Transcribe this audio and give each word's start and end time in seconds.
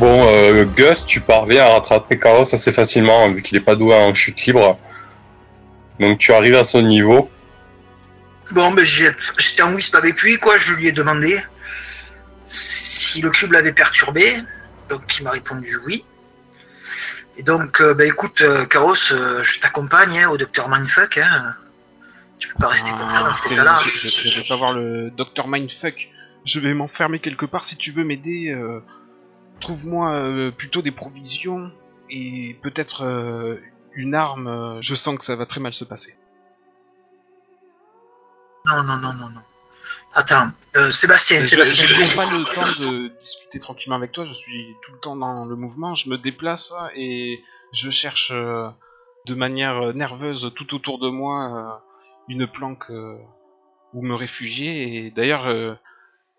Bon, 0.00 0.26
euh, 0.26 0.64
Gus, 0.64 1.04
tu 1.04 1.20
parviens 1.20 1.64
à 1.66 1.68
rattraper 1.74 2.18
Chaos 2.18 2.54
assez 2.54 2.72
facilement, 2.72 3.28
vu 3.30 3.42
qu'il 3.42 3.56
est 3.58 3.60
pas 3.60 3.74
doué 3.74 3.94
en 3.94 4.14
chute 4.14 4.44
libre. 4.46 4.78
Donc 5.98 6.18
tu 6.18 6.32
arrives 6.32 6.56
à 6.56 6.64
son 6.64 6.80
niveau. 6.80 7.30
Bon, 8.50 8.72
ben 8.72 8.82
j'ai- 8.84 9.10
j'étais 9.38 9.62
en 9.62 9.74
wisp 9.74 9.94
avec 9.94 10.22
lui, 10.22 10.38
quoi. 10.38 10.56
Je 10.56 10.72
lui 10.72 10.88
ai 10.88 10.92
demandé 10.92 11.38
si 12.48 13.20
le 13.20 13.28
cube 13.30 13.52
l'avait 13.52 13.74
perturbé. 13.74 14.36
Donc 14.88 15.02
il 15.18 15.22
m'a 15.24 15.32
répondu 15.32 15.76
oui. 15.84 16.02
Et 17.36 17.42
donc, 17.42 17.80
euh, 17.82 17.92
ben 17.94 18.08
écoute, 18.08 18.40
euh, 18.40 18.64
Chaos, 18.66 19.12
euh, 19.12 19.42
je 19.42 19.60
t'accompagne 19.60 20.18
hein, 20.18 20.28
au 20.30 20.38
docteur 20.38 20.68
Mindfuck. 20.70 21.18
Hein. 21.18 21.54
Tu 22.38 22.48
peux 22.48 22.58
pas 22.58 22.68
rester 22.68 22.90
comme 22.92 23.08
ça 23.10 23.20
dans 23.20 23.32
cet 23.34 23.48
c'est- 23.48 23.54
état-là. 23.54 23.78
je, 23.94 24.08
je- 24.08 24.28
je 24.28 24.40
vais 24.40 24.46
pas 24.48 24.56
voir 24.56 24.72
le 24.72 25.10
Dr 25.10 25.46
Mindfuck. 25.46 26.08
Je 26.46 26.58
vais 26.58 26.72
m'enfermer 26.72 27.18
quelque 27.18 27.44
part. 27.44 27.64
Si 27.64 27.76
tu 27.76 27.90
veux 27.92 28.04
m'aider, 28.04 28.50
euh, 28.50 28.80
trouve-moi 29.60 30.12
euh, 30.14 30.50
plutôt 30.50 30.82
des 30.82 30.90
provisions 30.90 31.70
et 32.10 32.56
peut-être 32.62 33.02
euh, 33.04 33.56
une 33.94 34.14
arme. 34.14 34.46
euh, 34.48 34.78
Je 34.80 34.94
sens 34.94 35.16
que 35.18 35.24
ça 35.24 35.36
va 35.36 35.46
très 35.46 35.60
mal 35.60 35.72
se 35.72 35.84
passer. 35.84 36.16
Non, 38.66 38.82
non, 38.82 38.96
non, 38.98 39.12
non, 39.14 39.28
non. 39.30 39.40
Attends, 40.14 40.50
euh, 40.76 40.90
Sébastien, 40.90 41.38
Je 41.40 41.46
Sébastien. 41.46 41.86
n'ai 41.86 42.14
pas 42.16 42.30
le 42.30 42.42
temps 42.54 42.80
de 42.80 43.08
discuter 43.20 43.58
tranquillement 43.58 43.96
avec 43.96 44.12
toi. 44.12 44.24
Je 44.24 44.32
suis 44.32 44.74
tout 44.82 44.92
le 44.92 44.98
temps 44.98 45.16
dans 45.16 45.44
le 45.44 45.56
mouvement. 45.56 45.94
Je 45.94 46.10
me 46.10 46.18
déplace 46.18 46.74
et 46.94 47.40
je 47.72 47.90
cherche 47.90 48.32
euh, 48.34 48.68
de 49.26 49.34
manière 49.34 49.94
nerveuse 49.94 50.52
tout 50.56 50.74
autour 50.74 50.98
de 50.98 51.08
moi 51.08 51.54
euh, 51.56 51.94
une 52.28 52.46
planque 52.48 52.90
euh, 52.90 53.16
où 53.94 54.02
me 54.02 54.14
réfugier. 54.14 54.96
Et 55.06 55.10
d'ailleurs, 55.10 55.46
euh, 55.46 55.74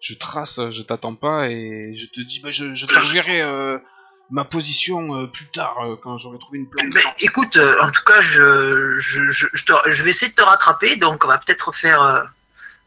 je 0.01 0.13
trace, 0.15 0.59
je 0.71 0.81
t'attends 0.81 1.15
pas 1.15 1.47
et 1.47 1.93
je 1.95 2.07
te 2.07 2.19
dis, 2.21 2.39
bah, 2.41 2.51
je, 2.51 2.73
je 2.73 2.85
te 2.87 2.93
reverrai 2.95 3.41
euh, 3.41 3.77
ma 4.31 4.43
position 4.43 5.15
euh, 5.15 5.27
plus 5.27 5.45
tard 5.47 5.75
euh, 5.85 5.95
quand 6.01 6.17
j'aurai 6.17 6.39
trouvé 6.39 6.57
une 6.59 6.67
planque. 6.69 6.93
Écoute, 7.19 7.55
euh, 7.57 7.75
en 7.81 7.91
tout 7.91 8.03
cas, 8.03 8.19
je, 8.19 8.97
je, 8.97 9.29
je, 9.29 9.47
je 9.53 9.63
te- 9.65 9.89
je 9.91 10.03
vais 10.03 10.09
essayer 10.09 10.31
de 10.31 10.35
te 10.35 10.41
rattraper, 10.41 10.97
donc 10.97 11.23
on 11.23 11.27
va 11.27 11.37
peut-être 11.37 11.71
faire 11.73 12.01
euh, 12.01 12.23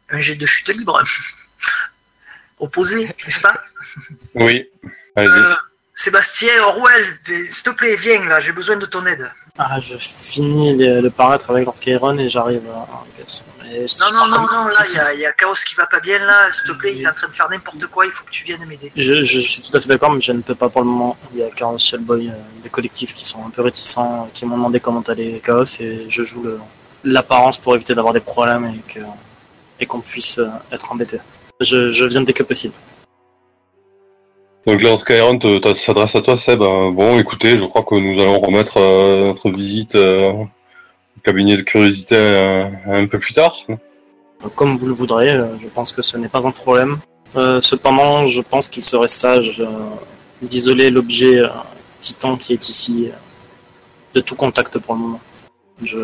un 0.09 0.19
jet 0.19 0.35
de 0.35 0.45
chute 0.45 0.67
libre. 0.69 1.01
Opposé, 2.59 3.05
n'est-ce 3.05 3.41
pas? 3.41 3.59
Oui, 4.35 4.69
allez-y. 5.15 5.31
Euh, 5.31 5.55
Sébastien, 5.93 6.51
Orwell, 6.63 7.19
s'il 7.49 7.63
te 7.63 7.69
plaît, 7.69 7.95
viens 7.95 8.25
là, 8.25 8.39
j'ai 8.39 8.51
besoin 8.51 8.77
de 8.77 8.85
ton 8.85 9.05
aide. 9.05 9.31
Ah, 9.57 9.79
je 9.79 9.95
finis 9.97 10.75
le, 10.75 10.99
le 10.99 11.09
paraître 11.09 11.49
avec 11.49 11.63
Lord 11.65 11.79
Kairon 11.79 12.17
et 12.17 12.27
j'arrive 12.29 12.61
à. 12.69 12.85
Mais 13.63 13.79
Non, 14.01 14.11
non, 14.11 14.27
non, 14.27 14.37
non, 14.37 14.65
là, 14.65 14.85
il 14.89 14.95
y, 14.95 14.99
a- 14.99 15.13
il 15.13 15.19
y 15.21 15.25
a 15.25 15.31
Chaos 15.31 15.53
qui 15.65 15.75
va 15.75 15.87
pas 15.87 15.99
bien 16.01 16.19
là, 16.19 16.51
s'il 16.51 16.69
te 16.71 16.77
plaît, 16.77 16.93
il 16.95 17.01
est 17.03 17.07
en 17.07 17.13
train 17.13 17.27
de 17.29 17.33
faire 17.33 17.49
n'importe 17.49 17.87
quoi, 17.87 18.05
il 18.05 18.11
faut 18.11 18.25
que 18.25 18.29
tu 18.31 18.43
viennes 18.43 18.63
m'aider. 18.67 18.91
Je, 18.95 19.23
suis 19.39 19.61
tout 19.61 19.75
à 19.75 19.79
fait 19.79 19.87
d'accord, 19.87 20.11
mais 20.11 20.21
je 20.21 20.33
ne 20.33 20.41
peux 20.41 20.55
pas 20.55 20.67
pour 20.69 20.81
le 20.81 20.87
moment. 20.87 21.17
Il 21.33 21.39
y 21.39 21.43
a 21.43 21.49
Chaos 21.49 21.79
Shellboy, 21.79 22.27
euh, 22.29 22.33
des 22.63 22.69
collectifs 22.69 23.15
qui 23.15 23.25
sont 23.25 23.43
un 23.45 23.49
peu 23.49 23.61
réticents, 23.61 24.29
qui 24.33 24.45
m'ont 24.45 24.57
demandé 24.57 24.79
comment 24.81 25.01
allait 25.01 25.41
Chaos, 25.43 25.63
et 25.79 26.05
je 26.09 26.23
joue 26.23 26.45
l'apparence 27.05 27.57
pour 27.57 27.75
éviter 27.75 27.95
d'avoir 27.95 28.13
des 28.13 28.19
problèmes 28.19 28.73
et 29.79 29.85
qu'on 29.85 30.01
puisse 30.01 30.37
euh, 30.37 30.47
être 30.71 30.91
embêté. 30.91 31.19
Je, 31.61 31.91
je 31.91 32.05
viens 32.05 32.21
dès 32.21 32.33
que 32.33 32.43
possible. 32.43 32.73
Donc 34.65 34.81
te- 35.39 35.59
te- 35.59 35.73
s'adresse 35.73 36.15
à 36.15 36.21
toi, 36.21 36.35
Seb. 36.37 36.61
Euh, 36.61 36.91
Bon, 36.91 37.19
écoutez, 37.19 37.57
je 37.57 37.65
crois 37.65 37.83
que 37.83 37.95
nous 37.95 38.19
allons 38.21 38.39
remettre 38.39 38.77
euh, 38.77 39.25
notre 39.25 39.49
visite 39.51 39.95
euh, 39.95 40.31
au 40.31 40.47
cabinet 41.23 41.55
de 41.55 41.61
curiosité 41.61 42.15
euh, 42.17 42.67
un 42.87 43.05
peu 43.05 43.19
plus 43.19 43.33
tard. 43.33 43.55
Comme 44.55 44.77
vous 44.77 44.87
le 44.87 44.93
voudrez, 44.93 45.33
je 45.59 45.67
pense 45.67 45.91
que 45.91 46.01
ce 46.01 46.17
n'est 46.17 46.27
pas 46.27 46.47
un 46.47 46.51
problème. 46.51 46.97
Cependant, 47.61 48.27
je 48.27 48.41
pense 48.41 48.67
qu'il 48.69 48.83
serait 48.83 49.07
sage 49.09 49.61
d'isoler 50.41 50.89
l'objet 50.89 51.41
titan 51.99 52.37
qui 52.37 52.53
est 52.53 52.69
ici 52.69 53.09
de 54.13 54.21
tout 54.21 54.35
contact 54.35 54.77
pour 54.79 54.93
le 54.95 54.99
moment. 55.01 55.19
Je, 55.83 55.97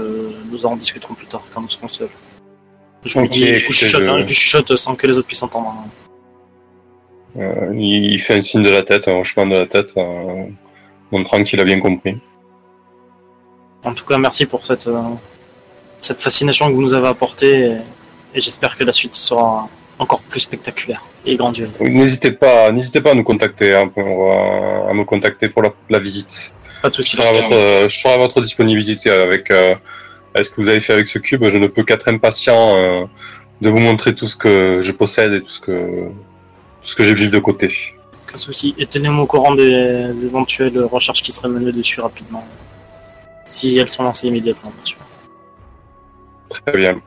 nous 0.51 0.66
en 0.66 0.75
discuterons 0.75 1.13
plus 1.13 1.27
tard 1.27 1.44
quand 1.53 1.61
nous 1.61 1.69
serons 1.69 1.88
seuls. 1.88 2.09
Je 3.05 3.17
lui 3.19 3.29
dis, 3.29 3.45
je 3.45 3.53
écoutez, 3.53 3.73
chuchote, 3.73 4.03
je- 4.05 4.09
hein, 4.09 4.19
je 4.19 4.33
chuchote 4.33 4.75
sans 4.75 4.95
que 4.95 5.07
les 5.07 5.16
autres 5.17 5.27
puissent 5.27 5.44
entendre. 5.44 5.73
hein. 5.77 5.89
Euh, 7.38 7.72
il 7.75 8.19
fait 8.19 8.36
un 8.36 8.42
signe 8.42 8.64
de 8.64 8.69
la 8.69 8.84
tête, 8.84 9.08
un 9.08 9.14
hochement 9.14 9.46
de 9.46 9.58
la 9.58 9.66
tête, 9.66 9.94
euh, 9.97 10.44
montrant 11.12 11.42
qu'il 11.44 11.59
a 11.59 11.64
bien 11.64 11.80
compris. 11.80 12.18
En 13.86 13.94
tout 13.94 14.06
cas, 14.06 14.18
merci 14.18 14.46
pour 14.46 14.66
cette, 14.66 14.88
euh, 14.88 15.02
cette 16.02 16.22
fascination 16.22 16.68
que 16.68 16.74
vous 16.74 16.81
nous 16.81 16.94
avez 16.94 17.08
apportée 17.08 17.53
et, 17.68 17.78
et 18.36 18.42
j'espère 18.42 18.78
que 18.78 18.84
la 18.84 18.92
suite 18.92 19.16
sera 19.16 19.68
encore 19.97 20.22
plus 20.22 20.42
spectaculaire 20.42 21.02
et 21.25 21.36
grandiose. 21.36 21.69
N'hésitez 21.80 22.31
pas, 22.31 22.72
n'hésitez 22.72 23.02
pas 23.02 23.12
à 23.12 23.14
nous 23.14 23.24
contacter, 23.24 23.74
hein, 23.75 23.88
pour, 23.88 24.31
euh, 24.34 24.90
à 24.90 24.94
me 24.94 25.03
contacter 25.06 25.48
pour 25.48 25.62
la, 25.63 25.74
la 25.90 26.00
visite. 26.00 26.53
Pas 26.81 26.90
de 26.90 26.94
Je 26.96 27.02
soucis. 27.02 27.16
serai 27.18 27.28
à 27.28 27.31
votre, 27.34 27.53
euh, 27.53 27.88
je 27.90 27.98
serai 27.98 28.13
à 28.13 28.18
votre 28.18 28.42
disponibilité 28.42 29.09
avec 29.09 29.52
avec 29.52 30.46
ce 30.46 30.50
que 30.50 30.62
vous 30.62 30.68
avez 30.69 30.80
fait 30.80 30.94
avec 30.94 31.08
ce 31.08 31.19
cube? 31.19 31.44
Je 31.44 31.58
ne 31.58 31.68
peux 31.68 31.84
qu'être 31.84 32.08
impatient 32.08 32.81
de 33.62 33.69
vous 33.69 33.80
montrer 33.80 34.16
tout 34.16 34.28
ce 34.28 34.36
que 34.36 34.80
je 34.81 34.92
possède 34.92 35.34
et 35.34 35.42
tout 35.42 35.50
ce 35.50 35.59
que 35.59 36.08
tout 36.81 36.88
ce 36.88 36.96
que 36.96 37.03
j'ai 37.03 37.14
vu 37.14 37.30
de 37.30 37.40
côté. 37.40 37.69
Aucun 38.28 38.38
souci. 38.38 38.74
Et 38.78 38.86
tenez-moi 38.86 39.24
au 39.24 39.28
courant 39.28 39.56
des, 39.56 40.25
éventuelles 40.25 40.80
recherches 40.84 41.22
qui 41.22 41.31
seraient 41.31 41.50
menées 41.50 41.72
dessus 41.72 42.02
rapidement. 42.02 42.46
Si 43.46 43.78
elles 43.78 43.90
sont 43.90 44.03
lancées 44.03 44.28
immédiatement, 44.28 44.72
bien 44.75 44.86
sûr. 44.86 44.97
Très 46.50 46.78
bien. 46.78 47.02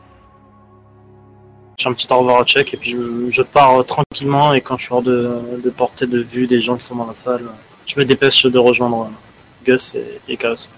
Je 1.79 1.83
fais 1.83 1.89
un 1.89 1.93
petit 1.93 2.07
au 2.12 2.19
revoir 2.19 2.41
au 2.41 2.45
check 2.45 2.73
et 2.73 2.77
puis 2.77 2.91
je, 2.91 3.31
je 3.31 3.43
pars 3.43 3.81
euh, 3.81 3.83
tranquillement 3.83 4.55
et 4.55 4.61
quand 4.61 4.77
je 4.77 4.85
suis 4.85 4.95
hors 4.95 5.03
de, 5.03 5.41
de 5.62 5.71
portée 5.71 6.06
de 6.06 6.21
vue 6.21 6.47
des 6.47 6.61
gens 6.61 6.77
qui 6.77 6.85
sont 6.85 6.95
dans 6.95 7.06
la 7.06 7.15
salle, 7.15 7.43
je 7.87 7.99
me 7.99 8.05
dépêche 8.05 8.47
de 8.47 8.59
rejoindre 8.59 9.03
euh, 9.03 9.65
Gus 9.65 9.95
et, 9.95 10.21
et 10.29 10.37
Chaos. 10.37 10.71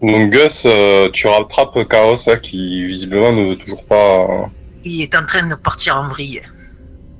Donc 0.00 0.30
Gus, 0.30 0.64
euh, 0.66 1.10
tu 1.12 1.26
rattrapes 1.26 1.88
Chaos 1.88 2.28
hein, 2.28 2.36
qui 2.36 2.84
visiblement 2.84 3.32
ne 3.32 3.50
veut 3.50 3.56
toujours 3.56 3.84
pas. 3.84 4.50
Il 4.84 5.00
est 5.00 5.14
en 5.16 5.24
train 5.26 5.46
de 5.46 5.54
partir 5.54 5.96
en 5.96 6.08
vrille. 6.08 6.42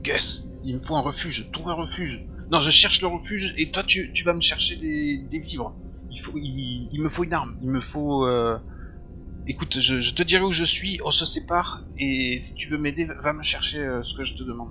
Gus, 0.03 0.45
il 0.65 0.77
me 0.77 0.81
faut 0.81 0.97
un 0.97 1.01
refuge. 1.01 1.49
Trouve 1.53 1.71
un 1.71 1.75
refuge. 1.75 2.21
Non, 2.51 2.61
je 2.61 2.71
cherche 2.71 3.01
le 3.01 3.07
refuge 3.09 3.55
et 3.57 3.71
toi, 3.71 3.83
tu, 3.85 4.13
tu 4.13 4.25
vas 4.25 4.35
me 4.35 4.41
chercher 4.41 4.77
des, 4.77 5.19
des 5.31 5.39
vivres. 5.39 5.75
Il, 6.11 6.21
faut, 6.21 6.33
il, 6.37 6.89
il 6.93 7.01
me 7.01 7.09
faut 7.09 7.25
une 7.25 7.33
arme. 7.35 7.57
Il 7.63 7.71
me 7.71 7.81
faut. 7.81 8.27
euh, 8.27 8.59
Écoute, 9.47 9.81
je, 9.81 10.01
je 10.01 10.15
te 10.15 10.23
dirai 10.23 10.45
où 10.45 10.51
je 10.53 10.65
suis. 10.65 11.01
On 11.05 11.11
se 11.11 11.25
sépare 11.25 11.83
et 11.99 12.39
si 12.41 12.55
tu 12.55 12.69
veux 12.69 12.79
m'aider, 12.79 13.09
va 13.21 13.33
me 13.33 13.43
chercher 13.43 13.79
euh, 13.79 14.03
ce 14.03 14.15
que 14.15 14.23
je 14.23 14.35
te 14.37 14.43
demande. 14.43 14.71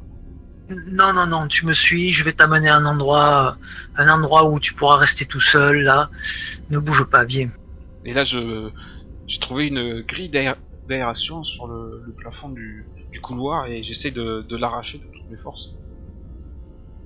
Non, 0.70 1.12
non, 1.14 1.28
non, 1.28 1.48
tu 1.48 1.66
me 1.66 1.74
suis, 1.74 2.10
je 2.10 2.24
vais 2.24 2.32
t'amener 2.32 2.70
à 2.70 2.78
un 2.78 2.86
endroit, 2.86 3.58
un 3.98 4.08
endroit 4.08 4.50
où 4.50 4.58
tu 4.60 4.74
pourras 4.74 4.96
rester 4.96 5.26
tout 5.26 5.42
seul, 5.42 5.82
là. 5.82 6.10
Ne 6.70 6.80
bouge 6.80 7.04
pas, 7.04 7.26
viens. 7.26 7.50
Et 8.06 8.14
là, 8.14 8.24
je 8.24 8.70
j'ai 9.28 9.40
trouvé 9.40 9.68
une 9.68 10.02
grille 10.02 10.30
d'aé- 10.30 10.56
d'aération 10.92 11.44
sur 11.44 11.68
le, 11.68 12.04
le 12.06 12.12
plafond 12.14 12.50
du, 12.50 12.86
du 13.12 13.20
couloir 13.22 13.66
et 13.68 13.82
j'essaie 13.82 14.12
de, 14.12 14.46
de 14.48 14.58
l'arracher 14.58 15.00
de 15.00 15.04
toutes 15.06 15.30
mes 15.32 15.38
forces. 15.38 15.74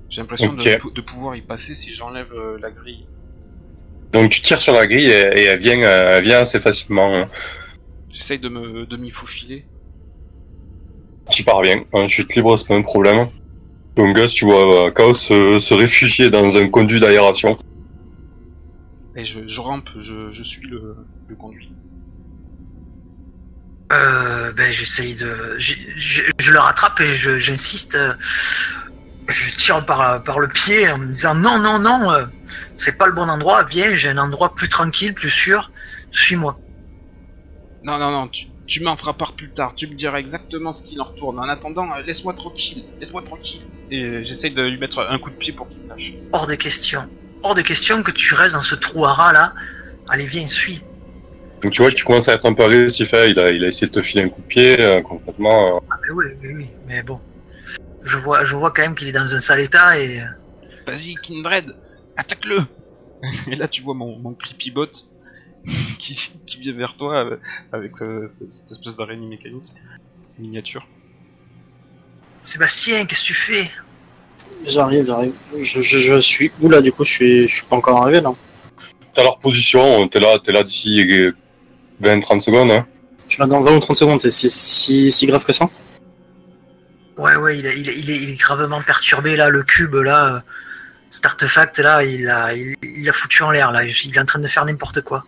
J'ai 0.09 0.21
l'impression 0.21 0.53
de- 0.53 0.61
Ok. 0.61 0.83
de, 0.85 0.93
de 0.93 1.01
pouvoir 1.01 1.35
y 1.35 1.41
passer 1.41 1.73
si 1.73 1.93
j'enlève 1.93 2.31
euh, 2.33 2.57
la 2.59 2.71
grille. 2.71 3.05
Donc 4.11 4.31
tu 4.31 4.41
tires 4.41 4.59
sur 4.59 4.73
la 4.73 4.85
grille 4.87 5.09
et, 5.09 5.39
et 5.39 5.43
elle 5.45 5.59
vient, 5.59 5.81
euh, 5.81 6.11
elle 6.13 6.23
vient 6.23 6.39
assez 6.39 6.59
facilement. 6.59 7.15
hein. 7.15 7.29
J'essaie 8.13 8.37
de 8.37 8.97
m'y 8.97 9.11
faufiler. 9.11 9.65
Tu 11.31 11.43
parviens. 11.43 11.83
En 11.91 12.07
chute 12.07 12.35
libre, 12.35 12.55
c'est 12.57 12.67
pas 12.67 12.75
un 12.75 12.81
problème. 12.81 13.27
Donc 13.97 14.15
Gus, 14.15 14.33
tu 14.33 14.45
vois 14.45 14.87
euh, 14.87 14.91
Chaos 14.91 15.13
se, 15.15 15.59
se 15.59 15.73
réfugier 15.73 16.29
dans 16.29 16.57
un 16.57 16.69
conduit 16.69 16.99
d'aération. 16.99 17.57
Et 19.15 19.23
je, 19.23 19.47
je 19.47 19.61
rampe, 19.61 19.89
je, 19.97 20.31
je 20.31 20.43
suis 20.43 20.67
le, 20.67 20.95
le 21.27 21.35
conduit. 21.35 21.71
Euh, 23.93 24.51
ben, 24.53 24.71
j'essaye 24.71 25.15
de. 25.15 25.55
Je, 25.57 25.75
je, 25.95 26.23
je 26.39 26.51
le 26.51 26.59
rattrape 26.59 26.99
et 27.01 27.05
je- 27.13 27.37
j'insiste. 27.39 27.95
euh, 27.95 28.13
Je 29.27 29.55
tire 29.55 29.83
par, 29.85 30.23
par 30.23 30.39
le 30.39 30.47
pied 30.47 30.87
en 30.91 30.99
me 30.99 31.07
disant 31.07 31.33
non, 31.33 31.57
non, 31.59 31.79
non, 31.79 32.11
euh, 32.11 32.25
c'est 32.75 32.95
pas 32.97 33.07
le 33.07 33.11
bon 33.13 33.27
endroit, 33.27 33.63
viens, 33.63 33.95
j'ai 33.95 34.09
un 34.09 34.19
endroit 34.19 34.53
plus 34.53 34.69
tranquille, 34.69 35.15
plus 35.15 35.31
sûr, 35.31 35.71
suis-moi. 36.11 36.59
Non, 37.83 37.97
non, 37.97 38.11
non, 38.11 38.27
tu, 38.27 38.45
tu 38.67 38.83
m'en 38.83 38.95
feras 38.95 39.13
part 39.13 39.33
plus 39.33 39.49
tard. 39.49 39.73
Tu 39.75 39.87
me 39.87 39.95
diras 39.95 40.19
exactement 40.19 40.73
ce 40.73 40.83
qu'il 40.83 41.01
en 41.01 41.05
retourne. 41.05 41.39
En 41.39 41.49
attendant, 41.49 41.91
euh, 41.91 42.01
laisse-moi 42.03 42.33
tranquille, 42.33 42.83
laisse-moi 42.99 43.23
tranquille. 43.23 43.61
Et 43.89 44.23
j'essaie 44.23 44.51
de 44.51 44.61
lui 44.61 44.77
mettre 44.79 44.99
un 44.99 45.17
coup 45.19 45.29
de 45.31 45.35
pied 45.35 45.53
pour 45.53 45.69
qu'il 45.69 45.87
lâche. 45.87 46.13
Hors 46.31 46.45
de 46.47 46.53
question. 46.55 47.07
Hors 47.43 47.55
de 47.55 47.61
question 47.61 48.03
que 48.03 48.11
tu 48.11 48.33
restes 48.35 48.53
dans 48.55 48.61
ce 48.61 48.75
trou 48.75 49.05
à 49.05 49.13
rat 49.13 49.33
là. 49.33 49.53
Allez, 50.09 50.25
viens, 50.27 50.47
suis. 50.47 50.81
Donc 51.65 51.73
tu 51.73 51.81
vois 51.81 51.89
que 51.89 51.95
tu 51.95 52.03
commences 52.05 52.27
à 52.27 52.33
être 52.33 52.45
un 52.45 52.53
peu 52.53 52.63
agressif. 52.63 53.11
hein. 53.15 53.25
Il, 53.25 53.39
a, 53.39 53.49
il 53.49 53.63
a 53.63 53.67
essayé 53.69 53.87
de 53.87 53.91
te 53.91 54.01
filer 54.03 54.23
un 54.25 54.29
coup 54.29 54.39
de 54.41 54.45
pied 54.45 54.79
euh, 54.79 55.01
complètement. 55.01 55.77
euh. 55.77 55.79
Ah, 55.89 55.95
mais 56.03 56.11
oui, 56.13 56.25
oui, 56.43 56.53
oui, 56.53 56.67
mais 56.85 57.01
bon. 57.01 57.19
Je 58.03 58.17
vois, 58.17 58.43
je 58.43 58.55
vois 58.55 58.69
quand 58.69 58.83
même 58.83 58.93
qu'il 58.93 59.07
est 59.07 59.11
dans 59.11 59.33
un 59.33 59.39
sale 59.39 59.61
état 59.61 59.99
et. 59.99 60.19
euh, 60.21 60.25
Vas-y, 60.85 61.15
Kindred, 61.15 61.75
attaque-le 62.17 62.59
Et 63.47 63.55
là, 63.55 63.67
tu 63.67 63.81
vois 63.81 63.95
mon, 63.95 64.19
mon 64.19 64.35
creepy-bot 64.35 64.91
qui, 65.97 66.31
qui 66.45 66.59
vient 66.59 66.73
vers 66.73 66.95
toi 66.97 67.25
euh, 67.25 67.37
avec 67.71 67.97
ce- 67.97 68.27
ce- 68.27 68.47
cette 68.47 68.69
espèce 68.69 68.95
d'araignée 68.95 69.25
mécanique 69.25 69.65
miniature. 70.37 70.87
Sébastien, 72.41 73.05
qu'est-ce 73.07 73.21
que 73.23 73.25
tu 73.27 73.33
fais? 73.33 73.71
J'arrive, 74.67 75.07
j'arrive. 75.07 75.33
Je, 75.59 75.81
je, 75.81 75.97
je 75.97 76.19
suis 76.19 76.51
où 76.61 76.69
là 76.69 76.79
du 76.81 76.91
coup 76.91 77.03
je 77.03 77.11
suis, 77.11 77.47
je 77.47 77.53
suis 77.55 77.63
pas 77.65 77.75
encore 77.75 78.03
arrivé 78.03 78.21
là. 78.21 78.31
T'as 79.15 79.23
leur 79.23 79.39
position, 79.39 80.07
t'es 80.09 80.19
là, 80.19 80.37
t'es 80.45 80.51
là 80.51 80.61
d'ici 80.61 80.99
20-30 82.01 82.39
secondes. 82.39 82.71
Hein. 82.71 82.85
Suis 83.27 83.39
là 83.39 83.47
dans 83.47 83.61
20 83.61 83.75
ou 83.75 83.79
30 83.79 83.95
secondes, 83.97 84.21
c'est 84.21 84.31
si, 84.31 84.49
si, 84.49 85.11
si 85.11 85.25
grave 85.27 85.43
que 85.45 85.53
ça? 85.53 85.67
Ouais, 87.17 87.35
ouais, 87.37 87.57
il, 87.57 87.65
a- 87.67 87.73
il, 87.73 87.89
est- 87.89 87.97
il 87.97 88.09
est, 88.11 88.17
il 88.17 88.29
est 88.31 88.35
gravement 88.35 88.81
perturbé 88.81 89.35
là, 89.35 89.49
le 89.49 89.63
cube 89.63 89.95
là, 89.95 90.35
euh, 90.35 90.39
cet 91.09 91.25
artefact 91.25 91.79
là, 91.79 92.03
il 92.03 92.27
a, 92.29 92.53
il, 92.53 92.75
il 92.83 93.07
a 93.09 93.13
foutu 93.13 93.41
en 93.43 93.51
l'air 93.51 93.71
là, 93.71 93.83
il 93.85 93.89
est 94.15 94.19
en 94.19 94.25
train 94.25 94.39
de 94.39 94.47
faire 94.47 94.65
n'importe 94.65 95.01
quoi. 95.01 95.23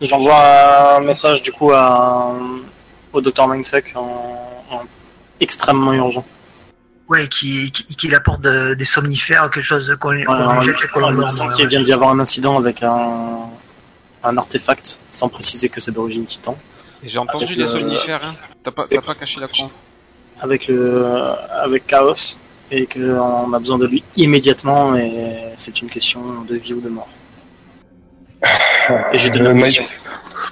J'envoie 0.00 0.96
un 0.96 1.00
message 1.00 1.42
du 1.42 1.52
coup 1.52 1.70
à, 1.72 2.34
au 3.12 3.20
docteur 3.20 3.46
Mindfuck 3.48 3.92
en, 3.94 4.64
en 4.70 4.82
extrêmement 5.40 5.92
urgent. 5.92 6.24
Ouais, 7.08 7.28
qui, 7.28 7.70
qui, 7.70 7.84
qu'il 7.94 8.14
apporte 8.14 8.40
de- 8.40 8.74
des 8.74 8.84
somnifères, 8.84 9.48
quelque 9.50 9.62
chose 9.62 9.94
qu'on 10.00 10.08
qu'on 10.24 10.32
Ouais, 10.32 10.66
ouais. 10.66 11.66
vient 11.66 11.82
d'y 11.82 11.92
avoir 11.92 12.10
un 12.10 12.18
incident 12.18 12.58
avec 12.58 12.82
un, 12.82 13.48
un 14.26 14.36
artefact, 14.36 14.98
sans 15.10 15.28
préciser 15.28 15.68
que 15.68 15.80
c'est 15.80 15.92
d'origine 15.92 16.24
titan, 16.26 16.56
J'ai 17.02 17.18
entendu 17.18 17.54
des 17.54 17.60
le- 17.62 17.66
somnifères, 17.66 18.24
hein. 18.24 18.34
T'as 18.64 18.70
pas, 18.72 18.86
pas 18.86 19.14
caché 19.14 19.40
la 19.40 19.48
conf. 19.48 19.70
avec 20.40 20.66
le 20.68 21.04
avec 21.62 21.86
Chaos, 21.86 22.36
et 22.70 22.86
qu'on 22.86 23.52
a 23.52 23.58
besoin 23.58 23.78
de 23.78 23.86
lui 23.86 24.02
immédiatement, 24.16 24.96
et 24.96 25.12
c'est 25.56 25.80
une 25.82 25.88
question 25.88 26.20
de 26.48 26.56
vie 26.56 26.74
ou 26.74 26.80
de 26.80 26.88
mort. 26.88 27.08
Et 29.12 29.18
j'ai 29.18 29.30
donné 29.30 29.44
Le 29.44 29.48
la 29.48 29.54
Mind-. 29.54 29.80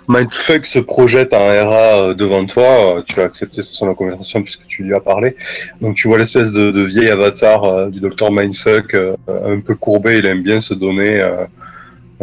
Mindfuck 0.08 0.66
se 0.66 0.78
projette 0.80 1.32
en 1.32 1.38
RA 1.38 2.02
euh, 2.02 2.14
devant 2.14 2.44
toi. 2.46 2.98
euh, 2.98 3.02
Tu 3.06 3.20
as 3.20 3.24
accepté 3.24 3.62
son 3.62 3.94
conversation 3.94 4.42
puisque 4.42 4.66
tu 4.66 4.82
lui 4.82 4.94
as 4.94 5.00
parlé. 5.00 5.36
Donc 5.80 5.94
tu 5.94 6.08
vois 6.08 6.18
l'espèce 6.18 6.50
de, 6.52 6.70
de 6.70 6.82
vieil 6.82 7.08
avatar 7.10 7.64
euh, 7.64 7.88
du 7.90 8.00
docteur 8.00 8.30
Mindfuck, 8.32 8.94
euh, 8.94 9.14
un 9.28 9.60
peu 9.60 9.74
courbé. 9.76 10.18
Il 10.18 10.26
aime 10.26 10.42
bien 10.42 10.60
se 10.60 10.74
donner 10.74 11.20
euh, 11.20 11.44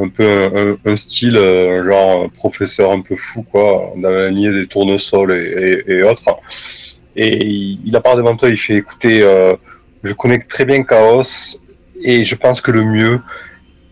un 0.03 0.09
peu 0.09 0.77
un, 0.85 0.95
style 0.95 1.37
euh, 1.37 1.83
genre 1.89 2.29
professeur 2.31 2.91
un 2.91 3.01
peu 3.01 3.15
fou 3.15 3.43
quoi, 3.43 3.93
dans 3.97 4.09
la 4.09 4.29
lignée 4.29 4.51
des 4.51 4.67
tournesols 4.67 5.31
et, 5.33 5.83
et- 5.87 5.91
et 5.99 6.03
autres. 6.03 6.23
Et 7.15 7.45
il, 7.45 7.79
il 7.85 7.95
apparaît 7.95 8.17
devant 8.17 8.35
toi. 8.35 8.49
Il 8.49 8.57
fait 8.57 8.75
écoutez, 8.75 9.21
euh, 9.21 9.53
je 10.03 10.13
connais 10.13 10.39
très 10.39 10.65
bien 10.65 10.83
Chaos 10.83 11.23
et 12.03 12.23
je 12.25 12.35
pense 12.35 12.61
que 12.61 12.71
le 12.71 12.83
mieux 12.83 13.19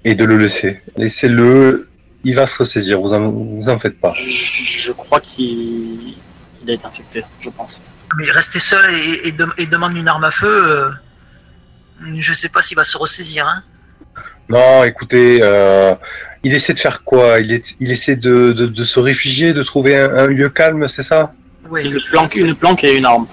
est 0.06 0.16
de 0.16 0.26
le 0.26 0.38
laisser. 0.38 0.82
Laissez-le 0.98 1.88
il 2.26 2.36
va 2.36 2.46
se 2.48 2.58
ressaisir, 2.58 3.00
vous 3.00 3.14
en, 3.14 3.30
vous 3.30 3.70
en 3.70 3.80
faites 3.80 3.98
pas. 4.00 4.14
Je, 4.18 4.28
je 4.28 4.92
crois 4.92 5.22
qu'il 5.22 6.16
il 6.62 6.70
a 6.70 6.74
été 6.74 6.86
infecté, 6.86 7.24
je 7.40 7.50
pense. 7.50 7.82
Mais 8.18 8.30
rester 8.32 8.60
seul 8.60 8.84
et, 8.94 9.28
et, 9.30 9.32
dem- 9.32 9.54
et 9.58 9.68
demande 9.68 9.96
une 9.96 10.08
arme 10.10 10.26
à 10.26 10.32
feu, 10.32 10.48
euh, 10.72 10.90
je 12.18 12.34
sais 12.34 12.50
pas 12.50 12.62
s'il 12.62 12.76
va 12.76 12.84
se 12.84 12.98
ressaisir. 12.98 13.48
Hein. 13.48 13.64
Non, 14.50 14.84
écoutez, 14.84 15.40
euh, 15.44 15.94
il 16.44 16.54
essaie 16.54 16.74
de 16.74 16.80
faire 16.80 17.04
quoi? 17.04 17.40
Il, 17.40 17.51
est, 17.54 17.75
il 17.80 17.92
essaie 17.92 18.16
de, 18.16 18.51
de, 18.51 18.66
de 18.66 18.84
se 18.84 19.00
réfugier, 19.00 19.54
de 19.54 19.62
trouver 19.62 19.96
un, 19.96 20.10
un 20.16 20.28
lieu 20.28 20.50
calme, 20.50 20.88
c'est 20.88 21.04
ça? 21.04 21.34
Ouais, 21.69 21.86
Une 21.86 22.00
planque, 22.10 22.36
une 22.36 22.56
planque 22.56 22.84
et 22.84 22.98
une 22.98 23.06
arme. 23.06 23.28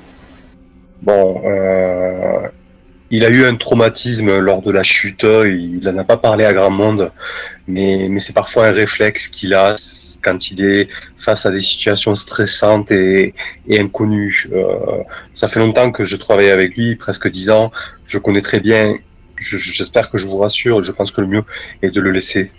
Bon, 1.03 1.43
euh, 1.47 2.49
il 3.11 3.25
a 3.25 3.31
eu 3.31 3.47
un 3.47 3.57
traumatisme 3.57 4.37
lors 4.39 4.61
de 4.61 4.71
la 4.71 4.83
chute, 4.83 5.23
il 5.23 5.81
n'en 5.85 5.97
a 5.99 6.05
pas 6.05 6.19
parlé 6.19 6.45
à 6.45 6.53
grand 6.53 6.71
monde, 6.71 7.11
mais, 7.67 8.09
mais 8.11 8.21
c'est 8.21 8.33
parfois 8.35 8.67
un 8.67 8.73
réflexe 8.73 9.29
qu'il 9.29 9.55
a 9.55 9.75
quand 10.23 10.51
il 10.51 10.65
est 10.65 10.89
face 11.17 11.47
à 11.47 11.51
des 11.51 11.61
situations 11.61 12.15
stressantes 12.15 12.91
et, 12.91 13.33
et 13.69 13.81
inconnues. 13.81 14.49
Euh, 14.53 15.03
ça 15.35 15.49
fait 15.49 15.61
longtemps 15.61 15.93
que 15.93 16.05
je 16.05 16.17
travaille 16.17 16.51
avec 16.51 16.77
lui, 16.77 16.97
presque 16.97 17.31
dix 17.31 17.49
ans, 17.49 17.71
je 18.07 18.19
connais 18.19 18.43
très 18.43 18.61
bien, 18.61 18.97
j'espère 19.39 20.11
que 20.11 20.19
je 20.19 20.27
vous 20.27 20.37
rassure, 20.37 20.83
je 20.83 20.93
pense 20.93 21.11
que 21.11 21.21
le 21.21 21.27
mieux 21.27 21.45
est 21.83 21.91
de 21.91 22.01
le 22.01 22.11
laisser. 22.11 22.51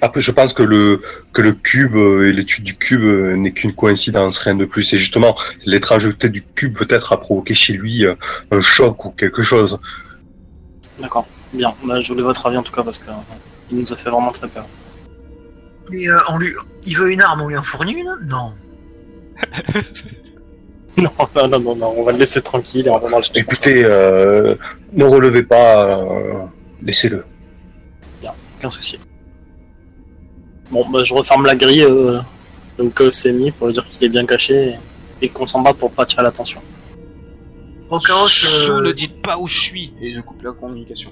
Après, 0.00 0.20
je 0.20 0.30
pense 0.30 0.52
que 0.52 0.62
le, 0.62 1.00
que 1.32 1.42
le 1.42 1.52
cube 1.52 1.96
et 1.96 2.32
l'étude 2.32 2.62
du 2.62 2.76
cube 2.76 3.02
euh, 3.02 3.36
n'est 3.36 3.50
qu'une 3.50 3.74
coïncidence, 3.74 4.38
rien 4.38 4.54
de 4.54 4.64
plus. 4.64 4.92
Et 4.94 4.98
justement, 4.98 5.34
l'étrangeté 5.66 6.28
du 6.28 6.42
cube 6.42 6.78
peut-être 6.78 7.12
a 7.12 7.18
provoqué 7.18 7.52
chez 7.54 7.72
lui 7.72 8.06
euh, 8.06 8.14
un 8.52 8.60
choc 8.60 9.04
ou 9.04 9.10
quelque 9.10 9.42
chose. 9.42 9.80
D'accord. 11.00 11.26
Bien. 11.52 11.74
Bah, 11.84 12.00
je 12.00 12.08
voulais 12.08 12.22
votre 12.22 12.46
avis 12.46 12.56
en 12.56 12.62
tout 12.62 12.72
cas 12.72 12.82
parce 12.82 12.98
que 12.98 13.08
euh, 13.08 13.14
il 13.70 13.78
nous 13.78 13.92
a 13.92 13.96
fait 13.96 14.10
vraiment 14.10 14.32
très 14.32 14.48
peur. 14.48 14.66
Mais 15.90 16.08
euh, 16.08 16.18
on 16.28 16.38
lui, 16.38 16.52
il 16.84 16.96
veut 16.96 17.10
une 17.10 17.20
arme, 17.20 17.42
on 17.42 17.48
lui 17.48 17.56
en 17.56 17.62
fournit 17.62 17.94
une? 17.94 18.14
Non. 18.28 18.52
Non, 21.02 21.12
non, 21.36 21.48
non, 21.48 21.60
non, 21.60 21.76
non, 21.76 21.94
on 21.96 22.02
va 22.02 22.12
le 22.12 22.18
laisser 22.18 22.42
tranquille 22.42 22.86
et 22.86 22.90
on 22.90 22.98
va 22.98 23.08
marcher. 23.08 23.30
Écoutez, 23.36 23.84
euh, 23.84 24.56
ne 24.92 25.04
relevez 25.04 25.44
pas, 25.44 26.00
euh, 26.00 26.44
laissez-le. 26.82 27.24
Aucun 28.58 28.70
souci. 28.70 28.98
Bon, 30.70 30.84
bah, 30.90 31.04
je 31.04 31.14
referme 31.14 31.46
la 31.46 31.54
grille 31.54 31.84
euh, 31.84 32.20
au 32.78 32.88
cas 32.88 33.04
où 33.04 33.10
c'est 33.12 33.32
mis 33.32 33.52
pour 33.52 33.68
dire 33.68 33.86
qu'il 33.88 34.04
est 34.04 34.08
bien 34.08 34.26
caché 34.26 34.74
et, 35.20 35.26
et 35.26 35.28
qu'on 35.28 35.46
s'en 35.46 35.60
bat 35.60 35.72
pour 35.72 35.92
pas 35.92 36.02
attirer 36.02 36.24
l'attention. 36.24 36.60
Au 37.90 37.98
chaos, 38.00 38.26
Chut, 38.26 38.68
euh, 38.68 38.80
ne 38.80 38.92
dites 38.92 39.22
pas 39.22 39.38
où 39.38 39.46
je 39.46 39.60
suis 39.60 39.92
Et 40.00 40.12
je 40.12 40.20
coupe 40.20 40.42
la 40.42 40.52
communication. 40.52 41.10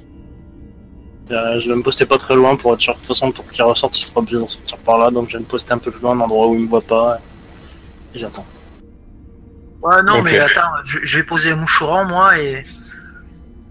Euh, 1.31 1.59
je 1.61 1.69
vais 1.69 1.77
me 1.77 1.83
poster 1.83 2.05
pas 2.05 2.19
très 2.19 2.35
loin 2.35 2.57
pour 2.57 2.75
être 2.75 2.81
sûr. 2.81 2.95
De 2.95 2.99
toute 2.99 3.07
façon, 3.07 3.31
pour 3.33 3.49
qu'il 3.51 3.63
ressorte, 3.63 3.99
il 3.99 4.03
sera 4.03 4.21
obligé 4.21 4.37
d'en 4.39 4.49
sortir 4.49 4.77
par 4.79 4.99
là. 4.99 5.11
Donc 5.11 5.31
je 5.31 5.37
vais 5.37 5.43
me 5.43 5.49
poster 5.49 5.73
un 5.73 5.79
peu 5.79 5.91
plus 5.91 6.03
loin, 6.03 6.13
un 6.13 6.21
endroit 6.21 6.49
où 6.49 6.55
il 6.55 6.63
me 6.63 6.69
voit 6.69 6.83
pas. 6.83 7.19
Et 8.15 8.19
j'attends. 8.19 8.45
Ouais, 9.83 10.03
non, 10.03 10.23
mais 10.23 10.39
attends, 10.39 10.83
je, 10.85 10.99
je 11.03 11.19
vais 11.19 11.25
poser 11.25 11.53
un 11.53 11.57
moucheron, 11.57 12.05
moi, 12.05 12.39
et, 12.39 12.63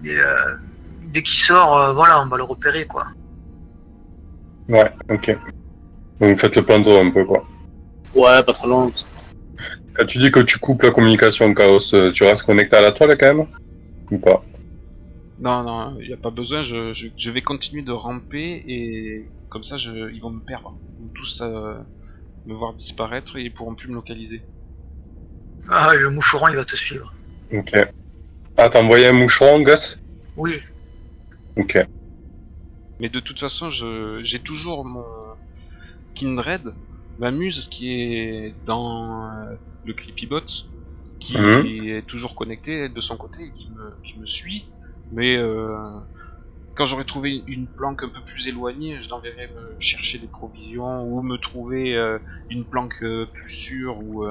et, 0.03 0.17
euh, 0.17 0.55
dès 1.03 1.23
qu'il 1.23 1.37
sort, 1.37 1.77
euh, 1.77 1.93
voilà, 1.93 2.21
on 2.21 2.27
va 2.27 2.37
le 2.37 2.43
repérer, 2.43 2.85
quoi. 2.85 3.07
Ouais, 4.67 4.91
ok. 5.09 5.37
Donc 6.19 6.29
vous 6.31 6.37
faites 6.37 6.55
le 6.55 6.65
plan 6.65 6.77
un 6.77 7.11
peu, 7.11 7.25
quoi. 7.25 7.45
Ouais, 8.15 8.41
pas 8.43 8.53
très 8.53 8.67
loin. 8.67 8.91
Quand 9.93 10.05
tu 10.05 10.17
dis 10.17 10.31
que 10.31 10.39
tu 10.39 10.59
coupes 10.59 10.83
la 10.83 10.91
communication 10.91 11.53
Chaos, 11.53 11.93
euh, 11.93 12.11
tu 12.11 12.23
restes 12.23 12.45
connecté 12.45 12.75
à 12.75 12.81
la 12.81 12.91
toile 12.91 13.17
quand 13.17 13.33
même? 13.33 13.47
Ou 14.11 14.17
pas? 14.17 14.43
Non, 15.39 15.63
non, 15.63 15.97
il 15.99 16.07
n'y 16.07 16.13
a 16.13 16.17
pas 16.17 16.29
besoin, 16.29 16.61
je, 16.61 16.93
je, 16.93 17.07
je 17.17 17.31
vais 17.31 17.41
continuer 17.41 17.81
de 17.81 17.91
ramper 17.91 18.63
et 18.67 19.29
comme 19.49 19.63
ça 19.63 19.75
je, 19.75 20.11
ils 20.13 20.21
vont 20.21 20.29
me 20.29 20.41
perdre. 20.41 20.73
Ils 20.97 21.03
vont 21.03 21.11
tous 21.13 21.41
euh, 21.41 21.75
me 22.45 22.53
voir 22.53 22.73
disparaître 22.73 23.35
et 23.35 23.41
ils 23.41 23.53
pourront 23.53 23.75
plus 23.75 23.89
me 23.89 23.95
localiser. 23.95 24.41
Ah, 25.69 25.93
le 25.95 26.09
moucheron, 26.09 26.47
il 26.49 26.55
va 26.55 26.65
te 26.65 26.75
suivre. 26.75 27.13
Ok. 27.51 27.73
Ah, 28.57 28.69
t'as 28.69 28.81
envoyé 28.81 29.07
un 29.07 29.13
moucheron, 29.13 29.61
Gus 29.61 29.99
Oui. 30.35 30.53
Ok. 31.57 31.77
Mais 32.99 33.09
de 33.09 33.19
toute 33.19 33.39
façon, 33.39 33.69
je, 33.69 34.21
j'ai 34.23 34.39
toujours 34.39 34.85
mon 34.85 35.05
Kindred, 36.13 36.75
ma 37.17 37.31
muse 37.31 37.67
qui 37.67 37.91
est 37.93 38.55
dans 38.65 39.29
euh, 39.31 39.55
le 39.83 39.93
Creepybot, 39.93 40.45
qui 41.19 41.37
Mhm. 41.37 41.65
est 41.65 42.07
toujours 42.07 42.35
connecté 42.35 42.89
de 42.89 43.01
son 43.01 43.17
côté 43.17 43.43
et 43.43 43.51
qui 43.53 43.71
me, 43.71 43.91
qui 44.03 44.19
me 44.19 44.25
suit. 44.25 44.65
Mais 45.11 45.37
euh, 45.37 45.77
quand 46.75 46.85
j'aurai 46.85 47.05
trouvé 47.05 47.43
une 47.47 47.67
planque 47.67 48.03
un 48.03 48.09
peu 48.09 48.21
plus 48.21 48.47
éloignée, 48.47 49.01
je 49.01 49.09
l'enverrai 49.09 49.47
me 49.47 49.75
chercher 49.79 50.19
des 50.19 50.27
provisions 50.27 51.03
ou 51.03 51.21
me 51.21 51.37
trouver 51.37 51.95
euh, 51.95 52.19
une 52.49 52.65
planque 52.65 53.01
euh, 53.03 53.27
plus 53.33 53.49
sûre 53.51 53.99
ou 53.99 54.25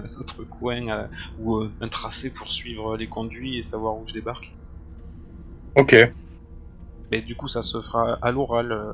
un 0.04 0.20
autre 0.20 0.42
coin 0.44 0.88
euh, 0.88 1.06
ou 1.38 1.56
euh, 1.56 1.70
un 1.80 1.88
tracé 1.88 2.30
pour 2.30 2.50
suivre 2.50 2.96
les 2.96 3.06
conduits 3.06 3.58
et 3.58 3.62
savoir 3.62 3.96
où 3.96 4.06
je 4.06 4.12
débarque. 4.12 4.52
Ok. 5.76 5.94
Mais 7.10 7.20
du 7.20 7.34
coup, 7.36 7.48
ça 7.48 7.62
se 7.62 7.80
fera 7.80 8.18
à 8.22 8.32
l'oral 8.32 8.72
euh, 8.72 8.92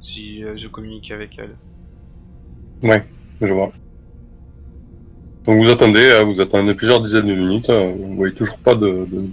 si 0.00 0.42
euh, 0.44 0.56
je 0.56 0.68
communique 0.68 1.10
avec 1.10 1.38
elle. 1.38 1.54
Je 3.40 3.52
vois. 3.52 3.72
Donc 5.44 5.62
vous 5.62 5.70
attendez, 5.70 6.10
euh, 6.10 6.22
vous 6.22 6.40
attendez 6.40 6.74
plusieurs 6.74 7.00
dizaines 7.00 7.26
de 7.26 7.34
minutes, 7.34 7.70
euh, 7.70 7.92
vous 7.96 8.14
voyez 8.16 8.34
toujours 8.34 8.58
pas 8.58 8.74
de, 8.74 9.06
de, 9.10 9.24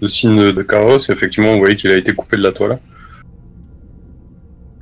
de 0.00 0.08
signe 0.08 0.52
de 0.52 0.62
chaos, 0.62 0.98
effectivement 1.10 1.52
vous 1.52 1.58
voyez 1.58 1.74
qu'il 1.74 1.90
a 1.90 1.96
été 1.96 2.14
coupé 2.14 2.36
de 2.36 2.42
la 2.42 2.52
toile. 2.52 2.78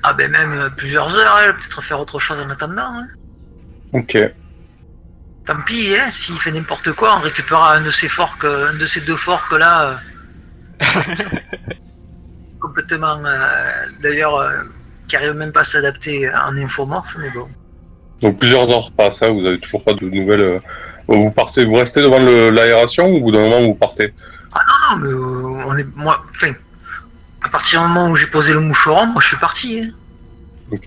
Ah, 0.02 0.12
ben 0.14 0.30
même 0.30 0.70
plusieurs 0.76 1.14
heures, 1.16 1.36
hein, 1.38 1.52
peut-être 1.52 1.82
faire 1.82 2.00
autre 2.00 2.18
chose 2.18 2.40
en 2.40 2.50
attendant. 2.50 2.82
hein. 2.82 3.06
Ok. 3.92 4.16
Tant 5.46 5.60
pis, 5.66 5.94
hein, 5.98 6.10
s'il 6.10 6.38
fait 6.38 6.52
n'importe 6.52 6.92
quoi, 6.92 7.16
on 7.16 7.20
récupérera 7.20 7.74
un 7.76 7.80
de 7.80 7.90
ces 7.90 8.08
forks, 8.08 8.44
un 8.44 8.74
de 8.74 8.86
ces 8.86 9.00
deux 9.02 9.16
forks 9.16 9.52
là. 9.58 10.00
complètement, 12.60 13.24
euh, 13.24 13.70
d'ailleurs, 14.02 14.36
euh, 14.36 14.62
qui 15.08 15.16
arrive 15.16 15.32
même 15.32 15.52
pas 15.52 15.60
à 15.60 15.64
s'adapter 15.64 16.30
en 16.30 16.56
infomorphe, 16.56 17.16
mais 17.18 17.30
bon. 17.30 17.48
Donc 18.20 18.38
plusieurs 18.38 18.70
heures 18.70 18.90
passent, 18.92 19.22
hein, 19.22 19.30
vous 19.30 19.46
avez 19.46 19.58
toujours 19.60 19.82
pas 19.82 19.94
de 19.94 20.04
nouvelles. 20.04 20.40
euh, 20.40 20.60
Vous 21.08 21.30
partez, 21.30 21.64
vous 21.64 21.74
restez 21.74 22.02
devant 22.02 22.18
l'aération 22.18 23.06
ou 23.08 23.16
au 23.16 23.20
bout 23.20 23.32
d'un 23.32 23.40
moment 23.48 23.60
vous 23.62 23.74
partez? 23.74 24.12
Non, 24.90 24.96
mais 24.98 25.08
euh, 25.08 25.64
on 25.66 25.76
est, 25.76 25.86
moi, 25.96 26.22
enfin, 26.30 26.52
à 27.42 27.48
partir 27.48 27.80
du 27.82 27.88
moment 27.88 28.10
où 28.10 28.16
j'ai 28.16 28.26
posé 28.26 28.52
le 28.52 28.60
moucheron, 28.60 29.06
moi 29.06 29.20
je 29.22 29.28
suis 29.28 29.36
parti. 29.38 29.82
hein. 29.84 29.90
Ok. 30.72 30.86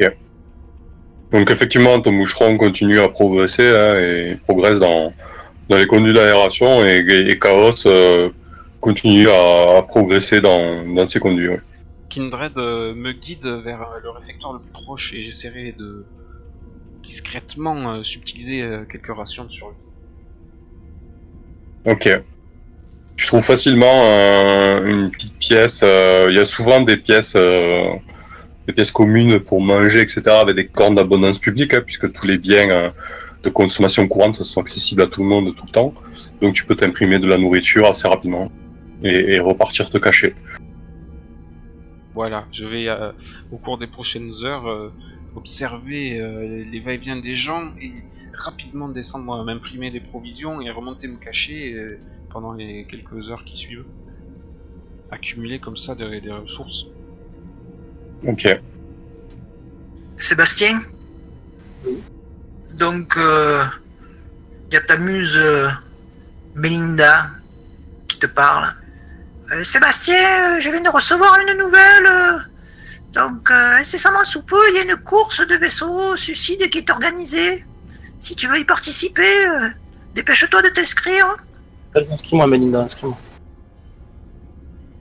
Donc 1.33 1.49
effectivement, 1.49 1.99
ton 1.99 2.11
moucheron 2.11 2.57
continue 2.57 2.99
à 2.99 3.09
progresser 3.09 3.67
hein, 3.67 3.99
et 3.99 4.37
progresse 4.45 4.79
dans, 4.79 5.11
dans 5.67 5.77
les 5.77 5.87
conduits 5.87 6.13
d'aération 6.13 6.85
et, 6.85 6.97
et 6.97 7.39
Chaos 7.39 7.87
euh, 7.87 8.29
continue 8.79 9.27
à, 9.27 9.81
progresser 9.81 10.41
dans, 10.41 10.85
dans 10.93 11.07
ces 11.07 11.19
conduits. 11.19 11.57
Kindred 12.09 12.55
euh, 12.57 12.93
me 12.93 13.13
guide 13.13 13.47
vers 13.47 13.81
euh, 13.81 13.99
le 14.03 14.11
réfectoire 14.11 14.53
le 14.53 14.59
plus 14.59 14.71
proche 14.71 15.13
et 15.15 15.23
j'essaierai 15.23 15.73
de 15.77 16.05
discrètement 17.01 18.01
subtiliser 18.03 18.65
quelques 18.89 19.13
rations 19.13 19.49
sur 19.49 19.69
lui. 19.69 19.75
Ok. 21.91 22.09
Tu 23.17 23.27
trouves 23.27 23.43
facilement 23.43 24.03
une 24.85 25.11
petite 25.11 25.37
pièce. 25.37 25.81
Il 25.81 26.33
y 26.33 26.39
a 26.39 26.45
souvent 26.45 26.79
des 26.79 26.95
pièces 26.95 27.35
des 28.67 28.73
pièces 28.73 28.91
communes 28.91 29.39
pour 29.39 29.61
manger, 29.61 30.01
etc., 30.01 30.21
avec 30.29 30.55
des 30.55 30.67
cornes 30.67 30.95
d'abondance 30.95 31.39
publique, 31.39 31.73
hein, 31.73 31.81
puisque 31.85 32.11
tous 32.11 32.27
les 32.27 32.37
biens 32.37 32.69
euh, 32.69 32.89
de 33.43 33.49
consommation 33.49 34.07
courante 34.07 34.35
sont 34.35 34.61
accessibles 34.61 35.01
à 35.01 35.07
tout 35.07 35.21
le 35.21 35.27
monde 35.27 35.53
tout 35.55 35.65
le 35.65 35.71
temps. 35.71 35.93
Donc 36.41 36.53
tu 36.53 36.65
peux 36.65 36.75
t'imprimer 36.75 37.19
de 37.19 37.27
la 37.27 37.37
nourriture 37.37 37.87
assez 37.87 38.07
rapidement 38.07 38.51
et, 39.03 39.39
repartir 39.39 39.89
te 39.89 39.97
cacher. 39.97 40.33
Voilà, 42.13 42.45
je 42.51 42.65
vais 42.65 42.87
euh, 42.87 43.11
au 43.51 43.57
cours 43.57 43.77
des 43.77 43.87
prochaines 43.87 44.31
heures 44.45 44.67
euh, 44.67 44.93
observer 45.35 46.21
les 46.71 46.79
va-et-vient 46.79 47.17
des 47.17 47.33
gens 47.33 47.71
et 47.81 47.91
rapidement 48.33 48.87
descendre 48.87 49.43
m'imprimer 49.43 49.89
des 49.89 49.99
provisions 49.99 50.61
et 50.61 50.69
remonter 50.69 51.07
me 51.07 51.17
cacher 51.17 51.75
pendant 52.29 52.53
les 52.53 52.85
quelques 52.85 53.31
heures 53.31 53.43
qui 53.43 53.57
suivent. 53.57 53.85
Accumuler 55.09 55.57
comme 55.57 55.75
ça 55.75 55.95
des 55.95 56.31
ressources. 56.31 56.92
Ok. 58.27 58.47
Sébastien 60.17 60.79
Donc, 62.75 63.13
il 63.15 63.21
euh, 63.21 63.63
y 64.71 64.75
a 64.77 64.81
ta 64.81 64.97
muse 64.97 65.37
euh, 65.37 65.67
Melinda 66.55 67.27
qui 68.07 68.19
te 68.19 68.27
parle. 68.27 68.73
Euh, 69.51 69.63
Sébastien, 69.63 70.59
je 70.59 70.69
viens 70.69 70.81
de 70.81 70.89
recevoir 70.89 71.37
une 71.39 71.57
nouvelle. 71.57 72.47
donc, 73.13 73.51
incessamment 73.51 74.23
sous 74.23 74.43
peu, 74.43 74.61
il 74.69 74.75
y 74.75 74.79
a 74.79 74.93
une 74.93 75.01
course 75.03 75.45
de 75.45 75.55
vaisseaux 75.55 76.15
suicide 76.15 76.69
qui 76.69 76.77
est 76.77 76.89
organisée. 76.89 77.65
Si 78.19 78.35
tu 78.35 78.47
veux 78.47 78.57
y 78.57 78.65
participer, 78.65 79.45
dépêche-toi 80.15 80.61
de 80.61 80.69
t'inscrire. 80.69 81.35
Vas-y, 81.93 82.13
inscris-moi, 82.13 82.47
Melinda, 82.47 82.79
inscris-moi. 82.79 83.17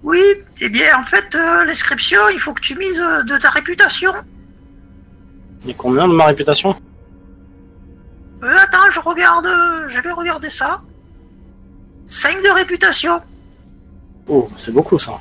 Oui, 0.03 0.21
eh 0.61 0.69
bien, 0.69 0.99
en 0.99 1.05
fait, 1.05 1.35
euh, 1.35 1.65
l'inscription, 1.65 2.19
il 2.33 2.39
faut 2.39 2.53
que 2.53 2.61
tu 2.61 2.77
mises 2.77 3.01
euh, 3.01 3.23
de 3.23 3.39
ta 3.39 3.51
réputation. 3.51 4.13
Et 5.67 5.75
combien 5.75 6.09
de 6.09 6.13
ma 6.13 6.27
réputation 6.27 6.75
euh, 8.43 8.57
Attends, 8.59 8.91
je 8.91 8.99
regarde. 8.99 9.49
je 9.89 10.01
vais 10.01 10.11
regarder 10.11 10.51
ça. 10.51 10.83
5 12.09 12.43
de 12.43 12.51
réputation. 12.51 13.23
Oh, 14.27 14.51
c'est 14.57 14.73
beaucoup 14.73 14.99
ça. 14.99 15.21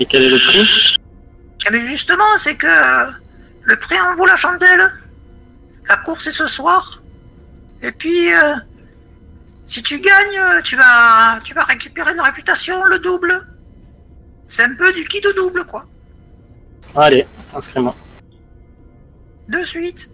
Et 0.00 0.06
quel 0.06 0.24
est 0.24 0.30
le 0.30 0.38
prix 0.38 0.96
Eh 1.66 1.70
bien, 1.70 1.86
justement, 1.86 2.36
c'est 2.36 2.56
que 2.56 2.66
le 3.62 3.76
prix 3.76 3.96
en 4.00 4.16
vaut 4.16 4.26
la 4.26 4.36
chandelle. 4.36 4.92
La 5.88 5.96
course 5.98 6.26
est 6.26 6.32
ce 6.32 6.48
soir. 6.48 7.02
Et 7.82 7.92
puis, 7.92 8.30
si 9.66 9.82
tu 9.82 10.00
gagnes, 10.00 10.62
tu 10.62 10.76
vas, 10.76 11.38
tu 11.42 11.54
vas 11.54 11.64
récupérer 11.64 12.12
une 12.12 12.20
réputation, 12.20 12.84
le 12.84 12.98
double. 12.98 13.46
C'est 14.48 14.62
un 14.62 14.74
peu 14.74 14.92
du 14.92 15.04
kit 15.04 15.20
de 15.20 15.32
double, 15.32 15.64
quoi. 15.64 15.86
Allez, 16.96 17.26
inscris-moi. 17.54 17.94
De 19.48 19.62
suite. 19.62 20.10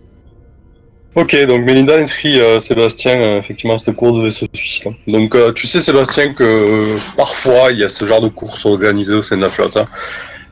Ok, 1.16 1.36
donc 1.46 1.64
Melinda 1.64 1.96
inscrit 1.96 2.40
euh, 2.40 2.60
Sébastien 2.60 3.20
euh, 3.20 3.38
effectivement 3.40 3.74
à 3.74 3.78
cette 3.78 3.96
course 3.96 4.16
de 4.16 4.22
vaisseau 4.22 4.46
suicide. 4.52 4.92
Donc 5.08 5.34
euh, 5.34 5.52
tu 5.52 5.66
sais 5.66 5.80
Sébastien 5.80 6.34
que 6.34 6.96
parfois 7.16 7.72
il 7.72 7.80
y 7.80 7.84
a 7.84 7.88
ce 7.88 8.04
genre 8.04 8.20
de 8.20 8.28
course 8.28 8.64
organisée 8.64 9.14
au 9.14 9.22
sein 9.22 9.36
de 9.36 9.42
la 9.42 9.50
flotte. 9.50 9.76
Hein. 9.76 9.88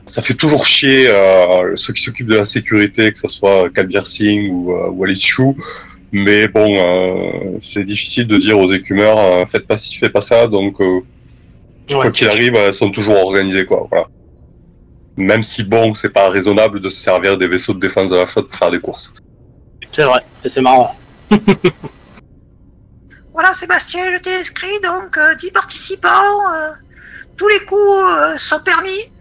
Ça 0.03 0.21
fait 0.21 0.33
toujours 0.33 0.65
chier 0.65 1.07
ceux 1.75 1.93
qui 1.93 2.01
s'occupent 2.01 2.29
de 2.29 2.37
la 2.37 2.45
sécurité, 2.45 3.11
que 3.11 3.17
ce 3.17 3.27
soit 3.27 3.69
Calbier 3.69 4.01
Singh 4.03 4.49
ou, 4.51 4.73
ou 4.73 5.03
Alice 5.03 5.23
Chou, 5.23 5.55
mais 6.11 6.47
bon, 6.47 6.73
euh, 6.75 7.57
c'est 7.59 7.83
difficile 7.83 8.27
de 8.27 8.37
dire 8.37 8.57
aux 8.57 8.71
écumeurs, 8.71 9.19
euh, 9.19 9.45
faites 9.45 9.67
pas 9.67 9.77
ci, 9.77 9.95
faites 9.97 10.11
pas 10.11 10.21
ça. 10.21 10.47
Donc, 10.47 10.81
euh, 10.81 11.01
quoi 11.91 12.11
qu'il 12.11 12.27
arrive, 12.27 12.55
elles 12.55 12.73
sont 12.73 12.89
toujours 12.89 13.17
organisées, 13.17 13.65
quoi. 13.65 13.87
Voilà. 13.89 14.07
Même 15.17 15.43
si 15.43 15.63
bon, 15.63 15.93
c'est 15.93 16.09
pas 16.09 16.29
raisonnable 16.29 16.81
de 16.81 16.89
se 16.89 16.99
servir 16.99 17.37
des 17.37 17.47
vaisseaux 17.47 17.73
de 17.73 17.79
défense 17.79 18.09
de 18.09 18.15
la 18.15 18.25
flotte 18.25 18.47
pour 18.47 18.57
faire 18.57 18.71
des 18.71 18.79
courses. 18.79 19.13
C'est 19.91 20.03
vrai, 20.03 20.21
et 20.43 20.49
c'est 20.49 20.61
marrant. 20.61 20.95
voilà, 23.33 23.53
Sébastien, 23.53 24.11
je 24.13 24.17
t'ai 24.21 24.35
inscrit, 24.35 24.79
donc 24.83 25.19
10 25.39 25.51
participants. 25.51 26.43
tous 27.35 27.47
les 27.47 27.59
coups 27.65 28.37
sont 28.37 28.61
permis. 28.61 29.11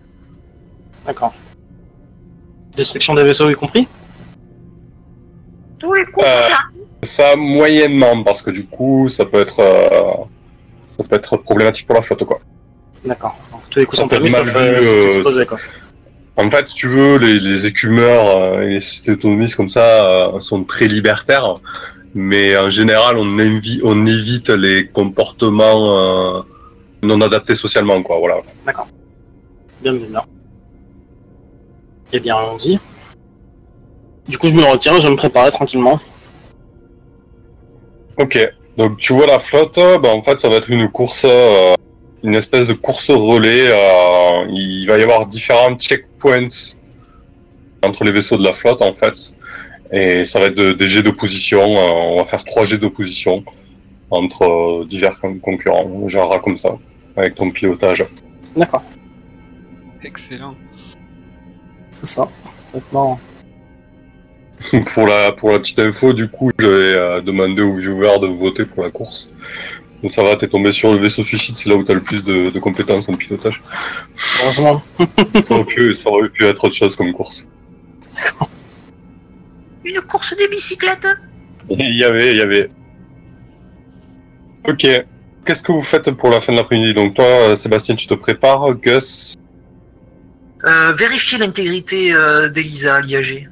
D'accord. 1.05 1.35
Destruction 2.77 3.15
des 3.15 3.25
vaisseaux 3.25 3.51
y 3.51 3.55
compris? 3.55 3.89
Tous 5.79 5.93
les 5.95 6.05
coups 6.05 6.27
permis. 6.27 6.55
Ça 7.03 7.37
moyennement 7.37 8.25
parce 8.25 8.43
que 8.43 8.51
du 8.51 8.67
coup 8.67 9.09
ça 9.09 9.25
peut 9.25 9.41
être 9.41 9.61
euh, 9.61 10.25
ça 10.97 11.05
peut 11.05 11.15
être 11.17 11.37
problématique 11.37 11.87
pour 11.87 11.95
la 11.95 12.03
flotte 12.03 12.25
quoi. 12.25 12.41
D'accord. 13.05 13.37
Tous 13.71 13.79
les 13.79 13.87
coups 13.87 13.99
sont 14.01 14.09
permis 14.09 14.33
sauf 14.33 14.53
euh, 14.57 15.45
quoi. 15.45 15.59
En 16.37 16.51
fait, 16.51 16.69
si 16.69 16.75
tu 16.75 16.89
veux, 16.89 17.19
les, 17.19 17.41
les 17.41 17.67
écumeurs 17.67 18.37
euh, 18.37 18.63
et 18.63 18.75
les 18.75 18.81
sociétés 18.81 19.13
autonomistes 19.13 19.57
comme 19.57 19.69
ça 19.69 20.33
sont 20.41 20.65
très 20.65 20.87
libertaires, 20.87 21.61
mais 22.15 22.57
en 22.57 22.71
général 22.71 23.17
on, 23.19 23.39
on 23.85 24.07
évite 24.07 24.49
les 24.51 24.87
comportements 24.89 26.45
non 27.03 27.21
adaptés 27.21 27.55
socialement 27.55 28.03
quoi. 28.03 28.19
Voilà. 28.19 28.39
D'accord. 28.67 28.89
Bien, 29.81 29.93
bien. 29.95 30.23
Eh 32.13 32.21
bien, 32.21 32.37
allons-y. 32.37 32.79
Du 34.29 34.37
coup, 34.37 34.49
je 34.49 34.55
me 34.55 34.63
retire, 34.63 35.01
je 35.01 35.07
vais 35.07 35.13
me 35.13 35.17
préparer 35.17 35.51
tranquillement. 35.51 35.99
Ok, 38.19 38.37
donc 38.77 38.99
tu 38.99 39.13
vois 39.13 39.27
la 39.27 39.39
flotte, 39.39 39.79
bah, 40.03 40.09
en 40.11 40.23
fait 40.23 40.41
ça 40.41 40.49
va 40.49 40.57
être 40.57 40.71
une 40.71 40.89
course, 40.91 41.25
euh, 41.25 41.75
une 42.25 42.35
espèce 42.35 42.67
de 42.67 42.73
course 42.73 43.11
relais. 43.11 43.69
Euh, 43.69 44.45
il 44.51 44.87
va 44.87 44.99
y 44.99 45.03
avoir 45.03 45.27
différents 45.27 45.77
checkpoints 45.77 46.77
entre 47.85 48.03
les 48.03 48.11
vaisseaux 48.11 48.37
de 48.37 48.43
la 48.43 48.53
flotte 48.53 48.83
en 48.83 48.93
fait. 48.93 49.35
Et 49.93 50.27
ça 50.27 50.41
va 50.41 50.47
être 50.47 50.55
des 50.55 50.89
jets 50.89 51.03
d'opposition. 51.03 51.63
Euh, 51.63 51.91
on 51.91 52.17
va 52.17 52.25
faire 52.25 52.45
trois 52.45 52.65
jets 52.65 52.79
d'opposition 52.79 53.45
entre 54.11 54.85
divers 54.89 55.19
concurrents. 55.21 55.87
On 55.87 56.09
gérera 56.09 56.41
comme 56.41 56.57
ça, 56.57 56.77
avec 57.17 57.37
ton 57.37 57.53
pilotage. 57.53 58.05
D'accord. 58.57 58.83
Excellent. 60.03 60.57
C'est 61.93 62.07
ça. 62.07 62.29
C'est 62.67 62.93
marrant. 62.93 63.21
pour 64.95 65.07
la 65.07 65.33
pour 65.33 65.51
la 65.51 65.59
petite 65.59 65.79
info, 65.79 66.13
du 66.13 66.29
coup, 66.29 66.51
j'avais 66.59 66.75
euh, 66.75 67.21
demandé 67.21 67.63
aux 67.63 67.77
viewers 67.77 68.19
de 68.21 68.27
voter 68.27 68.65
pour 68.65 68.83
la 68.83 68.91
course. 68.91 69.31
Donc 70.03 70.11
ça 70.13 70.23
va, 70.23 70.37
t'es 70.37 70.49
tombé 70.49 70.71
sur 70.73 70.93
le 70.93 70.99
vaisseau 70.99 71.25
suicide, 71.25 71.57
c'est 71.57 71.69
là 71.69 71.77
où 71.77 71.83
t'as 71.83 71.95
le 71.95 72.01
plus 72.01 72.23
de, 72.23 72.57
compétences 72.61 73.09
en 73.09 73.15
pilotage. 73.15 73.61
Heureusement. 74.43 74.83
ça, 75.41 75.55
aurait 75.55 75.65
pu, 75.65 75.95
ça 75.95 76.09
aurait 76.09 76.29
pu 76.29 76.45
être 76.45 76.63
autre 76.65 76.75
chose 76.75 76.95
comme 76.95 77.13
course. 77.13 77.47
Une 79.85 80.01
course 80.03 80.37
de 80.37 80.49
bicyclette? 80.51 81.07
Il 81.71 81.97
y 81.97 82.05
avait, 82.05 82.33
il 82.33 82.39
y 82.39 82.43
avait. 82.43 82.71
Ok. 84.69 84.87
Qu'est-ce 85.45 85.63
que 85.63 85.73
vous 85.73 85.83
faites 85.83 86.11
pour 86.13 86.31
la 86.31 86.41
fin 86.41 86.53
de 86.53 86.59
l'après-midi? 86.59 86.95
Donc 86.95 87.15
toi, 87.15 87.57
Sébastien, 87.57 87.97
tu 87.97 88.07
te 88.07 88.15
prépares, 88.15 88.75
Gus? 88.75 89.35
Euh, 90.65 90.93
Vérifier 90.93 91.39
l'intégrité 91.39 92.13
euh, 92.13 92.51
d'Elisa 92.51 92.97
à 92.97 93.01
l'IAG 93.01 93.49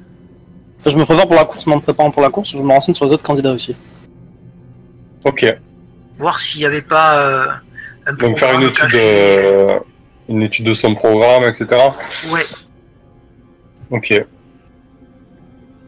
je 0.89 0.97
me 0.97 1.05
prépare 1.05 1.27
pour 1.27 1.35
la 1.35 1.45
course, 1.45 1.65
mais 1.67 1.73
en 1.73 1.77
me 1.77 1.81
préparant 1.81 2.11
pour 2.11 2.21
la 2.21 2.29
course, 2.29 2.51
je 2.51 2.57
me 2.57 2.71
renseigne 2.71 2.93
sur 2.93 3.05
les 3.05 3.11
autres 3.11 3.23
candidats 3.23 3.51
aussi. 3.51 3.75
Ok. 5.25 5.45
Voir 6.17 6.39
s'il 6.39 6.61
n'y 6.61 6.65
avait 6.65 6.81
pas 6.81 7.19
euh, 7.19 7.47
un 8.05 8.13
Donc 8.13 8.37
faire 8.37 8.53
une 8.53 8.63
étude, 8.63 8.91
de, 8.91 9.79
une 10.29 10.41
étude 10.41 10.65
de 10.65 10.73
son 10.73 10.93
programme, 10.93 11.43
etc. 11.43 11.67
Ouais. 12.31 12.45
Ok. 13.91 14.13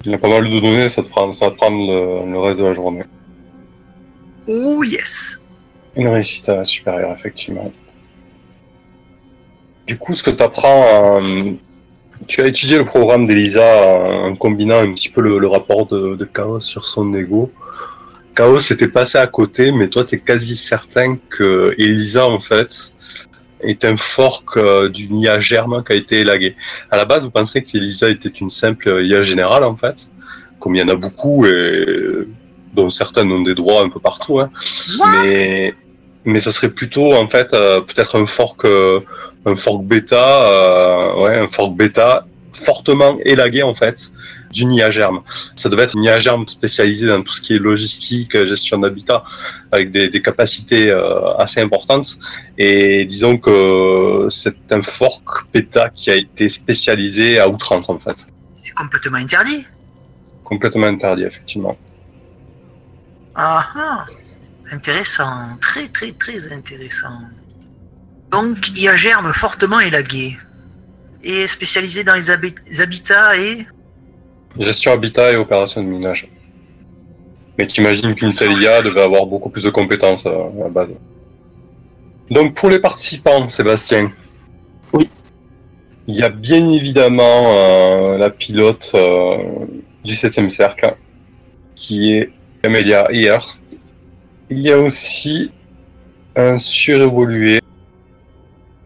Il 0.06 0.12
y 0.12 0.14
a 0.14 0.18
pas 0.18 0.30
mal 0.30 0.50
de 0.50 0.60
données, 0.60 0.88
ça, 0.90 1.04
te 1.04 1.10
prend, 1.10 1.32
ça 1.34 1.46
va 1.46 1.52
te 1.52 1.58
prendre 1.58 1.78
le, 1.78 2.40
reste 2.40 2.60
de 2.60 2.66
la 2.66 2.74
journée. 2.74 3.04
Oh 4.48 4.84
yes 4.84 5.40
Une 5.96 6.08
réussite 6.08 6.64
supérieure, 6.64 7.16
effectivement. 7.18 7.72
Du 9.88 9.98
coup, 9.98 10.16
ce 10.16 10.24
que 10.24 10.32
tu 10.32 10.42
apprends 10.42 11.20
euh, 11.20 11.52
tu 12.28 12.42
as 12.42 12.48
étudié 12.48 12.78
le 12.78 12.86
programme 12.86 13.26
d'Elisa 13.26 13.64
en 14.26 14.36
combinant 14.36 14.80
un 14.80 14.94
petit 14.94 15.10
peu 15.10 15.22
le, 15.22 15.48
rapport 15.48 15.86
de, 15.88 16.26
Chaos 16.26 16.60
sur 16.60 16.88
son 16.88 17.14
ego. 17.14 17.52
Chaos 18.36 18.60
était 18.60 18.88
passé 18.88 19.18
à 19.18 19.28
côté, 19.28 19.72
mais 19.72 19.88
toi, 19.90 20.04
tu 20.04 20.16
es 20.16 20.20
quasi 20.20 20.56
certain 20.56 21.18
que 21.30 21.74
Elisa, 21.78 22.28
en 22.28 22.40
fait, 22.40 22.92
est 23.62 23.84
un 23.84 23.98
fork 23.98 24.58
euh, 24.58 24.88
d'une 24.88 25.20
IA 25.20 25.42
germe 25.42 25.84
qui 25.86 25.94
a 25.94 25.96
été 25.96 26.22
élaguée. 26.22 26.56
À 26.92 26.98
la 26.98 27.06
base, 27.06 27.24
vous 27.24 27.32
pensez 27.32 27.62
qu'Elisa 27.62 28.10
était 28.10 28.30
une 28.30 28.50
simple 28.50 29.04
IA 29.04 29.24
générale, 29.24 29.64
en 29.64 29.76
fait, 29.76 30.10
comme 30.60 30.76
il 30.76 30.80
y 30.80 30.84
en 30.84 30.90
a 30.90 30.96
beaucoup, 30.96 31.46
et 31.46 32.26
dont 32.74 32.90
certaines 32.90 33.32
ont 33.32 33.42
des 33.42 33.56
droits 33.56 33.84
un 33.84 33.90
peu 33.90 34.00
partout. 34.00 34.40
Hein. 34.40 34.50
Mais, 35.24 35.74
mais 36.26 36.40
ce 36.40 36.52
serait 36.52 36.70
plutôt 36.70 37.14
en 37.14 37.28
fait 37.28 37.54
euh, 37.54 37.82
peut-être 37.82 38.20
un 38.20 38.26
fork, 38.26 38.66
euh, 38.66 39.00
un 39.50 39.56
fork 39.56 39.84
bêta, 39.84 40.44
euh, 40.44 41.22
ouais, 41.22 41.38
un 41.38 41.48
fork 41.48 41.76
bêta 41.76 42.26
fortement 42.54 43.18
élagué 43.24 43.64
en 43.64 43.74
fait 43.74 44.12
d'une 44.52 44.74
IA 44.74 44.90
germe. 44.92 45.22
Ça 45.56 45.70
devait 45.70 45.84
être 45.84 45.96
une 45.96 46.04
IA 46.04 46.20
germe 46.20 46.48
spécialisée 46.48 47.08
dans 47.08 47.22
tout 47.22 47.34
ce 47.34 47.42
qui 47.42 47.56
est 47.56 47.60
logistique, 47.60 48.36
gestion 48.48 48.80
d'habitat, 48.80 49.24
avec 49.72 49.92
des, 49.92 50.10
des 50.10 50.22
capacités 50.22 50.90
euh, 50.92 51.34
assez 51.38 51.62
importantes. 51.62 52.18
Et 52.58 53.06
disons 53.06 53.38
que 53.38 54.28
c'est 54.30 54.72
un 54.72 54.82
fork 54.82 55.46
bêta 55.54 55.90
qui 55.90 56.10
a 56.10 56.16
été 56.16 56.50
spécialisé 56.50 57.40
à 57.40 57.48
outrance 57.48 57.90
en 57.90 58.00
fait. 58.00 58.28
C'est 58.56 58.74
complètement 58.74 59.18
interdit. 59.18 59.66
Complètement 60.44 60.88
interdit 60.88 61.24
effectivement. 61.24 61.78
Ah 63.36 63.70
ah 63.76 64.06
Intéressant, 64.72 65.58
très 65.62 65.88
très 65.88 66.12
très 66.12 66.52
intéressant. 66.52 67.22
Donc 68.32 68.78
IA 68.80 68.96
germe 68.96 69.32
fortement 69.34 69.80
élagué. 69.80 70.38
Et 71.24 71.48
spécialisé 71.48 72.04
dans 72.04 72.16
les 72.16 72.30
habi- 72.30 72.82
habitats 72.82 73.38
et... 73.38 73.66
Gestion 74.58 74.94
habitat 74.94 75.32
et 75.32 75.36
opération 75.36 75.84
de 75.84 75.88
minage. 75.88 76.28
Mais 77.58 77.66
t'imagines 77.68 78.16
qu'une 78.16 78.34
telle 78.34 78.54
IA 78.62 78.82
devait 78.82 79.02
avoir 79.02 79.26
beaucoup 79.26 79.50
plus 79.50 79.64
de 79.64 79.70
compétences 79.70 80.26
à 80.26 80.32
la 80.32 80.70
base. 80.70 80.90
Donc 82.32 82.56
pour 82.56 82.70
les 82.70 82.80
participants, 82.80 83.48
Sébastien. 83.48 84.12
Oui. 84.94 85.10
Il 86.08 86.16
y 86.16 86.24
a 86.24 86.30
bien 86.30 86.72
évidemment 86.72 87.54
euh, 87.54 88.18
la 88.18 88.30
pilote 88.30 88.92
euh, 88.96 89.38
du 90.06 90.16
7 90.16 90.50
cercle, 90.50 90.96
qui 91.76 92.14
est 92.14 92.32
Amelia 92.64 93.06
Earth. 93.12 93.60
Il 94.50 94.60
y 94.60 94.72
a 94.72 94.80
aussi 94.80 95.52
un 96.36 96.58
surévolué 96.58 97.60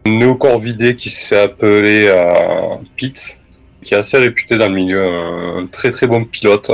néocorvidé 0.06 0.96
qui 0.96 1.10
se 1.10 1.26
fait 1.26 1.40
appeler 1.40 2.08
euh, 2.08 2.76
Pitts 2.96 3.38
qui 3.84 3.94
est 3.94 3.98
assez 3.98 4.18
réputé 4.18 4.56
dans 4.56 4.68
le 4.68 4.74
milieu, 4.74 5.06
un 5.06 5.66
très 5.66 5.90
très 5.90 6.06
bon 6.06 6.24
pilote. 6.24 6.70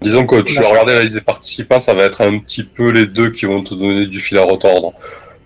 Disons 0.00 0.24
que 0.24 0.40
tu 0.40 0.54
vas 0.54 0.68
regarder 0.68 0.94
la 0.94 1.02
liste 1.02 1.16
des 1.16 1.20
participants, 1.20 1.78
ça 1.78 1.92
va 1.92 2.04
être 2.04 2.22
un 2.22 2.38
petit 2.38 2.64
peu 2.64 2.90
les 2.90 3.06
deux 3.06 3.30
qui 3.30 3.44
vont 3.44 3.62
te 3.62 3.74
donner 3.74 4.06
du 4.06 4.20
fil 4.20 4.38
à 4.38 4.44
retordre. 4.44 4.94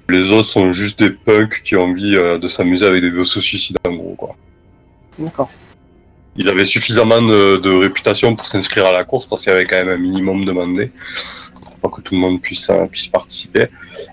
Les 0.09 0.30
autres 0.30 0.49
sont 0.49 0.73
juste 0.73 0.99
des 0.99 1.11
punks 1.11 1.62
qui 1.64 1.76
ont 1.76 1.85
envie 1.85 2.14
euh, 2.14 2.38
de 2.38 2.47
s'amuser 2.47 2.85
avec 2.85 3.00
des 3.00 3.11
vaisseaux 3.11 3.40
suicides 3.40 3.78
en 3.88 3.94
gros 3.94 4.14
quoi. 4.14 4.37
D'accord. 5.18 5.50
Il 6.37 6.49
avait 6.49 6.66
suffisamment 6.66 7.23
de, 7.23 7.56
de 7.56 7.71
réputation 7.71 8.35
pour 8.37 8.47
s'inscrire 8.47 8.87
à 8.87 8.92
la 8.92 9.04
course 9.04 9.26
parce 9.26 9.42
qu'il 9.42 9.52
y 9.52 9.56
avait 9.56 9.64
quand 9.64 9.76
même 9.76 9.88
un 9.88 9.97
minimum 9.97 10.44
demandé 10.44 10.90
pour 11.85 11.91
que 11.95 12.00
tout 12.00 12.14
le 12.14 12.21
monde 12.21 12.41
puisse, 12.41 12.71
euh, 12.71 12.87
puisse 12.87 13.09
participer. 13.09 13.67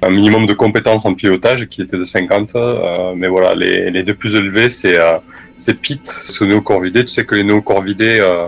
Un 0.03 0.09
minimum 0.09 0.45
de 0.45 0.53
compétences 0.53 1.05
en 1.05 1.13
pilotage 1.13 1.67
qui 1.67 1.81
était 1.81 1.97
de 1.97 2.03
50, 2.03 2.55
euh, 2.55 3.13
mais 3.15 3.29
voilà, 3.29 3.55
les, 3.55 3.89
les 3.89 4.03
deux 4.03 4.13
plus 4.13 4.35
élevés 4.35 4.69
c'est 4.69 4.99
euh, 4.99 5.17
c'est 5.55 5.75
Pete, 5.75 6.07
ce 6.07 6.43
néocorvidé. 6.43 7.05
Tu 7.05 7.13
sais 7.15 7.25
que 7.25 7.35
les 7.35 7.45
néocorvidés 7.45 8.19
euh, 8.19 8.47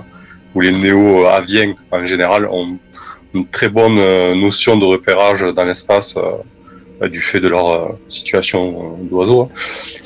ou 0.54 0.60
les 0.60 0.74
néo-aviens 0.74 1.74
en 1.92 2.06
général 2.06 2.48
ont 2.48 2.78
une 3.34 3.48
très 3.48 3.70
bonne 3.70 3.98
euh, 4.00 4.36
notion 4.36 4.76
de 4.78 4.86
repérage 4.86 5.42
dans 5.56 5.64
l'espace 5.64 6.16
du 7.02 7.22
fait 7.22 7.40
de 7.40 7.48
leur 7.48 7.98
situation 8.10 8.98
d'oiseau. 9.10 9.50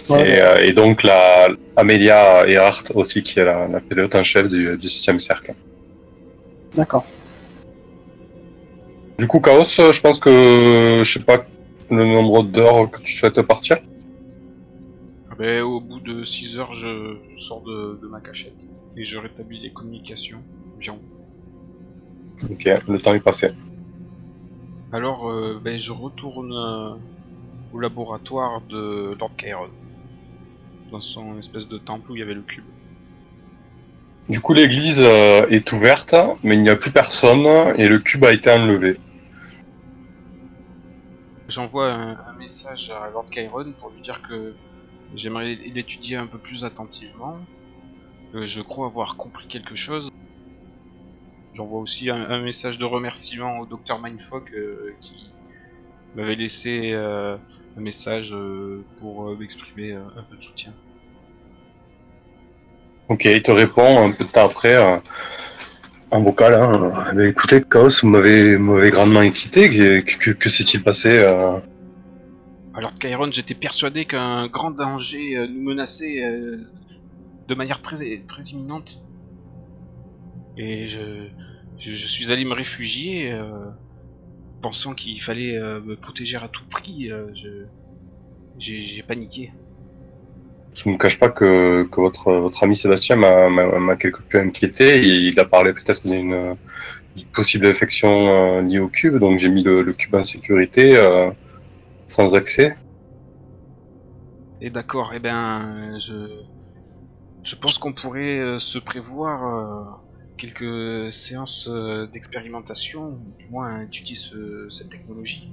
Ouais. 0.10 0.30
Et, 0.30 0.68
et 0.68 0.72
donc 0.74 1.04
la 1.04 1.48
Amelia 1.76 2.48
Earhart 2.48 2.86
aussi 2.94 3.24
qui 3.24 3.40
est 3.40 3.46
la, 3.46 3.68
la 3.68 3.80
pilote 3.80 4.14
en 4.14 4.24
chef 4.24 4.48
du, 4.48 4.78
du 4.78 4.90
système 4.90 5.20
cercle. 5.20 5.54
D'accord. 6.76 7.06
Du 9.18 9.28
coup, 9.28 9.40
Chaos, 9.40 9.80
euh, 9.80 9.92
je 9.92 10.02
pense 10.02 10.20
que 10.20 11.02
je 11.04 11.12
sais 11.12 11.24
pas 11.24 11.46
le 11.90 12.06
nombre 12.06 12.44
d'heures 12.44 12.90
que 12.92 13.02
tu 13.02 13.16
souhaites 13.16 13.42
partir. 13.42 13.78
Ah 15.32 15.36
ben, 15.38 15.64
au 15.64 15.82
bout 15.82 16.00
de 16.00 16.24
6 16.24 16.60
heures, 16.60 16.74
je, 16.74 17.18
je 17.30 17.38
sors 17.38 17.62
de, 17.62 18.00
de 18.02 18.08
ma 18.08 18.22
cachette 18.22 18.68
et 18.96 19.04
je 19.04 19.18
rétablis 19.18 19.60
les 19.60 19.72
communications 19.72 20.42
environ. 20.76 21.00
Ok, 22.44 22.66
le 22.88 23.00
temps 23.00 23.14
est 23.14 23.20
passé. 23.20 23.50
Alors, 24.92 25.30
euh, 25.30 25.60
ben, 25.64 25.78
je 25.78 25.92
retourne 25.92 26.54
euh, 26.54 26.96
au 27.74 27.80
laboratoire 27.80 28.62
de 28.70 29.16
Lord 29.20 29.32
Chiron, 29.38 29.70
dans 30.92 31.02
son 31.02 31.38
espèce 31.40 31.68
de 31.68 31.78
temple 31.78 32.12
où 32.12 32.16
il 32.16 32.20
y 32.20 32.24
avait 32.24 32.34
le 32.34 32.42
cube. 32.42 32.64
Du 34.30 34.40
coup, 34.42 34.54
l'église 34.54 35.02
euh, 35.02 35.46
est 35.50 35.72
ouverte, 35.72 36.16
mais 36.44 36.56
il 36.56 36.62
n'y 36.62 36.70
a 36.70 36.76
plus 36.76 36.92
personne 36.92 37.48
et 37.78 37.88
le 37.88 38.00
cube 38.00 38.24
a 38.26 38.34
été 38.34 38.52
enlevé. 38.52 38.98
J'envoie 41.48 41.92
un, 41.92 42.34
message 42.34 42.90
à 42.90 43.10
Lord 43.10 43.28
Chiron 43.32 43.74
pour 43.80 43.90
lui 43.92 44.02
dire 44.02 44.22
que 44.22 44.54
j'aimerais 45.16 45.56
l'étudier 45.56 46.18
un 46.18 46.28
peu 46.28 46.38
plus 46.38 46.66
attentivement. 46.66 47.40
Euh, 48.36 48.46
je 48.46 48.62
crois 48.62 48.88
avoir 48.88 49.16
compris 49.16 49.48
quelque 49.48 49.76
chose. 49.76 50.10
J'envoie 51.54 51.80
aussi 51.80 52.10
un, 52.10 52.42
message 52.42 52.78
de 52.78 52.86
remerciement 52.86 53.60
au 53.60 53.66
docteur 53.66 54.00
Mindfuck 54.00 54.52
euh, 54.54 54.94
qui 55.00 55.30
m'avait 56.16 56.36
laissé 56.36 56.92
euh, 56.92 57.38
un 57.78 57.82
message 57.82 58.34
euh, 58.34 58.84
pour 59.00 59.36
m'exprimer 59.38 59.94
un 59.94 60.24
peu 60.30 60.36
de 60.36 60.44
soutien. 60.44 60.74
Ok, 63.08 63.24
il 63.24 63.42
te 63.42 63.52
répond 63.52 64.06
un 64.06 64.12
peu 64.12 64.26
de 64.26 64.38
après, 64.38 65.02
en 66.12 66.22
vocal. 66.22 66.54
Hein. 66.54 67.14
Mais 67.16 67.30
écoutez, 67.30 67.62
Chaos, 67.62 67.90
vous 68.02 68.10
m'avez 68.10 68.58
grandement 68.90 69.20
inquiété. 69.20 70.04
Que, 70.04 70.50
s'est-il 70.50 70.84
passé 70.84 71.10
euh? 71.12 71.60
Alors 72.74 72.94
Chiron, 73.00 73.32
j'étais 73.32 73.56
persuadé 73.56 74.06
qu'un 74.06 74.48
grand 74.48 74.70
danger 74.70 75.36
euh, 75.36 75.48
nous 75.48 75.64
menaçait 75.64 76.24
euh, 76.24 76.58
de 77.48 77.56
manière 77.56 77.82
très, 77.82 78.22
très 78.28 78.44
imminente. 78.44 79.02
Et 80.58 80.88
je, 80.88 81.28
je, 81.78 81.92
je 81.92 82.08
suis 82.08 82.32
allé 82.32 82.46
me 82.46 82.54
réfugier, 82.54 83.32
euh, 83.32 83.66
pensant 84.62 84.94
qu'il 84.94 85.20
fallait 85.22 85.60
me 85.60 85.96
protéger 85.96 86.38
à 86.38 86.48
tout 86.48 86.66
prix. 86.70 87.12
j'ai 88.58 89.04
paniqué. 89.04 89.52
Je 90.74 90.88
ne 90.88 90.94
me 90.94 91.00
cache 91.00 91.20
pas 91.20 91.30
que, 91.30 91.88
votre, 91.96 92.64
ami 92.64 92.76
Sébastien 92.76 93.16
m'a- 93.16 93.96
quelque 93.96 94.22
peu 94.22 94.40
inquiété. 94.40 95.02
Il 95.02 95.40
a 95.40 95.46
parlé 95.46 95.74
peut-être 95.74 96.06
d'une 96.08 96.56
possible 97.26 97.66
infection 97.66 98.28
euh, 98.30 98.62
liée 98.62 98.80
au 98.80 98.88
cube, 98.88 99.18
donc 99.18 99.40
j'ai 99.40 99.50
mis 99.50 99.64
le, 99.64 99.94
cube 99.94 100.16
en 100.16 100.24
sécurité, 100.24 100.96
euh, 100.98 101.32
sans 102.08 102.36
accès. 102.36 102.78
Et 104.62 104.70
d'accord, 104.70 105.12
eh 105.14 105.20
ben, 105.20 105.98
je, 106.00 107.56
pense 107.56 107.78
qu'on 107.78 107.94
pourrait 107.94 108.40
euh, 108.40 108.60
se 108.60 108.80
prévoir 108.80 110.02
quelques 110.38 111.12
séances 111.12 111.70
d'expérimentation, 112.12 113.18
du 113.40 113.48
moins 113.50 113.82
étudier 113.82 114.16
ce, 114.16 114.68
cette 114.70 114.90
technologie 114.90 115.50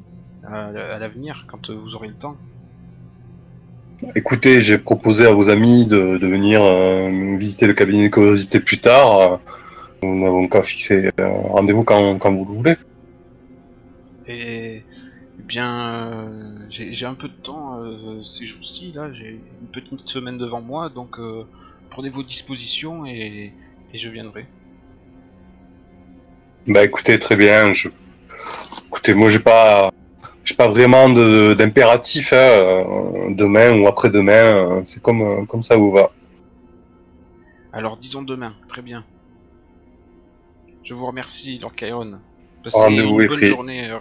à, 0.46 0.70
l'avenir, 0.98 1.46
quand 1.48 1.70
vous 1.70 1.94
aurez 1.94 2.08
le 2.08 2.14
temps. 2.14 2.36
Écoutez, 4.14 4.60
j'ai 4.60 4.78
proposé 4.78 5.26
à 5.26 5.32
vos 5.32 5.48
amis 5.48 5.86
de, 5.86 6.18
de 6.18 6.26
venir 6.26 6.62
euh, 6.62 7.36
visiter 7.36 7.66
le 7.66 7.74
cabinet 7.74 8.04
de 8.04 8.08
curiosité 8.12 8.60
plus 8.60 8.78
tard. 8.78 9.20
Euh, 9.20 9.36
Nous 10.02 10.22
n'avons 10.22 10.48
qu'à 10.48 10.62
fixer 10.62 11.10
euh, 11.20 11.28
rendez-vous 11.28 11.84
quand, 11.84 12.18
quand 12.18 12.32
vous 12.32 12.44
le 12.44 12.54
voulez. 12.54 12.76
Et 14.26 14.82
eh 15.38 15.42
bien, 15.42 16.28
j'ai 16.68 17.06
un 17.06 17.14
peu 17.14 17.28
de 17.28 17.34
temps 17.34 17.78
ces 18.22 18.46
jours-ci, 18.46 18.92
là, 18.92 19.12
j'ai 19.12 19.40
une 19.60 19.68
petite 19.68 20.08
semaine 20.08 20.38
devant 20.38 20.62
moi, 20.62 20.88
donc 20.88 21.18
prenez 21.90 22.08
vos 22.08 22.22
dispositions 22.22 23.04
et, 23.04 23.52
et 23.92 23.98
je 23.98 24.08
viendrai. 24.08 24.46
Bah 26.66 26.82
écoutez, 26.82 27.18
très 27.18 27.36
bien. 27.36 27.72
Je... 27.74 27.88
Écoutez, 28.86 29.12
moi 29.12 29.28
j'ai 29.28 29.40
pas, 29.40 29.92
j'ai 30.54 30.56
pas 30.56 30.68
vraiment 30.68 31.08
de- 31.08 31.54
d'impératif. 31.54 32.32
Hein, 32.32 32.36
euh, 32.36 33.34
demain 33.34 33.76
ou 33.76 33.88
après-demain, 33.88 34.44
euh, 34.44 34.80
c'est 34.84 35.02
comme 35.02 35.22
euh, 35.22 35.44
comme 35.46 35.64
ça 35.64 35.76
vous 35.76 35.90
va. 35.90 36.12
Alors 37.72 37.96
disons 37.96 38.22
demain, 38.22 38.54
très 38.68 38.82
bien. 38.82 39.04
Je 40.84 40.94
vous 40.94 41.06
remercie, 41.06 41.58
Lord 41.58 41.72
Chiron. 41.76 42.20
Passez 42.62 42.78
Rendez-vous 42.78 43.20
une 43.20 43.26
bonne 43.26 43.44
journée. 43.44 43.98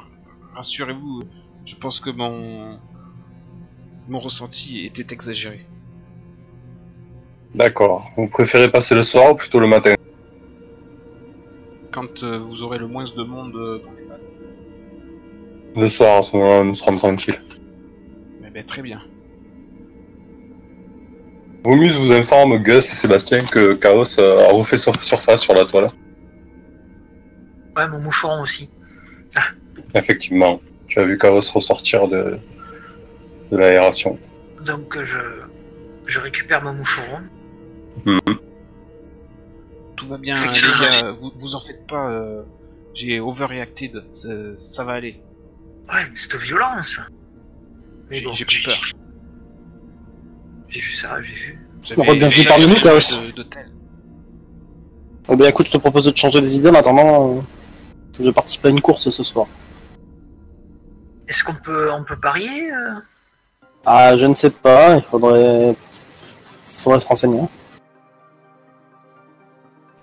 Rassurez-vous, 0.54 1.24
je 1.66 1.76
pense 1.76 2.00
que 2.00 2.12
mon 2.12 2.78
mon 4.08 4.20
ressenti 4.20 4.86
était 4.86 5.12
exagéré. 5.12 5.66
D'accord. 7.56 8.12
Vous 8.16 8.28
préférez 8.28 8.70
passer 8.70 8.94
le 8.94 9.04
soir 9.04 9.32
ou 9.32 9.36
plutôt 9.36 9.60
le 9.60 9.68
matin? 9.68 9.96
Quand 11.92 12.24
euh, 12.24 12.38
vous 12.38 12.62
aurez 12.63 12.78
le 12.78 12.88
moins 12.88 13.06
de 13.06 13.24
monde 13.24 13.54
dans 13.54 13.92
les 13.98 14.04
pattes. 14.04 14.36
Le 15.76 15.88
soir, 15.88 16.20
à 16.20 16.22
ce 16.24 16.36
moment-là, 16.36 16.64
nous 16.64 16.74
serons 16.76 16.98
tranquilles. 16.98 17.42
Eh 18.46 18.50
ben, 18.50 18.64
très 18.66 18.82
bien. 18.82 19.02
Vomus 21.64 21.94
vous 21.98 22.12
informe, 22.12 22.58
Gus 22.62 22.92
et 22.92 22.96
Sébastien, 22.96 23.44
que 23.46 23.74
Chaos 23.74 24.20
euh, 24.20 24.48
a 24.50 24.52
refait 24.52 24.78
sur- 24.78 25.02
surface 25.02 25.42
sur 25.42 25.54
la 25.54 25.66
toile. 25.66 25.88
Ouais, 27.76 27.88
mon 27.88 28.00
moucheron 28.00 28.42
aussi. 28.42 28.70
Effectivement. 29.96 30.60
tu 30.88 31.00
as 31.00 31.06
vu 31.06 31.18
Chaos 31.18 31.40
ressortir 31.54 32.08
de, 32.08 32.38
de 33.52 33.58
l'aération. 33.58 34.20
Donc 34.66 35.02
je, 35.02 35.18
je 36.06 36.20
récupère 36.20 36.62
mon 36.64 36.74
moucheron. 36.74 37.20
Tout 39.96 40.08
va 40.08 40.18
bien, 40.18 40.36
les 40.36 40.40
Effectivement. 40.42 40.82
gars, 40.82 41.12
vous, 41.20 41.32
vous 41.36 41.56
en 41.56 41.60
faites 41.60 41.88
pas. 41.88 42.10
euh, 42.12 42.44
J'ai 42.94 43.20
overreacted, 43.20 44.04
ça, 44.12 44.28
ça 44.56 44.84
va 44.84 44.94
aller. 44.94 45.22
Ouais, 45.89 46.02
mais 46.10 46.15
cette 46.15 46.36
violence. 46.36 47.00
Mais 48.10 48.22
bon, 48.22 48.34
j'ai 48.34 48.46
pris 48.46 48.63
peur. 48.63 48.76
J'ai 50.67 50.80
vu 50.80 50.91
ça, 50.91 51.22
j'ai 51.22 51.34
vu. 51.34 51.60
Bienvenue 51.96 52.32
j'avais 52.32 52.48
parmi 52.48 52.67
nous, 52.67 52.82
Chaos. 52.82 53.19
Bon, 55.28 55.36
bah 55.36 55.50
écoute, 55.50 55.67
je 55.67 55.72
te 55.74 55.78
propose 55.78 56.06
de 56.06 56.12
te 56.12 56.19
changer 56.19 56.41
des 56.41 56.56
idées 56.56 56.69
en 56.69 56.76
attendant. 56.76 57.38
euh, 57.38 57.41
Je 58.24 58.30
participe 58.30 58.65
à 58.65 58.69
une 58.69 58.82
course 58.82 59.10
ce 59.10 59.24
soir. 59.24 59.48
Est-ce 61.28 61.43
qu'on 61.43 61.56
peut, 61.56 61.91
on 61.91 62.04
peut 62.04 62.19
parier 62.19 62.72
euh? 62.74 62.93
Ah, 63.86 64.15
je 64.17 64.26
ne 64.26 64.34
sais 64.34 64.50
pas, 64.50 64.96
il 64.98 65.04
faudrait. 65.04 65.76
faudrait 66.52 67.00
se 67.00 67.08
renseigner. 67.08 67.41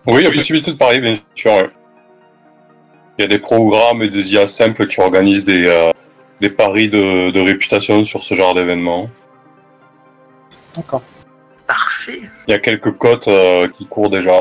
Oui, 0.07 0.21
il 0.21 0.25
y 0.25 0.27
a 0.27 0.31
possibilité 0.33 0.73
de 0.73 0.77
parier, 0.77 1.01
bien 1.01 1.15
sûr. 1.35 1.53
ouais. 1.53 1.71
Il 3.21 3.25
y 3.25 3.27
a 3.27 3.29
des 3.29 3.39
programmes 3.39 4.03
et 4.03 4.09
des 4.09 4.33
IA 4.33 4.47
simples 4.47 4.87
qui 4.87 4.99
organisent 4.99 5.45
des, 5.45 5.67
euh, 5.69 5.93
des 6.41 6.49
paris 6.49 6.89
de, 6.89 7.31
de 7.31 7.39
réputation 7.43 8.03
sur 8.03 8.25
ce 8.25 8.35
genre 8.35 8.55
d'événement. 8.55 9.11
D'accord. 10.75 11.03
Parfait. 11.67 12.23
Il 12.49 12.53
y 12.53 12.55
a 12.55 12.59
quelques 12.59 12.93
cotes 12.93 13.29
euh, 13.29 13.69
qui 13.69 13.85
courent 13.85 14.09
déjà. 14.09 14.41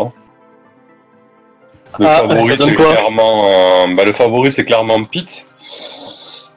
Le 1.99 2.05
Ah, 2.05 2.19
favori, 2.19 2.57
c'est 2.57 2.73
clairement, 2.73 3.49
euh, 3.49 3.95
bah, 3.97 4.05
le 4.05 4.13
favori, 4.13 4.49
c'est 4.49 4.63
clairement 4.63 5.03
Pete. 5.03 5.45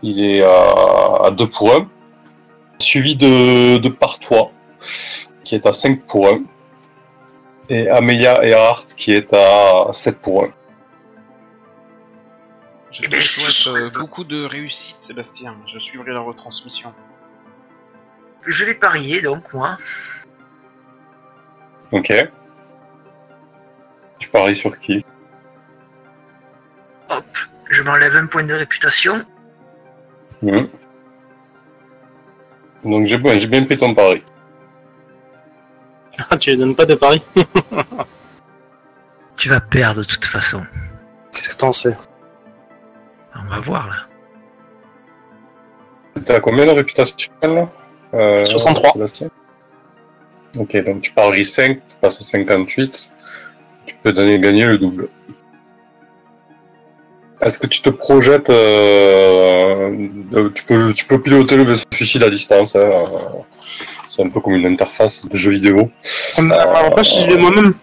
Il 0.04 0.24
est 0.24 0.44
à, 0.44 1.24
à 1.24 1.30
2 1.32 1.48
pour 1.48 1.74
1. 1.74 1.88
Suivi 2.78 3.16
de, 3.16 3.78
de 3.78 3.88
Partois, 3.88 4.52
qui 5.42 5.56
est 5.56 5.66
à 5.66 5.72
5 5.72 6.02
pour 6.02 6.28
1. 6.28 6.42
Et 7.68 7.88
Amelia 7.88 8.44
Earhart, 8.44 8.84
qui 8.96 9.10
est 9.10 9.34
à 9.34 9.88
7 9.90 10.20
pour 10.20 10.44
1. 10.44 10.48
Je 12.92 13.02
te 13.08 13.16
souhaite 13.20 13.74
euh, 13.74 13.90
beaucoup 13.90 14.22
de 14.22 14.44
réussite, 14.44 14.96
Sébastien. 15.00 15.56
Je 15.66 15.78
suivrai 15.78 16.12
la 16.12 16.20
retransmission. 16.20 16.92
Je 18.46 18.64
vais 18.66 18.74
parier 18.74 19.22
donc 19.22 19.52
moi. 19.54 19.78
Ok. 21.90 22.12
Tu 24.18 24.28
paries 24.28 24.56
sur 24.56 24.78
qui? 24.78 25.04
Hop, 27.10 27.24
je 27.70 27.82
m'enlève 27.82 28.14
un 28.16 28.26
point 28.26 28.44
de 28.44 28.54
réputation. 28.54 29.24
Mhm. 30.42 30.68
Donc 32.84 33.06
j'ai 33.06 33.16
bien, 33.16 33.38
j'ai 33.38 33.46
bien 33.46 33.64
pris 33.64 33.78
ton 33.78 33.94
pari. 33.94 34.22
Ah, 36.30 36.36
tu 36.36 36.50
les 36.50 36.56
donnes 36.56 36.76
pas 36.76 36.84
tes 36.84 36.96
paris 36.96 37.22
Tu 39.36 39.48
vas 39.48 39.60
perdre 39.60 40.02
de 40.02 40.06
toute 40.06 40.26
façon. 40.26 40.62
Qu'est-ce 41.32 41.48
que 41.48 41.56
t'en 41.56 41.72
sais? 41.72 41.96
On 43.36 43.48
va 43.48 43.60
voir 43.60 43.88
là. 43.88 43.94
T'as 46.24 46.40
combien 46.40 46.66
de 46.66 46.70
réputation 46.70 47.16
là 47.42 47.68
Euh, 48.14 48.44
63. 48.44 48.92
Sébastien 48.92 49.28
Ok, 50.58 50.76
donc 50.84 51.00
tu 51.00 51.12
paries 51.12 51.44
5, 51.46 51.76
tu 51.76 51.96
passes 52.00 52.20
à 52.20 52.24
58. 52.24 53.10
Tu 53.86 53.94
peux 54.02 54.12
donner 54.12 54.38
gagner 54.38 54.66
le 54.66 54.76
double. 54.78 55.08
Est-ce 57.40 57.58
que 57.58 57.66
tu 57.66 57.80
te 57.82 57.90
projettes 57.90 58.50
euh, 58.50 60.08
euh, 60.34 60.50
tu, 60.54 60.64
peux, 60.64 60.92
tu 60.92 61.06
peux 61.06 61.20
piloter 61.20 61.56
le 61.56 61.64
vaisseau 61.64 61.84
suicide 61.92 62.22
à 62.22 62.30
distance. 62.30 62.76
hein, 62.76 62.80
euh, 62.80 63.06
C'est 64.08 64.22
un 64.22 64.28
peu 64.28 64.40
comme 64.40 64.54
une 64.54 64.66
interface 64.66 65.26
de 65.26 65.34
jeu 65.36 65.50
vidéo. 65.50 65.90
Après, 66.38 67.02
si 67.02 67.22
je 67.22 67.30
vais 67.30 67.36
moi-même. 67.38 67.74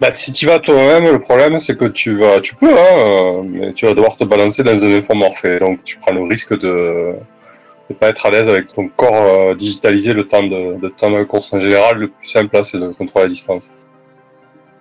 Bah, 0.00 0.10
si 0.12 0.32
tu 0.32 0.46
vas 0.46 0.58
toi-même, 0.58 1.04
le 1.04 1.20
problème 1.20 1.58
c'est 1.60 1.76
que 1.76 1.84
tu 1.86 2.16
vas, 2.16 2.40
tu 2.40 2.54
peux, 2.56 2.72
hein, 2.72 2.96
euh, 2.98 3.42
mais 3.44 3.72
tu 3.72 3.86
vas 3.86 3.94
devoir 3.94 4.16
te 4.16 4.24
balancer 4.24 4.62
dans 4.62 4.84
un 4.84 4.92
infomorphe. 4.92 5.44
Et 5.44 5.58
donc 5.58 5.82
tu 5.84 5.96
prends 5.98 6.12
le 6.12 6.22
risque 6.24 6.58
de 6.58 7.14
ne 7.90 7.94
pas 7.94 8.08
être 8.08 8.26
à 8.26 8.30
l'aise 8.30 8.48
avec 8.48 8.72
ton 8.74 8.88
corps 8.88 9.14
euh, 9.14 9.54
digitalisé 9.54 10.12
le 10.12 10.26
temps 10.26 10.42
de, 10.42 10.78
de 10.80 10.88
temps 10.88 11.10
de 11.10 11.22
course 11.24 11.52
en 11.52 11.60
général. 11.60 11.98
Le 11.98 12.08
plus 12.08 12.28
simple 12.28 12.54
là, 12.56 12.64
c'est 12.64 12.78
de 12.78 12.88
contrôler 12.88 13.26
à 13.26 13.28
distance. 13.28 13.70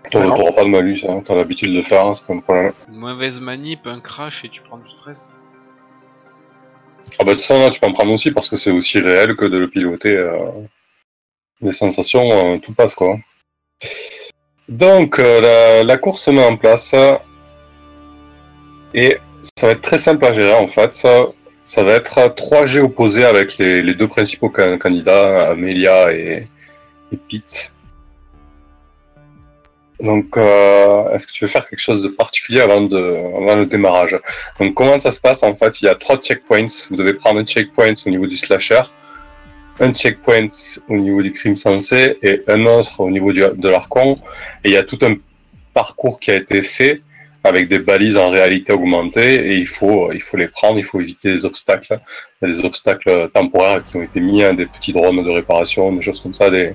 Tu 0.10 0.17
n'auras 0.17 0.52
pas 0.52 0.63
de 0.65 0.69
malus, 0.69 1.06
hein, 1.08 1.21
tu 1.26 1.32
as 1.32 1.36
l'habitude 1.36 1.71
de 1.71 1.78
le 1.78 1.82
faire, 1.84 2.06
hein, 2.06 2.13
c'est 2.13 2.26
pas 2.26 2.34
un 2.34 2.39
problème. 2.39 2.73
Une 2.89 2.97
mauvaise 2.99 3.39
manip, 3.39 3.88
un 3.88 3.99
crash 4.02 4.43
et 4.43 4.49
tu 4.49 4.62
prends 4.62 4.78
du 4.78 4.88
stress. 4.89 5.32
Ah 7.19 7.23
bah 7.23 7.36
ça, 7.36 7.58
là, 7.58 7.69
tu 7.69 7.80
peux 7.80 7.88
en 7.88 7.93
prendre 7.93 8.12
aussi 8.12 8.32
parce 8.32 8.49
que 8.49 8.56
c'est 8.58 8.71
aussi 8.71 8.99
réel 8.99 9.36
que 9.36 9.45
de 9.45 9.58
le 9.58 9.69
piloter. 9.69 10.12
euh, 10.15 10.49
les 11.62 11.71
sensations, 11.71 12.28
euh, 12.32 12.58
tout 12.58 12.73
passe 12.73 12.95
quoi. 12.95 13.17
Donc 14.69 15.19
euh, 15.19 15.84
la, 15.84 15.97
course 15.97 16.23
se 16.23 16.32
met 16.32 16.43
en 16.43 16.58
place 16.58 16.95
et 18.93 19.17
ça 19.58 19.67
va 19.67 19.73
être 19.73 19.82
très 19.82 19.97
simple 19.97 20.26
à 20.26 20.34
gérer 20.34 20.54
en 20.54 20.67
fait. 20.67 20.93
Ça, 20.93 21.28
ça 21.63 21.84
va 21.84 21.93
être 21.93 22.34
trois 22.36 22.65
G 22.65 22.80
opposés 22.80 23.26
avec 23.26 23.58
les, 23.58 23.93
deux 23.93 24.08
principaux 24.08 24.49
can- 24.49 24.78
candidats, 24.78 25.49
Amelia 25.49 26.13
et, 26.13 26.47
et 27.12 27.17
Pete. 27.17 27.73
Donc, 29.99 30.36
euh, 30.36 31.10
est-ce 31.12 31.26
que 31.26 31.32
tu 31.32 31.45
veux 31.45 31.49
faire 31.49 31.67
quelque 31.67 31.80
chose 31.80 32.04
de 32.04 32.10
particulier 32.10 32.60
avant, 32.60 32.82
de, 32.82 32.97
avant 33.38 33.56
le 33.56 33.65
démarrage? 33.65 34.19
Donc, 34.60 34.73
comment 34.73 34.97
ça 34.97 35.12
se 35.12 35.21
passe? 35.21 35.43
En 35.43 35.56
fait, 35.56 35.82
il 35.82 35.86
y 35.86 35.88
a 35.88 35.95
trois 35.95 36.17
checkpoints. 36.17 36.67
Vous 36.89 36.97
devez 36.97 37.13
prendre 37.13 37.39
un 37.39 37.45
checkpoint 37.45 37.93
au 38.06 38.10
niveau 38.10 38.28
du 38.28 38.36
slasher, 38.36 38.82
un 39.79 39.93
checkpoint 39.93 40.45
au 40.89 40.97
niveau 40.97 41.21
du 41.21 41.31
crime 41.31 41.55
sensé 41.55 42.17
et 42.21 42.43
un 42.47 42.65
autre 42.65 42.99
au 42.99 43.09
niveau 43.09 43.31
du, 43.33 43.41
de 43.41 43.69
l'archon. 43.69 44.19
Et 44.63 44.69
il 44.69 44.73
y 44.73 44.77
a 44.77 44.83
tout 44.83 44.99
un 45.01 45.15
parcours 45.73 46.19
qui 46.19 46.31
a 46.31 46.36
été 46.36 46.62
fait 46.62 47.01
avec 47.45 47.67
des 47.67 47.79
balises 47.79 48.15
en 48.15 48.29
réalité 48.29 48.71
augmentée 48.71 49.36
et 49.36 49.55
il 49.55 49.67
faut, 49.67 50.13
il 50.13 50.21
faut 50.21 50.38
les 50.38 50.47
prendre, 50.47 50.79
il 50.79 50.86
faut 50.86 51.01
éviter 51.01 51.29
les 51.29 51.43
obstacles. 51.43 51.99
Il 52.41 52.47
y 52.47 52.51
a 52.51 52.53
des 52.53 52.63
obstacles 52.63 53.29
temporaires 53.33 53.83
qui 53.83 53.97
ont 53.97 54.01
été 54.01 54.21
mis, 54.21 54.41
hein, 54.43 54.53
des 54.53 54.65
petits 54.65 54.93
drones 54.93 55.21
de 55.21 55.29
réparation, 55.29 55.91
des 55.91 56.01
choses 56.01 56.21
comme 56.21 56.33
ça, 56.33 56.49
des, 56.49 56.73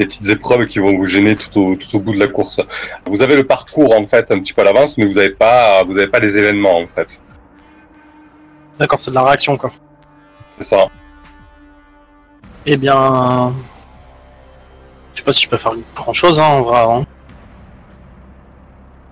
des 0.00 0.06
petites 0.06 0.28
épreuves 0.28 0.66
qui 0.66 0.80
vont 0.80 0.96
vous 0.96 1.06
gêner 1.06 1.36
tout 1.36 1.60
au, 1.60 1.76
tout 1.76 1.96
au 1.96 2.00
bout 2.00 2.14
de 2.14 2.18
la 2.18 2.26
course. 2.26 2.60
Vous 3.06 3.22
avez 3.22 3.36
le 3.36 3.44
parcours 3.44 3.94
en 3.94 4.06
fait 4.08 4.32
un 4.32 4.40
petit 4.40 4.52
peu 4.52 4.62
à 4.62 4.64
l'avance, 4.64 4.98
mais 4.98 5.06
vous 5.06 5.14
n'avez 5.14 5.30
pas, 5.30 5.84
vous 5.84 5.94
n'avez 5.94 6.08
pas 6.08 6.18
les 6.18 6.36
événements 6.36 6.80
en 6.80 6.88
fait. 6.88 7.20
D'accord, 8.80 9.00
c'est 9.00 9.10
de 9.10 9.16
la 9.16 9.22
réaction, 9.24 9.56
quoi. 9.56 9.72
C'est 10.50 10.64
ça. 10.64 10.88
Eh 12.70 12.76
bien. 12.76 13.54
Je 15.14 15.18
sais 15.20 15.24
pas 15.24 15.32
si 15.32 15.44
je 15.44 15.48
peux 15.48 15.56
faire 15.56 15.72
grand 15.96 16.12
chose, 16.12 16.38
hein, 16.38 16.44
en 16.44 16.62
vrai. 16.62 16.80
hein. 16.82 17.04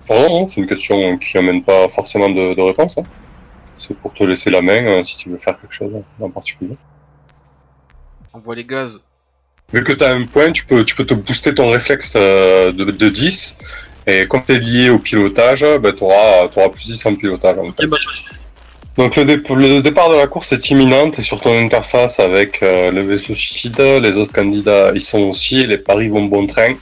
Non, 0.09 0.29
non, 0.29 0.45
c'est 0.45 0.61
une 0.61 0.67
question 0.67 1.17
qui 1.17 1.35
n'amène 1.35 1.63
pas 1.63 1.89
forcément 1.89 2.29
de, 2.29 2.53
de 2.53 2.61
réponse. 2.61 2.99
hein. 2.99 3.03
C'est 3.79 3.97
pour 3.97 4.13
te 4.13 4.23
laisser 4.23 4.51
la 4.51 4.61
main 4.61 4.85
euh, 4.87 5.03
si 5.03 5.17
tu 5.17 5.29
veux 5.29 5.37
faire 5.39 5.59
quelque 5.59 5.73
chose 5.73 5.91
en 6.21 6.29
particulier. 6.29 6.77
Envoie 8.31 8.53
les 8.55 8.63
gaz. 8.63 9.01
Vu 9.73 9.83
que 9.83 9.91
tu 9.93 10.03
as 10.03 10.11
un 10.11 10.25
point, 10.25 10.51
tu 10.51 10.63
peux, 10.65 10.85
tu 10.85 10.95
peux 10.95 11.05
te 11.05 11.15
booster 11.15 11.53
ton 11.55 11.71
réflexe 11.71 12.13
euh, 12.15 12.71
de, 12.71 12.85
de 12.85 13.09
10. 13.09 13.57
Et 14.05 14.27
comme 14.27 14.43
tu 14.45 14.53
es 14.53 14.59
lié 14.59 14.89
au 14.91 14.99
pilotage, 14.99 15.61
ben, 15.81 15.93
tu 15.93 16.03
auras, 16.03 16.47
plus 16.69 16.85
10 16.85 17.05
en 17.07 17.15
pilotage. 17.15 17.57
En 17.57 17.65
fait. 17.65 17.71
Je- 17.81 18.33
Donc 18.97 19.15
le, 19.15 19.25
dé- 19.25 19.35
le 19.55 19.81
départ 19.81 20.09
de 20.09 20.15
la 20.15 20.25
course 20.27 20.51
est 20.53 20.69
imminent, 20.71 21.11
es 21.11 21.21
sur 21.21 21.39
ton 21.39 21.55
interface 21.59 22.19
avec 22.19 22.63
euh, 22.63 22.89
le 22.91 23.01
vaisseau 23.03 23.35
suicide, 23.35 23.79
les 23.79 24.17
autres 24.17 24.33
candidats 24.33 24.91
ils 24.93 25.01
sont 25.01 25.19
aussi, 25.19 25.65
les 25.67 25.77
paris 25.77 26.07
vont 26.09 26.23
bon 26.25 26.47
train. 26.47 26.73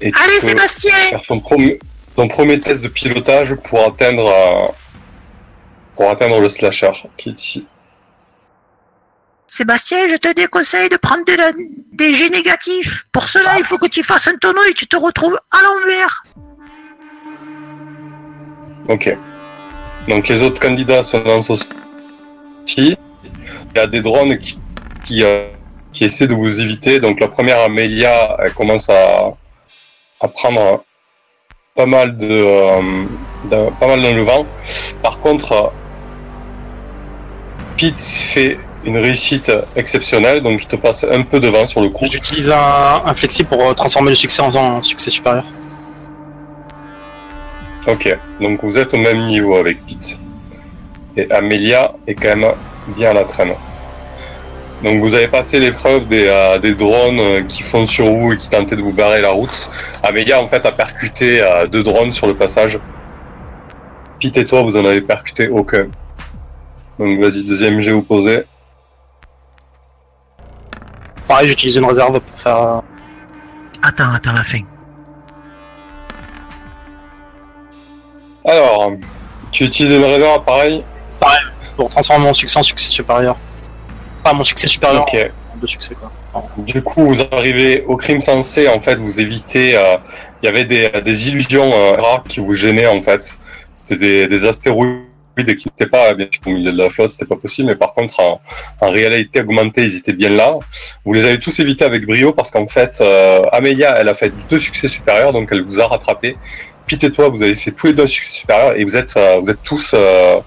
Et 0.00 0.10
Allez 0.24 0.40
Sébastien 0.40 0.92
faire 1.10 1.22
ton 1.22 1.38
premier, 1.40 1.78
ton 2.16 2.26
premier 2.26 2.58
test 2.60 2.82
de 2.82 2.88
pilotage 2.88 3.54
pour 3.54 3.80
atteindre, 3.86 4.26
euh, 4.26 4.66
pour 5.94 6.10
atteindre 6.10 6.40
le 6.40 6.48
slasher 6.48 6.90
qui 7.16 7.28
est 7.28 7.40
ici. 7.40 7.66
Sébastien, 9.46 10.08
je 10.08 10.16
te 10.16 10.32
déconseille 10.34 10.88
de 10.88 10.96
prendre 10.96 11.24
de 11.24 11.34
la- 11.34 11.52
des 11.92 12.12
G 12.12 12.28
négatifs. 12.30 13.04
Pour 13.12 13.28
cela, 13.28 13.56
il 13.58 13.64
faut 13.64 13.78
que 13.78 13.86
tu 13.86 14.02
fasses 14.02 14.26
un 14.26 14.36
tonneau 14.38 14.62
et 14.68 14.72
tu 14.74 14.86
te 14.88 14.96
retrouves 14.96 15.38
à 15.52 15.58
l'envers. 15.62 16.22
Ok. 18.88 19.16
Donc 20.08 20.28
les 20.28 20.42
autres 20.42 20.60
candidats 20.60 21.02
se 21.02 21.16
lancent 21.16 21.50
aussi. 21.50 21.68
Il 22.76 22.96
y 23.76 23.78
a 23.78 23.86
des 23.86 24.00
drones 24.00 24.38
qui, 24.38 24.58
qui, 25.04 25.22
euh, 25.22 25.48
qui 25.92 26.04
essaient 26.04 26.26
de 26.26 26.34
vous 26.34 26.60
éviter. 26.60 27.00
Donc 27.00 27.20
la 27.20 27.28
première 27.28 27.60
Amelia, 27.60 28.36
elle 28.44 28.52
commence 28.52 28.88
à, 28.88 29.34
à 30.20 30.28
prendre 30.28 30.84
pas 31.74 31.86
mal 31.86 32.16
de, 32.16 32.28
euh, 32.30 33.70
pas 33.80 33.86
mal. 33.86 34.02
Par 35.02 35.18
contre, 35.20 35.72
Pete 37.76 37.98
fait 37.98 38.58
une 38.84 38.98
réussite 38.98 39.50
exceptionnelle, 39.74 40.42
donc 40.42 40.62
il 40.62 40.66
te 40.66 40.76
passe 40.76 41.04
un 41.04 41.22
peu 41.22 41.40
devant 41.40 41.66
sur 41.66 41.80
le 41.80 41.88
coup. 41.88 42.04
J'utilise 42.04 42.50
un, 42.50 43.02
un 43.04 43.14
flexi 43.14 43.42
pour 43.42 43.60
euh, 43.62 43.72
transformer 43.72 44.10
le 44.10 44.14
succès 44.14 44.42
en 44.42 44.54
en 44.54 44.82
succès 44.82 45.10
supérieur. 45.10 45.44
Ok, 47.86 48.16
donc 48.40 48.64
vous 48.64 48.78
êtes 48.78 48.94
au 48.94 48.96
même 48.96 49.26
niveau 49.26 49.56
avec 49.56 49.84
Pete. 49.84 50.18
et 51.18 51.30
Amelia 51.30 51.92
est 52.06 52.14
quand 52.14 52.34
même 52.34 52.52
bien 52.96 53.10
à 53.10 53.12
la 53.12 53.24
traîne. 53.24 53.52
Donc 54.82 55.00
vous 55.00 55.14
avez 55.14 55.28
passé 55.28 55.60
l'épreuve 55.60 56.06
des, 56.08 56.26
euh, 56.26 56.58
des 56.58 56.74
drones 56.74 57.20
euh, 57.20 57.42
qui 57.42 57.62
font 57.62 57.84
sur 57.84 58.06
vous 58.06 58.32
et 58.32 58.36
qui 58.38 58.48
tentaient 58.48 58.76
de 58.76 58.82
vous 58.82 58.92
barrer 58.92 59.20
la 59.20 59.30
route. 59.30 59.70
Amelia 60.02 60.40
en 60.40 60.46
fait 60.46 60.64
a 60.64 60.72
percuté 60.72 61.42
euh, 61.42 61.66
deux 61.66 61.82
drones 61.82 62.12
sur 62.12 62.26
le 62.26 62.34
passage. 62.34 62.78
Pete 64.18 64.38
et 64.38 64.46
toi 64.46 64.62
vous 64.62 64.76
en 64.76 64.84
avez 64.86 65.02
percuté 65.02 65.48
aucun. 65.48 65.88
Donc 66.98 67.20
vas-y 67.20 67.44
deuxième 67.44 67.80
jet 67.80 67.92
opposé. 67.92 68.44
Pareil, 71.28 71.48
j'utilise 71.48 71.76
une 71.76 71.86
réserve 71.86 72.20
pour 72.20 72.38
faire. 72.38 72.82
Attends, 73.82 74.12
attends 74.12 74.32
la 74.32 74.42
fin. 74.42 74.60
Alors, 78.56 78.92
tu 79.52 79.64
utilises 79.64 79.92
une 79.92 80.04
réserve 80.04 80.44
pareil 80.44 80.82
pour 81.76 81.88
transformer 81.90 82.24
mon 82.26 82.32
succès 82.32 82.58
en 82.58 82.62
succès 82.62 82.88
supérieur. 82.90 83.36
Pas 84.22 84.32
mon 84.32 84.44
succès 84.44 84.66
supérieur 84.66 85.02
Ok. 85.02 85.30
en 85.52 85.56
deux 85.58 85.66
succès 85.66 85.94
quoi. 85.94 86.10
Du 86.58 86.82
coup, 86.82 87.06
vous 87.06 87.22
arrivez 87.30 87.84
au 87.86 87.96
crime 87.96 88.20
sensé, 88.20 88.68
en 88.68 88.80
fait, 88.80 88.96
vous 88.96 89.20
évitez. 89.20 89.76
euh, 89.76 89.96
Il 90.42 90.46
y 90.46 90.48
avait 90.48 90.64
des, 90.64 90.90
des 91.02 91.28
illusions 91.28 91.70
euh, 91.72 91.92
rares 91.92 92.24
qui 92.28 92.40
vous 92.40 92.54
gênaient, 92.54 92.88
en 92.88 93.00
fait. 93.00 93.38
C'était 93.76 93.96
des, 93.96 94.26
des 94.26 94.44
astéroïdes 94.44 95.04
qui 95.36 95.68
n'étaient 95.68 95.86
pas, 95.90 96.12
bien 96.14 96.26
sûr, 96.32 96.42
au 96.46 96.50
milieu 96.50 96.72
de 96.72 96.78
la 96.78 96.90
flotte, 96.90 97.12
c'était 97.12 97.24
pas 97.26 97.36
possible, 97.36 97.68
mais 97.68 97.76
par 97.76 97.94
contre, 97.94 98.18
en, 98.18 98.40
en 98.80 98.90
réalité 98.90 99.40
augmentée, 99.42 99.84
ils 99.84 99.96
étaient 99.96 100.12
bien 100.12 100.30
là. 100.30 100.54
Vous 101.04 101.12
les 101.12 101.24
avez 101.24 101.38
tous 101.38 101.56
évités 101.60 101.84
avec 101.84 102.04
brio 102.04 102.32
parce 102.32 102.50
qu'en 102.50 102.66
fait, 102.66 102.98
euh, 103.00 103.40
Amelia, 103.52 103.94
elle 103.98 104.08
a 104.08 104.14
fait 104.14 104.32
deux 104.50 104.58
succès 104.58 104.88
supérieurs, 104.88 105.32
donc 105.32 105.48
elle 105.52 105.62
vous 105.62 105.80
a 105.80 105.86
rattrapé. 105.86 106.36
Pete 106.86 107.04
et 107.04 107.12
toi, 107.12 107.28
vous 107.30 107.42
avez 107.42 107.54
fait 107.54 107.70
tous 107.72 107.86
les 107.88 107.92
deux 107.94 108.06
succès 108.06 108.30
supérieurs 108.40 108.74
et 108.76 108.84
vous 108.84 108.94
êtes, 108.96 109.16
euh, 109.16 109.40
vous 109.42 109.50
êtes 109.50 109.62
tous 109.62 109.92
euh, 109.94 110.38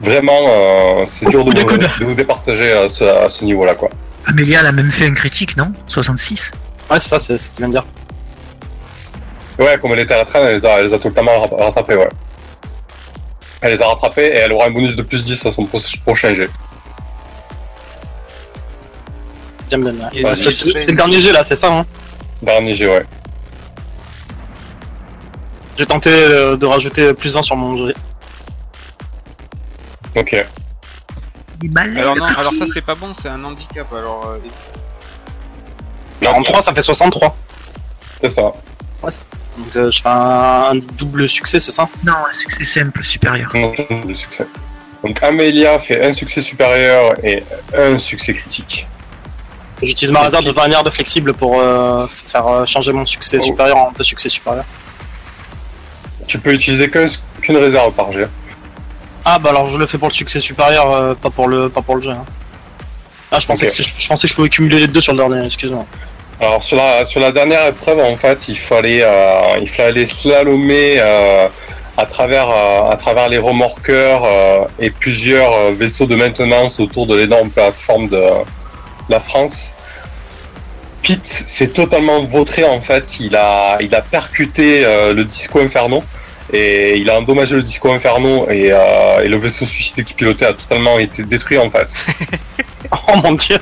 vraiment, 0.00 0.40
euh, 0.46 1.04
c'est 1.06 1.26
dur 1.26 1.44
de 1.44 1.58
vous, 1.58 1.66
coude. 1.66 1.88
de 2.00 2.04
vous 2.04 2.14
départager 2.14 2.72
à 2.72 2.88
ce, 2.88 3.04
à 3.04 3.28
ce 3.30 3.44
niveau-là, 3.44 3.74
quoi. 3.74 3.88
Amélia, 4.26 4.60
elle 4.60 4.66
a 4.66 4.72
même 4.72 4.90
fait 4.90 5.06
un 5.06 5.14
critique, 5.14 5.56
non? 5.56 5.72
66 5.86 6.52
Ouais, 6.90 7.00
c'est 7.00 7.08
ça, 7.08 7.18
c'est 7.18 7.38
ce 7.38 7.50
qu'il 7.50 7.58
vient 7.58 7.68
de 7.68 7.72
dire. 7.72 7.86
Ouais, 9.58 9.78
comme 9.80 9.92
elle 9.92 10.00
était 10.00 10.14
à 10.14 10.18
la 10.18 10.24
traîne, 10.24 10.44
elle 10.44 10.54
les 10.56 10.66
a, 10.66 10.78
elle 10.80 10.86
les 10.86 10.94
a 10.94 10.98
tout 10.98 11.08
le 11.08 11.14
temps 11.14 11.24
ra- 11.24 11.64
rattrapés, 11.64 11.94
ouais. 11.96 12.08
Elle 13.62 13.72
les 13.72 13.82
a 13.82 13.86
rattrapés 13.88 14.26
et 14.26 14.36
elle 14.36 14.52
aura 14.52 14.66
un 14.66 14.70
bonus 14.70 14.96
de 14.96 15.02
plus 15.02 15.24
10 15.24 15.46
à 15.46 15.52
son 15.52 15.64
pro- 15.66 15.78
prochain 16.04 16.34
jet. 16.34 16.50
Bien, 19.68 19.78
bien, 19.78 19.92
Ouais, 20.24 20.34
c'est 20.36 20.64
le 20.90 20.96
dernier 20.96 21.20
jet 21.20 21.32
là, 21.32 21.44
c'est 21.44 21.56
ça 21.56 21.72
hein? 21.72 21.86
Dernier 22.42 22.74
jet, 22.74 22.88
ouais. 22.88 23.04
J'ai 25.80 25.86
tenté 25.86 26.10
euh, 26.12 26.58
de 26.58 26.66
rajouter 26.66 27.14
plus 27.14 27.32
20 27.32 27.40
sur 27.40 27.56
mon 27.56 27.74
jet. 27.86 27.94
Ok. 30.14 30.34
Alors 31.96 32.16
non, 32.16 32.26
le 32.26 32.38
alors 32.38 32.52
ça 32.52 32.66
c'est 32.66 32.82
pas 32.82 32.94
bon, 32.94 33.14
c'est 33.14 33.30
un 33.30 33.42
handicap. 33.42 33.90
Alors 33.90 34.26
euh, 34.26 34.36
évite. 34.40 34.52
43, 36.20 36.60
ça 36.60 36.74
fait 36.74 36.82
63. 36.82 37.34
C'est 38.20 38.28
ça. 38.28 38.42
Donc 38.42 38.52
euh, 39.74 39.90
je 39.90 40.02
fais 40.02 40.08
un, 40.10 40.72
un 40.72 40.74
double 40.98 41.26
succès, 41.26 41.58
c'est 41.58 41.72
ça? 41.72 41.88
Non, 42.04 42.12
un 42.28 42.32
succès 42.32 42.64
simple, 42.80 43.02
supérieur. 43.02 43.50
Succès. 44.12 44.46
Donc 45.02 45.22
Amelia 45.22 45.78
fait 45.78 46.04
un 46.04 46.12
succès 46.12 46.42
supérieur 46.42 47.14
et 47.24 47.42
un 47.74 47.96
succès 47.98 48.34
critique. 48.34 48.86
J'utilise 49.82 50.12
ma 50.12 50.20
réserve 50.20 50.44
de 50.44 50.52
manière 50.52 50.84
de 50.84 50.90
flexible 50.90 51.32
pour 51.32 51.58
euh, 51.58 51.96
faire 52.26 52.46
euh, 52.46 52.66
changer 52.66 52.92
mon 52.92 53.06
succès 53.06 53.38
Oh. 53.40 53.46
supérieur 53.46 53.78
en 53.78 53.92
deux 53.92 54.04
succès 54.04 54.28
supérieurs. 54.28 54.66
Tu 56.30 56.38
peux 56.38 56.52
utiliser 56.54 56.88
qu'un- 56.88 57.06
qu'une 57.42 57.56
réserve 57.56 57.92
par 57.92 58.12
jet. 58.12 58.28
Ah 59.24 59.38
bah 59.40 59.50
alors 59.50 59.68
je 59.68 59.76
le 59.76 59.86
fais 59.86 59.98
pour 59.98 60.06
le 60.08 60.14
succès 60.14 60.38
supérieur, 60.38 60.88
euh, 60.92 61.14
pas 61.14 61.28
pour 61.28 61.48
le 61.48 61.68
pas 61.68 61.82
pour 61.82 61.96
le 61.96 62.02
jeu. 62.02 62.10
hein. 62.12 62.24
Ah 63.32 63.38
je 63.40 63.46
pensais, 63.48 63.66
que, 63.66 63.72
je, 63.72 63.82
je 63.98 64.06
pensais 64.06 64.22
que 64.26 64.30
je 64.30 64.34
pouvais 64.36 64.48
cumuler 64.48 64.78
les 64.78 64.86
deux 64.86 65.00
sur 65.00 65.12
le 65.12 65.18
dernier, 65.18 65.44
excuse-moi. 65.44 65.84
Alors 66.40 66.62
sur 66.62 66.76
la, 66.76 67.04
sur 67.04 67.20
la 67.20 67.32
dernière 67.32 67.66
épreuve, 67.66 67.98
en 67.98 68.16
fait, 68.16 68.46
il 68.48 68.56
fallait, 68.56 69.02
euh, 69.02 69.58
il 69.60 69.68
fallait 69.68 70.06
slalomer 70.06 70.98
euh, 71.00 71.48
à, 71.96 72.06
travers, 72.06 72.48
euh, 72.48 72.90
à 72.92 72.96
travers 72.96 73.28
les 73.28 73.38
remorqueurs 73.38 74.22
et 74.78 74.90
plusieurs 74.90 75.72
vaisseaux 75.72 76.06
de 76.06 76.14
maintenance 76.14 76.78
autour 76.78 77.08
de 77.08 77.16
l'énorme 77.16 77.50
plateforme 77.50 78.08
de 78.08 78.22
la 79.08 79.18
France. 79.18 79.74
Pete 81.02 81.26
s'est 81.26 81.68
totalement 81.68 82.22
vautré 82.24 82.62
en 82.64 82.80
fait. 82.80 83.18
Il 83.18 83.34
a, 83.34 83.78
il 83.80 83.92
a 83.96 84.00
percuté 84.00 84.82
le 85.18 85.24
Disco 85.24 85.58
Inferno 85.60 86.04
et 86.52 86.96
il 86.96 87.08
a 87.10 87.18
endommagé 87.18 87.54
le 87.56 87.62
Disco 87.62 87.92
Inferno 87.92 88.48
et, 88.50 88.70
euh, 88.72 89.20
et 89.22 89.28
le 89.28 89.36
vaisseau 89.38 89.66
suicide 89.66 90.04
qu'il 90.04 90.16
pilotait 90.16 90.46
a 90.46 90.54
totalement 90.54 90.98
été 90.98 91.22
détruit 91.22 91.58
en 91.58 91.70
fait. 91.70 91.92
Oh 92.92 93.16
mon 93.22 93.32
dieu 93.32 93.56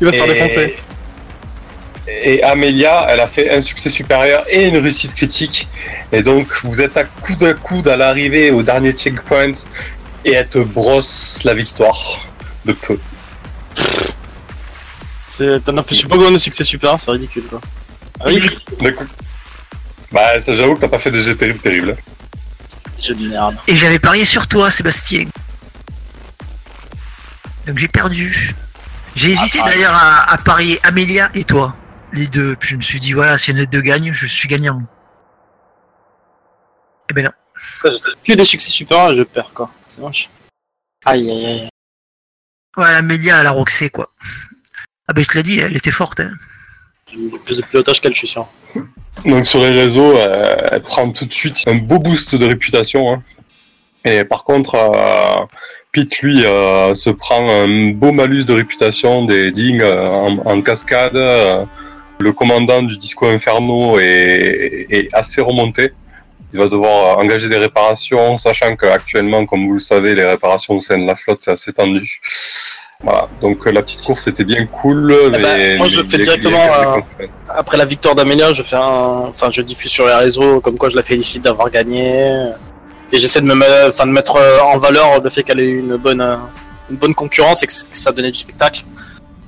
Il 0.00 0.06
va 0.06 0.12
se 0.12 0.16
faire 0.16 0.26
Et- 0.26 0.32
défoncer. 0.34 0.76
Et 2.24 2.42
Amelia, 2.42 3.06
elle 3.08 3.20
a 3.20 3.26
fait 3.28 3.50
un 3.50 3.60
succès 3.60 3.88
supérieur 3.90 4.44
et 4.48 4.64
une 4.66 4.76
réussite 4.78 5.14
critique. 5.14 5.68
Et 6.10 6.22
donc, 6.22 6.48
vous 6.64 6.80
êtes 6.80 6.96
à 6.96 7.04
coude 7.04 7.44
à 7.44 7.54
coude 7.54 7.86
à 7.88 7.96
l'arrivée 7.96 8.50
au 8.50 8.62
dernier 8.62 8.92
checkpoint 8.92 9.52
et 10.24 10.32
elle 10.32 10.48
te 10.48 10.58
brosse 10.58 11.42
la 11.44 11.54
victoire 11.54 11.96
de 12.64 12.72
peu. 12.72 12.98
C'est- 15.28 15.60
T'en 15.64 15.76
as 15.78 15.82
fait, 15.84 15.94
je 15.94 16.00
sais 16.02 16.06
pas 16.08 16.16
combien 16.16 16.32
de 16.32 16.36
succès 16.36 16.64
supérieur, 16.64 16.98
c'est 17.00 17.10
ridicule 17.10 17.44
quoi. 17.48 17.60
Ah 18.20 18.24
oui, 18.26 18.40
Du 18.40 18.50
coup, 18.94 19.04
bah, 20.12 20.40
ça, 20.40 20.54
j'avoue 20.54 20.74
que 20.74 20.80
t'as 20.80 20.88
pas 20.88 20.98
fait 20.98 21.10
des 21.10 21.22
jets 21.22 21.36
terribles, 21.36 21.60
terribles. 21.60 21.96
jeu 23.00 23.14
de 23.14 23.28
merde. 23.28 23.56
Et 23.66 23.76
j'avais 23.76 23.98
parié 23.98 24.24
sur 24.24 24.46
toi, 24.46 24.70
Sébastien. 24.70 25.26
Donc 27.66 27.78
j'ai 27.78 27.88
perdu. 27.88 28.52
J'ai 29.14 29.30
hésité 29.30 29.58
pareil. 29.58 29.74
d'ailleurs 29.74 29.94
à, 29.94 30.32
à 30.32 30.38
parier 30.38 30.80
Amélia 30.82 31.30
et 31.34 31.44
toi. 31.44 31.76
Les 32.12 32.26
deux. 32.26 32.56
Puis 32.56 32.70
je 32.70 32.76
me 32.76 32.80
suis 32.82 33.00
dit, 33.00 33.12
voilà, 33.12 33.38
si 33.38 33.54
des 33.54 33.66
deux 33.66 33.80
gagne, 33.80 34.12
je 34.12 34.26
suis 34.26 34.48
gagnant. 34.48 34.82
Eh 37.10 37.14
ben 37.14 37.24
non. 37.24 37.30
Que 38.26 38.32
des 38.32 38.44
succès 38.44 38.70
supérieurs 38.70 39.12
et 39.12 39.16
je 39.16 39.22
perds 39.22 39.52
quoi. 39.54 39.70
C'est 39.86 40.00
moche. 40.00 40.28
Aïe 41.04 41.30
aïe 41.30 41.46
aïe. 41.46 41.68
Voilà, 42.76 42.98
Amélia 42.98 43.38
à 43.38 43.42
la 43.42 43.50
Roxée, 43.50 43.90
quoi. 43.90 44.10
Ah 45.08 45.12
ben 45.12 45.22
je 45.22 45.28
te 45.28 45.34
l'ai 45.34 45.42
dit, 45.42 45.58
elle 45.58 45.76
était 45.76 45.90
forte. 45.90 46.20
Hein. 46.20 46.32
De 47.14 47.62
pilotage 47.62 48.00
qu'elle, 48.00 48.12
je 48.12 48.18
suis 48.18 48.28
sûr. 48.28 48.46
Donc, 49.24 49.46
sur 49.46 49.60
les 49.60 49.70
réseaux, 49.70 50.16
euh, 50.16 50.56
elle 50.70 50.82
prend 50.82 51.10
tout 51.10 51.26
de 51.26 51.32
suite 51.32 51.62
un 51.66 51.74
beau 51.74 51.98
boost 51.98 52.34
de 52.34 52.46
réputation. 52.46 53.12
hein. 53.12 53.22
Et 54.04 54.24
par 54.24 54.44
contre, 54.44 54.74
euh, 54.74 55.44
Pete, 55.92 56.18
lui, 56.20 56.44
euh, 56.44 56.94
se 56.94 57.10
prend 57.10 57.48
un 57.48 57.90
beau 57.92 58.12
malus 58.12 58.44
de 58.44 58.54
réputation 58.54 59.24
des 59.26 59.52
euh, 59.80 60.28
en, 60.44 60.62
cascade. 60.62 61.14
le 61.14 62.32
commandant 62.32 62.82
du 62.82 62.96
Disco 62.96 63.26
Inferno 63.26 63.98
est, 63.98 64.86
est 64.90 65.14
assez 65.14 65.40
remonté. 65.40 65.92
Il 66.52 66.58
va 66.58 66.66
devoir 66.66 67.18
engager 67.18 67.48
des 67.48 67.56
réparations, 67.56 68.36
sachant 68.36 68.76
qu'actuellement, 68.76 69.46
comme 69.46 69.66
vous 69.66 69.74
le 69.74 69.78
savez, 69.78 70.14
les 70.14 70.24
réparations 70.24 70.74
au 70.74 70.80
sein 70.80 70.98
de 70.98 71.06
la 71.06 71.16
flotte, 71.16 71.40
c'est 71.40 71.52
assez 71.52 71.72
tendu. 71.72 72.20
Voilà, 73.04 73.28
donc 73.40 73.66
euh, 73.66 73.72
la 73.72 73.82
petite 73.82 74.02
course 74.02 74.28
était 74.28 74.44
bien 74.44 74.64
cool. 74.66 75.12
mais 75.32 75.38
ben, 75.40 75.78
moi, 75.78 75.88
je 75.88 76.02
fais 76.04 76.18
les- 76.18 76.24
directement, 76.24 76.64
les- 77.18 77.24
euh. 77.24 77.28
Après 77.48 77.76
la 77.76 77.84
victoire 77.84 78.14
d'Amelia, 78.14 78.52
je 78.52 78.62
fais 78.62 78.76
un, 78.76 79.26
enfin, 79.28 79.50
je 79.50 79.60
diffuse 79.62 79.90
sur 79.90 80.06
les 80.06 80.14
réseaux 80.14 80.60
comme 80.60 80.76
quoi 80.78 80.88
je 80.88 80.94
la 80.96 81.02
félicite 81.02 81.42
d'avoir 81.42 81.68
gagné. 81.70 82.50
Et 83.12 83.18
j'essaie 83.18 83.40
de 83.40 83.46
me, 83.46 83.54
mettre- 83.56 83.88
enfin, 83.88 84.06
de 84.06 84.12
mettre 84.12 84.36
euh, 84.36 84.60
en 84.60 84.78
valeur 84.78 85.20
le 85.20 85.28
fait 85.30 85.42
qu'elle 85.42 85.58
ait 85.60 85.64
eu 85.68 85.80
une 85.80 85.96
bonne, 85.96 86.20
une 86.90 86.96
bonne 86.96 87.14
concurrence 87.14 87.62
et 87.64 87.66
que 87.66 87.72
ça 87.90 88.12
donnait 88.12 88.30
du 88.30 88.38
spectacle, 88.38 88.82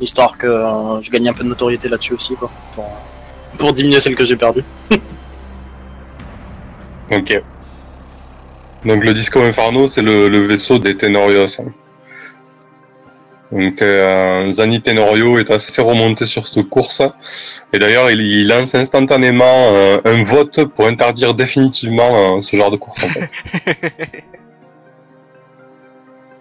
histoire 0.01 0.37
que 0.37 0.47
euh, 0.49 1.01
je 1.01 1.11
gagne 1.11 1.29
un 1.29 1.33
peu 1.33 1.45
de 1.45 1.49
notoriété 1.49 1.89
là-dessus 1.89 2.15
aussi, 2.15 2.35
quoi, 2.35 2.51
pour, 2.75 2.91
pour 3.57 3.73
diminuer 3.73 4.01
celle 4.01 4.17
que 4.17 4.27
j'ai 4.27 4.37
perdue. 4.37 4.65
Ok. 7.13 7.43
Donc 8.85 9.05
le 9.05 9.13
Disco 9.13 9.41
Inferno, 9.41 9.87
c'est 9.89 10.03
le, 10.03 10.29
le 10.29 10.47
vaisseau 10.47 10.79
des 10.79 10.97
Tenorios. 10.97 11.61
hein. 11.61 11.67
Donc 13.55 13.81
euh, 13.83 14.51
Zani 14.51 14.83
Tenorio 14.83 15.39
est 15.39 15.49
assez 15.49 15.81
remonté 15.81 16.27
sur 16.27 16.49
cette 16.49 16.69
course. 16.69 17.01
Et 17.73 17.79
d'ailleurs, 17.79 18.11
il, 18.11 18.21
il 18.21 18.49
lance 18.49 18.75
instantanément 18.75 19.69
euh, 19.69 19.99
un 20.05 20.23
vote 20.23 20.65
pour 20.65 20.89
interdire 20.89 21.35
définitivement 21.35 22.37
euh, 22.37 22.41
ce 22.41 22.57
genre 22.57 22.73
de 22.73 22.77
course. 22.77 23.05
En 23.05 23.09
fait. 23.09 23.31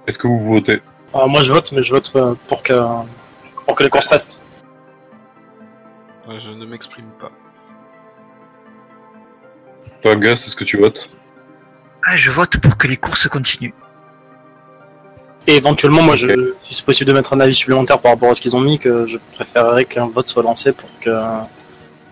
Est-ce 0.08 0.18
que 0.18 0.26
vous 0.26 0.40
votez? 0.40 0.82
Alors, 1.14 1.30
moi, 1.30 1.44
je 1.44 1.54
vote, 1.54 1.72
mais 1.72 1.84
je 1.84 1.92
vote 1.92 2.12
euh, 2.16 2.34
pour 2.48 2.64
que, 2.64 2.74
pour 3.68 3.76
que 3.76 3.84
les 3.84 3.90
courses 3.92 4.08
restent. 4.08 4.42
Euh, 6.30 6.40
je 6.40 6.50
ne 6.50 6.66
m'exprime 6.66 7.06
pas. 7.22 7.32
Toi, 10.02 10.16
Gus, 10.16 10.48
est-ce 10.48 10.56
que 10.56 10.64
tu 10.64 10.78
votes? 10.78 11.12
Ah, 12.08 12.18
je 12.18 12.32
vote 12.32 12.58
pour 12.58 12.76
que 12.76 12.88
les 12.88 12.98
courses 12.98 13.28
continuent. 13.28 13.74
Et 15.48 15.56
éventuellement, 15.56 16.02
moi, 16.02 16.16
je, 16.16 16.54
si 16.64 16.74
c'est 16.74 16.86
possible 16.86 17.10
de 17.10 17.14
mettre 17.16 17.34
un 17.34 17.40
avis 17.40 17.56
supplémentaire 17.56 18.00
par 18.00 18.14
rapport 18.14 18.30
à 18.30 18.34
ce 18.34 18.42
qu'ils 18.42 18.56
ont 18.56 18.62
mis, 18.62 18.80
que 18.80 19.06
je 19.08 19.18
préférerais 19.34 19.86
qu'un 19.86 20.08
vote 20.08 20.28
soit 20.28 20.44
lancé 20.44 20.72
pour 20.72 20.90
que 21.02 21.10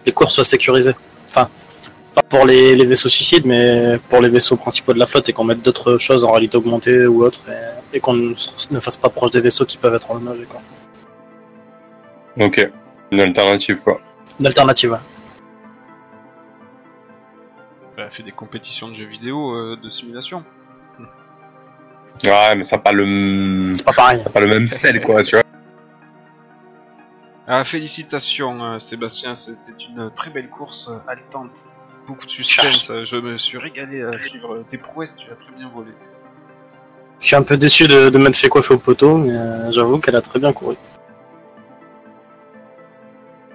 les 0.06 0.12
courses 0.12 0.36
soient 0.36 0.44
sécurisées. 0.44 0.96
Enfin, 1.30 1.48
Pas 2.13 2.24
pour 2.24 2.46
les, 2.46 2.76
les 2.76 2.86
vaisseaux 2.86 3.08
suicides, 3.08 3.46
mais 3.46 3.98
pour 4.10 4.20
les 4.22 4.28
vaisseaux 4.28 4.58
principaux 4.58 4.94
de 4.94 5.00
la 5.00 5.06
flotte 5.06 5.30
et 5.30 5.34
qu'on 5.34 5.46
mette 5.46 5.62
d'autres 5.62 5.98
choses 5.98 6.26
en 6.26 6.32
réalité 6.32 6.58
augmentée 6.58 7.06
ou 7.08 7.24
autre 7.24 7.39
et, 7.48 7.98
et 7.98 8.00
qu'on 8.02 8.13
ne, 8.13 8.34
ne 8.72 8.80
fasse 8.82 8.98
pas 8.98 9.08
proche 9.10 9.32
des 9.32 9.39
vaisseaux 9.39 9.65
qui 9.65 9.78
peuvent 9.78 9.96
être 9.96 10.12
endommagés. 10.12 10.46
Quoi. 10.50 10.62
Ok, 12.46 12.70
une 13.12 13.22
alternative 13.22 13.78
quoi. 13.84 14.02
Une 14.41 14.48
alternative. 14.48 14.91
ouais. 14.91 14.98
Bah, 17.96 18.10
fait 18.10 18.24
des 18.24 18.32
compétitions 18.32 18.89
de 18.89 18.94
jeux 18.94 19.06
vidéo 19.06 19.56
euh, 19.56 19.78
de 19.82 19.89
simulation. 19.89 20.44
Ouais, 22.23 22.55
mais 22.55 22.63
ça 22.63 22.75
n'a 22.77 22.81
pas 22.84 22.91
le, 22.91 23.73
C'est 23.73 23.84
pas 23.86 23.93
pareil. 23.93 24.21
ça 24.23 24.29
pas 24.29 24.39
le 24.41 24.47
même 24.47 24.67
sel 24.67 25.01
quoi, 25.01 25.23
tu 25.23 25.36
vois. 25.36 25.43
Ah, 27.47 27.63
félicitations 27.65 28.63
euh, 28.63 28.79
Sébastien, 28.79 29.34
c'était 29.36 29.71
une 29.89 30.12
très 30.15 30.29
belle 30.29 30.47
course 30.49 30.89
euh, 30.89 30.97
haletante. 31.12 31.67
Beaucoup 32.07 32.25
de 32.25 32.31
suspense, 32.31 32.89
euh, 32.91 33.03
je 33.03 33.17
me 33.17 33.38
suis 33.38 33.57
régalé 33.57 34.03
à 34.03 34.17
suivre 34.19 34.63
tes 34.69 34.77
prouesses, 34.77 35.17
tu 35.17 35.31
as 35.31 35.36
très 35.36 35.51
bien 35.57 35.69
volé. 35.73 35.91
Je 37.19 37.27
suis 37.27 37.36
un 37.36 37.43
peu 37.43 37.57
déçu 37.57 37.88
de, 37.88 38.10
de 38.10 38.17
m'être 38.17 38.36
fait 38.36 38.49
coiffer 38.49 38.73
au 38.73 38.77
poteau, 38.79 39.17
mais 39.17 39.31
euh, 39.34 39.71
j'avoue 39.71 39.99
qu'elle 39.99 40.15
a 40.15 40.21
très 40.21 40.39
bien 40.39 40.53
couru. 40.53 40.75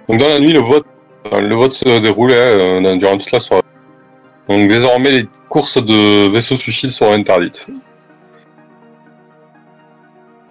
Donc 0.07 0.19
dans 0.19 0.27
la 0.29 0.39
nuit, 0.39 0.53
le 0.53 0.59
vote, 0.61 0.85
le 1.31 1.55
vote 1.55 1.73
se 1.73 1.99
déroulait 1.99 2.35
euh, 2.35 2.81
dans- 2.81 2.95
durant 2.95 3.17
toute 3.17 3.31
la 3.31 3.39
soirée. 3.39 3.63
Donc 4.47 4.69
désormais, 4.69 5.11
les 5.11 5.29
courses 5.49 5.77
de 5.83 6.29
vaisseaux 6.29 6.55
suicides 6.55 6.91
seront 6.91 7.13
interdites. 7.13 7.67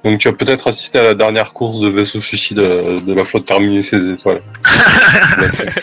Donc 0.06 0.20
tu 0.20 0.28
as 0.28 0.32
peut-être 0.32 0.68
assisté 0.68 1.00
à 1.00 1.02
la 1.02 1.14
dernière 1.14 1.52
course 1.52 1.80
de 1.80 1.88
vaisseaux 1.88 2.20
suicides 2.20 2.60
euh, 2.60 3.00
de 3.00 3.12
la 3.12 3.24
flotte 3.24 3.44
terminus 3.44 3.92
et 3.92 3.98
des 3.98 4.12
étoiles. 4.12 4.40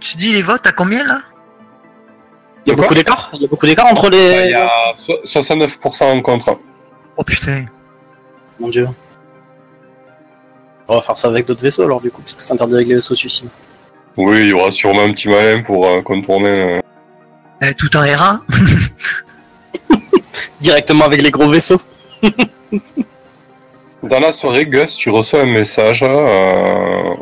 Tu 0.00 0.16
dis 0.16 0.32
les 0.32 0.42
votes 0.42 0.66
à 0.66 0.72
combien 0.72 1.04
là? 1.06 1.20
Il 2.66 2.70
y 2.70 2.72
a 2.72 2.76
beaucoup 2.76 2.94
d'écart 2.94 3.30
Il 3.34 3.42
y 3.42 3.44
a 3.44 3.48
beaucoup 3.48 3.66
d'écart 3.66 3.86
entre 3.86 4.08
les... 4.10 4.46
Il 4.46 4.50
y 4.50 4.54
a 4.54 4.70
so- 4.98 5.20
69% 5.40 6.04
en 6.04 6.22
contre. 6.22 6.58
Oh 7.16 7.24
putain. 7.24 7.66
Mon 8.58 8.68
dieu. 8.68 8.86
On 10.88 10.96
va 10.96 11.02
faire 11.02 11.18
ça 11.18 11.28
avec 11.28 11.46
d'autres 11.46 11.62
vaisseaux 11.62 11.82
alors 11.84 12.00
du 12.00 12.10
coup, 12.10 12.22
puisque 12.22 12.40
c'est 12.40 12.52
interdit 12.52 12.74
avec 12.74 12.88
les 12.88 12.94
vaisseaux 12.96 13.14
suicides. 13.14 13.48
Oui, 14.16 14.40
il 14.40 14.46
y 14.48 14.52
aura 14.52 14.70
sûrement 14.70 15.02
un 15.04 15.12
petit 15.12 15.28
malin 15.28 15.62
pour 15.62 15.86
euh, 15.86 16.02
contourner. 16.02 16.48
euh. 16.48 16.80
Eh, 17.62 17.74
tout 17.74 17.94
en 17.96 18.02
R1 18.02 18.40
Directement 20.60 21.04
avec 21.04 21.22
les 21.22 21.30
gros 21.30 21.48
vaisseaux 21.48 21.80
Dans 24.02 24.20
la 24.20 24.32
soirée, 24.32 24.66
Gus, 24.66 24.96
tu 24.96 25.10
reçois 25.10 25.42
un 25.42 25.52
message 25.52 26.02
euh, 26.02 27.14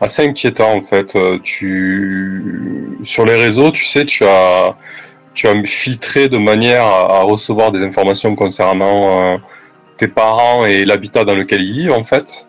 assez 0.00 0.22
inquiétant 0.22 0.72
en 0.72 0.82
fait. 0.82 1.16
Euh, 1.16 1.38
Tu 1.42 2.98
sur 3.04 3.24
les 3.24 3.36
réseaux, 3.36 3.70
tu 3.70 3.84
sais, 3.84 4.04
tu 4.04 4.24
as 4.24 4.74
tu 5.34 5.46
as 5.46 5.62
filtré 5.64 6.28
de 6.28 6.38
manière 6.38 6.84
à, 6.84 7.22
recevoir 7.22 7.70
des 7.70 7.80
informations 7.80 8.34
concernant 8.34 9.34
euh, 9.34 9.36
tes 9.96 10.08
parents 10.08 10.64
et 10.64 10.84
l'habitat 10.84 11.24
dans 11.24 11.34
lequel 11.36 11.62
ils 11.62 11.72
vivent 11.72 11.92
en 11.92 12.04
fait. 12.04 12.48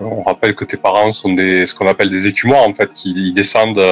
On 0.00 0.22
rappelle 0.22 0.54
que 0.54 0.64
tes 0.64 0.78
parents 0.78 1.12
sont 1.12 1.34
des 1.34 1.66
ce 1.66 1.74
qu'on 1.74 1.86
appelle 1.86 2.10
des 2.10 2.26
écumoires 2.26 2.66
en 2.66 2.72
fait, 2.72 2.90
qui 2.94 3.32
descendent 3.32 3.84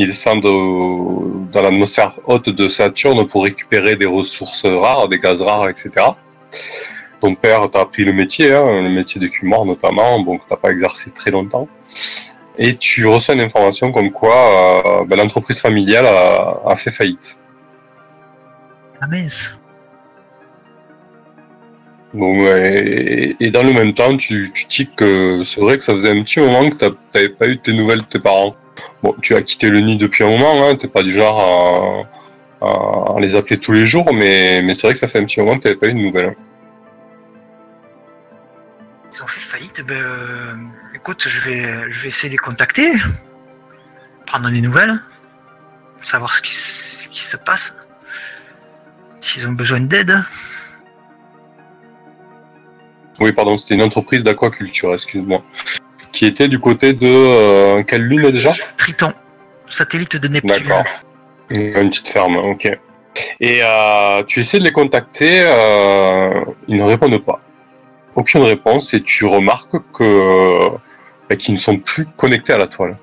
ils 0.00 0.06
descendent 0.08 0.46
au- 0.46 1.46
dans 1.52 1.62
l'atmosphère 1.62 2.14
haute 2.26 2.48
de 2.48 2.68
Saturne 2.68 3.26
pour 3.26 3.44
récupérer 3.44 3.94
des 3.96 4.06
ressources 4.06 4.64
rares, 4.66 5.08
des 5.08 5.18
gaz 5.18 5.40
rares, 5.40 5.68
etc 5.68 5.88
ton 7.20 7.34
père 7.34 7.70
t'a 7.70 7.80
appris 7.80 8.04
le 8.04 8.12
métier, 8.12 8.52
hein, 8.54 8.82
le 8.82 8.88
métier 8.88 9.20
d'écumeur 9.20 9.64
notamment, 9.66 10.20
donc 10.20 10.40
t'as 10.48 10.56
pas 10.56 10.70
exercé 10.70 11.10
très 11.10 11.30
longtemps. 11.30 11.68
Et 12.58 12.76
tu 12.76 13.06
reçois 13.06 13.34
une 13.34 13.42
information 13.42 13.92
comme 13.92 14.10
quoi 14.10 14.36
euh, 14.36 15.04
ben, 15.04 15.16
l'entreprise 15.16 15.60
familiale 15.60 16.06
a, 16.06 16.60
a 16.66 16.76
fait 16.76 16.90
faillite. 16.90 17.38
Ah 19.02 19.06
mince. 19.06 19.58
Donc, 22.12 22.40
et, 22.40 23.36
et 23.38 23.50
dans 23.50 23.62
le 23.62 23.72
même 23.72 23.94
temps, 23.94 24.16
tu, 24.16 24.50
tu 24.68 24.86
que 24.86 25.42
c'est 25.44 25.60
vrai 25.60 25.78
que 25.78 25.84
ça 25.84 25.94
faisait 25.94 26.10
un 26.10 26.22
petit 26.22 26.40
moment 26.40 26.68
que 26.70 26.76
t'avais 27.12 27.28
pas 27.28 27.46
eu 27.46 27.58
tes 27.58 27.72
nouvelles 27.72 28.00
de 28.00 28.04
tes 28.04 28.18
parents. 28.18 28.54
Bon, 29.02 29.14
tu 29.22 29.34
as 29.34 29.42
quitté 29.42 29.70
le 29.70 29.80
nid 29.80 29.96
depuis 29.96 30.24
un 30.24 30.28
moment, 30.28 30.68
hein, 30.68 30.74
t'es 30.76 30.88
pas 30.88 31.02
du 31.02 31.12
genre 31.12 32.06
à, 32.60 32.66
à- 32.66 33.16
à 33.16 33.20
les 33.20 33.34
appeler 33.34 33.58
tous 33.58 33.72
les 33.72 33.86
jours, 33.86 34.12
mais, 34.12 34.60
mais 34.62 34.74
c'est 34.74 34.82
vrai 34.82 34.92
que 34.92 34.98
ça 34.98 35.08
fait 35.08 35.18
un 35.18 35.24
petit 35.24 35.40
moment 35.40 35.56
que 35.56 35.62
t'avais 35.62 35.76
pas 35.76 35.86
eu 35.88 35.94
de 35.94 35.98
nouvelles. 35.98 36.36
Ils 39.14 39.22
ont 39.22 39.26
fait 39.26 39.40
faillite. 39.40 39.82
Ben, 39.86 39.94
euh, 39.96 40.54
écoute, 40.94 41.26
je 41.26 41.40
vais, 41.48 41.90
je 41.90 42.00
vais 42.02 42.08
essayer 42.08 42.28
de 42.28 42.34
les 42.34 42.38
contacter, 42.38 42.92
prendre 44.26 44.50
des 44.50 44.60
nouvelles, 44.60 45.00
savoir 46.02 46.32
ce 46.34 46.42
qui, 46.42 46.52
s- 46.52 47.02
ce 47.04 47.08
qui 47.08 47.22
se 47.22 47.36
passe, 47.38 47.74
s'ils 49.20 49.48
ont 49.48 49.52
besoin 49.52 49.80
d'aide. 49.80 50.22
Oui, 53.18 53.32
pardon, 53.32 53.56
c'était 53.56 53.74
une 53.74 53.82
entreprise 53.82 54.24
d'aquaculture, 54.24 54.92
excuse-moi. 54.94 55.42
Qui 56.12 56.26
était 56.26 56.48
du 56.48 56.58
côté 56.58 56.92
de 56.92 57.06
euh, 57.06 57.82
quelle 57.84 58.02
lune 58.02 58.30
déjà? 58.30 58.52
Triton, 58.76 59.12
satellite 59.68 60.16
de 60.16 60.28
Neptune. 60.28 60.66
D'accord. 60.66 60.84
Une 61.50 61.72
petite 61.90 62.08
ferme, 62.08 62.36
ok. 62.36 62.78
Et 63.40 63.60
euh, 63.62 64.22
tu 64.24 64.40
essaies 64.40 64.58
de 64.58 64.64
les 64.64 64.72
contacter, 64.72 65.40
euh, 65.42 66.44
ils 66.68 66.76
ne 66.76 66.84
répondent 66.84 67.24
pas. 67.24 67.40
Aucune 68.14 68.42
réponse 68.42 68.94
et 68.94 69.02
tu 69.02 69.24
remarques 69.24 69.76
que 69.94 70.68
bah, 71.28 71.36
qu'ils 71.36 71.54
ne 71.54 71.58
sont 71.58 71.76
plus 71.78 72.06
connectés 72.16 72.52
à 72.52 72.58
la 72.58 72.66
toile. 72.66 72.96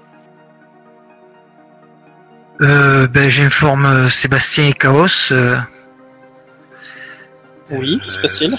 Euh, 2.62 3.08
ben, 3.08 3.30
j'informe 3.30 4.10
Sébastien 4.10 4.68
et 4.68 4.74
Chaos. 4.74 5.32
euh, 5.32 5.58
Oui, 7.70 8.02
c'est 8.10 8.22
facile. 8.22 8.58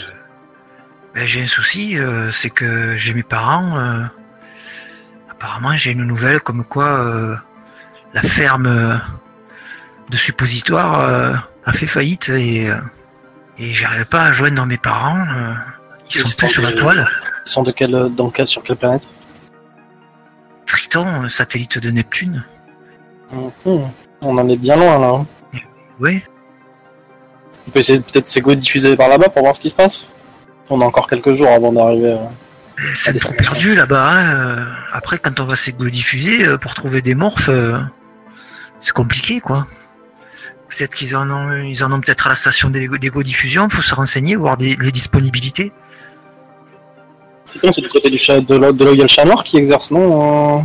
ben, 1.15 1.27
j'ai 1.27 1.43
un 1.43 1.47
souci, 1.47 1.99
euh, 1.99 2.31
c'est 2.31 2.51
que 2.51 2.95
j'ai 2.95 3.13
mes 3.15 3.23
parents. 3.23 4.09
Apparemment, 5.39 5.75
j'ai 5.75 5.93
une 5.93 6.05
nouvelle 6.05 6.41
comme 6.41 6.65
quoi 6.65 6.87
euh, 7.07 7.37
la 8.13 8.23
ferme 8.23 8.67
euh, 8.67 8.97
de 10.11 10.17
suppositoire 10.17 11.01
euh, 11.01 11.35
a 11.65 11.73
fait 11.73 11.87
faillite 11.87 12.29
et, 12.31 12.67
et 13.59 13.73
j'arrive 13.73 14.07
pas 14.07 14.23
à 14.25 14.33
joindre 14.33 14.65
mes 14.67 14.79
parents. 14.79 15.25
ils 16.11 16.19
sont 16.21 16.37
plus 16.37 16.49
sur 16.49 16.63
la 16.63 16.73
toile. 16.73 17.07
Ils 17.47 17.51
sont 17.51 17.63
de 17.63 17.71
quelle, 17.71 18.09
dans 18.15 18.31
quelle, 18.31 18.49
sur 18.49 18.63
quelle 18.63 18.77
planète? 18.77 19.09
Triton, 20.67 21.23
le 21.23 21.29
satellite 21.29 21.79
de 21.79 21.91
Neptune. 21.91 22.45
Mhm. 23.33 23.91
On 24.21 24.37
en 24.39 24.49
est 24.49 24.57
bien 24.57 24.77
loin 24.77 24.99
là. 24.99 25.09
hein. 25.09 25.27
Oui. 26.01 26.23
On 27.67 27.71
peut 27.71 27.81
essayer 27.81 27.99
de 27.99 28.05
peut-être 28.05 28.29
s'égo 28.29 28.55
diffuser 28.55 28.97
par 28.97 29.09
là-bas 29.09 29.29
pour 29.29 29.43
voir 29.43 29.55
ce 29.55 29.61
qui 29.61 29.69
se 29.71 29.75
passe? 29.75 30.07
On 30.71 30.81
a 30.81 30.85
encore 30.85 31.09
quelques 31.09 31.35
jours 31.35 31.49
avant 31.49 31.73
d'arriver. 31.73 32.17
C'est 32.95 33.11
Allez, 33.11 33.19
trop 33.19 33.33
perdu 33.35 33.75
là-bas. 33.75 34.11
hein, 34.13 34.67
Après, 34.93 35.19
quand 35.19 35.41
on 35.41 35.45
va 35.45 35.57
s'égo-diffuser 35.57 36.47
euh, 36.47 36.59
pour 36.59 36.75
trouver 36.75 37.03
des 37.03 37.15
morphes, 37.15 37.49
euh, 37.49 37.77
c'est 38.79 38.93
compliqué, 38.93 39.41
quoi. 39.41 39.67
Peut-être 40.69 40.95
qu'ils 40.95 41.17
en 41.17 41.29
ont, 41.31 41.63
ils 41.63 41.83
en 41.83 41.91
ont 41.93 42.01
peut-être 42.01 42.27
à 42.27 42.31
la 42.31 42.35
station 42.37 42.69
d'égo- 42.71 42.99
d'égo-diffusion. 42.99 43.69
Faut 43.69 43.83
se 43.83 43.95
renseigner, 43.95 44.37
voir 44.37 44.57
des, 44.57 44.77
les 44.81 44.93
disponibilités. 44.93 45.73
C'est 47.47 47.81
du 47.81 47.89
côté 47.89 48.11
du 48.11 48.19
chat, 48.19 48.41
de 48.41 48.55
là, 48.55 48.71
de 48.73 48.85
là 48.85 48.91
où 48.91 48.95
il 48.95 48.99
y 48.99 49.01
a 49.01 49.05
le 49.05 49.09
chat 49.09 49.25
noir 49.25 49.43
qui 49.43 49.57
exerce, 49.57 49.91
non 49.91 50.59
euh, 50.59 50.63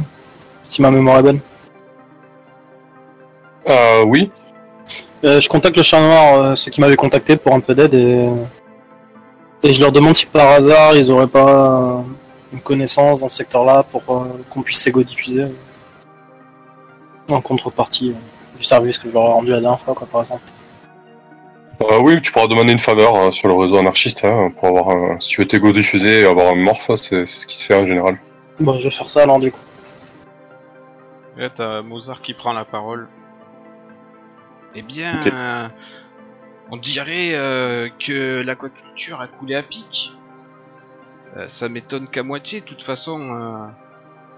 Si 0.65 0.81
ma 0.81 0.91
mémoire 0.91 1.19
est 1.19 1.23
bonne? 1.23 1.39
Euh, 3.69 4.03
oui, 4.05 4.29
Euh, 5.23 5.39
je 5.39 5.47
contacte 5.47 5.77
le 5.77 5.83
chat 5.83 6.01
noir, 6.01 6.37
euh, 6.37 6.55
ceux 6.55 6.69
qui 6.69 6.81
m'avaient 6.81 6.97
contacté 6.97 7.37
pour 7.37 7.55
un 7.55 7.61
peu 7.61 7.73
d'aide 7.73 7.93
et... 7.93 8.27
et 9.63 9.73
je 9.73 9.81
leur 9.81 9.91
demande 9.91 10.15
si 10.15 10.25
par 10.25 10.49
hasard 10.49 10.95
ils 10.95 11.09
auraient 11.11 11.27
pas 11.27 11.99
euh, 11.99 12.01
une 12.51 12.61
connaissance 12.61 13.21
dans 13.21 13.29
ce 13.29 13.37
secteur-là 13.37 13.83
pour 13.83 14.03
euh, 14.09 14.25
qu'on 14.49 14.61
puisse 14.61 14.79
s'égo 14.79 15.03
diffuser 15.03 15.45
en 17.29 17.41
contrepartie 17.41 18.11
euh, 18.11 18.57
du 18.57 18.63
service 18.63 18.97
que 18.97 19.09
je 19.09 19.13
leur 19.13 19.23
ai 19.23 19.33
rendu 19.33 19.51
la 19.51 19.61
dernière 19.61 19.79
fois, 19.79 19.93
quoi, 19.93 20.07
par 20.11 20.21
exemple. 20.21 20.43
Euh, 21.81 21.99
oui, 21.99 22.21
tu 22.21 22.31
pourras 22.31 22.47
demander 22.47 22.71
une 22.71 22.79
faveur 22.79 23.15
euh, 23.15 23.31
sur 23.31 23.47
le 23.47 23.55
réseau 23.55 23.77
anarchiste 23.77 24.23
hein, 24.23 24.51
pour 24.55 24.67
avoir 24.67 24.89
un, 24.89 25.19
si 25.19 25.29
tu 25.29 25.41
veux 25.41 25.47
t'égo 25.47 25.71
diffuser 25.71 26.21
et 26.21 26.25
avoir 26.25 26.51
un 26.51 26.55
morph, 26.55 26.91
c'est 26.95 27.25
ce 27.25 27.45
qui 27.47 27.57
se 27.57 27.65
fait 27.65 27.75
en 27.75 27.85
général. 27.85 28.17
Bon, 28.59 28.77
je 28.79 28.85
vais 28.85 28.95
faire 28.95 29.09
ça 29.09 29.23
alors 29.23 29.39
du 29.39 29.51
coup. 29.51 29.59
Et 31.37 31.41
là, 31.41 31.49
t'as 31.49 31.81
Mozart 31.81 32.21
qui 32.21 32.33
prend 32.33 32.53
la 32.53 32.63
parole. 32.63 33.07
Eh 34.75 34.81
bien. 34.83 35.19
On 36.73 36.77
dirait 36.77 37.35
euh, 37.35 37.87
que 37.99 38.41
l'aquaculture 38.41 39.21
a 39.21 39.27
coulé 39.27 39.53
à 39.53 39.61
pic. 39.61 40.11
Euh, 41.37 41.47
ça 41.47 41.69
m'étonne 41.69 42.07
qu'à 42.07 42.23
moitié. 42.23 42.61
De 42.61 42.65
toute 42.65 42.81
façon, 42.81 43.19
euh, 43.29 43.67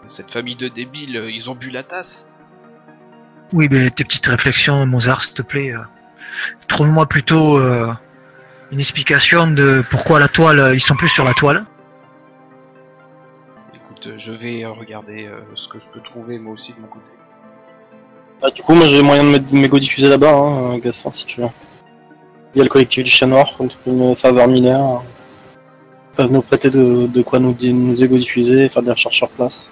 cette 0.07 0.31
famille 0.33 0.57
de 0.57 0.67
débiles, 0.67 1.15
euh, 1.15 1.31
ils 1.31 1.49
ont 1.49 1.55
bu 1.55 1.69
la 1.69 1.83
tasse. 1.83 2.33
Oui, 3.53 3.69
mais 3.71 3.89
tes 3.89 4.03
petites 4.03 4.25
réflexions, 4.25 4.85
Mozart, 4.85 5.21
s'il 5.21 5.33
te 5.33 5.43
plaît. 5.43 5.71
euh, 5.71 5.79
Trouve-moi 6.67 7.05
plutôt 7.05 7.57
euh, 7.57 7.93
une 8.73 8.79
explication 8.81 9.47
de 9.47 9.81
pourquoi 9.89 10.19
la 10.19 10.27
toile, 10.27 10.71
ils 10.73 10.81
sont 10.81 10.97
plus 10.97 11.07
sur 11.07 11.23
la 11.23 11.33
toile. 11.33 11.63
Écoute, 13.73 14.09
je 14.17 14.33
vais 14.33 14.65
regarder 14.65 15.27
euh, 15.27 15.39
ce 15.55 15.69
que 15.69 15.79
je 15.79 15.87
peux 15.87 16.01
trouver 16.01 16.37
moi 16.37 16.51
aussi 16.51 16.73
de 16.73 16.81
mon 16.81 16.87
côté. 16.87 17.11
Bah, 18.41 18.51
du 18.51 18.61
coup, 18.61 18.73
moi 18.73 18.87
j'ai 18.87 19.01
moyen 19.01 19.23
de 19.23 19.29
mettre 19.29 19.53
mes 19.53 19.61
mégots 19.61 19.79
diffusés 19.79 20.09
là-bas, 20.09 20.33
hein, 20.33 20.77
Gaston, 20.79 21.13
si 21.13 21.25
tu 21.25 21.39
veux. 21.39 21.47
Il 22.55 22.59
y 22.59 22.61
a 22.61 22.63
le 22.63 22.69
collectif 22.69 23.03
du 23.03 23.09
Chat 23.09 23.27
Noir 23.27 23.53
contre 23.57 23.75
une 23.85 24.15
faveur 24.15 24.47
mineure. 24.47 25.03
Ils 26.13 26.15
peuvent 26.15 26.31
nous 26.31 26.41
prêter 26.41 26.69
de, 26.69 27.05
de 27.07 27.21
quoi 27.21 27.39
nous, 27.39 27.51
di- 27.51 27.73
nous 27.73 28.01
égo 28.01 28.17
diffuser 28.17 28.65
et 28.65 28.69
faire 28.69 28.81
des 28.81 28.91
recherches 28.91 29.17
sur 29.17 29.27
place. 29.29 29.67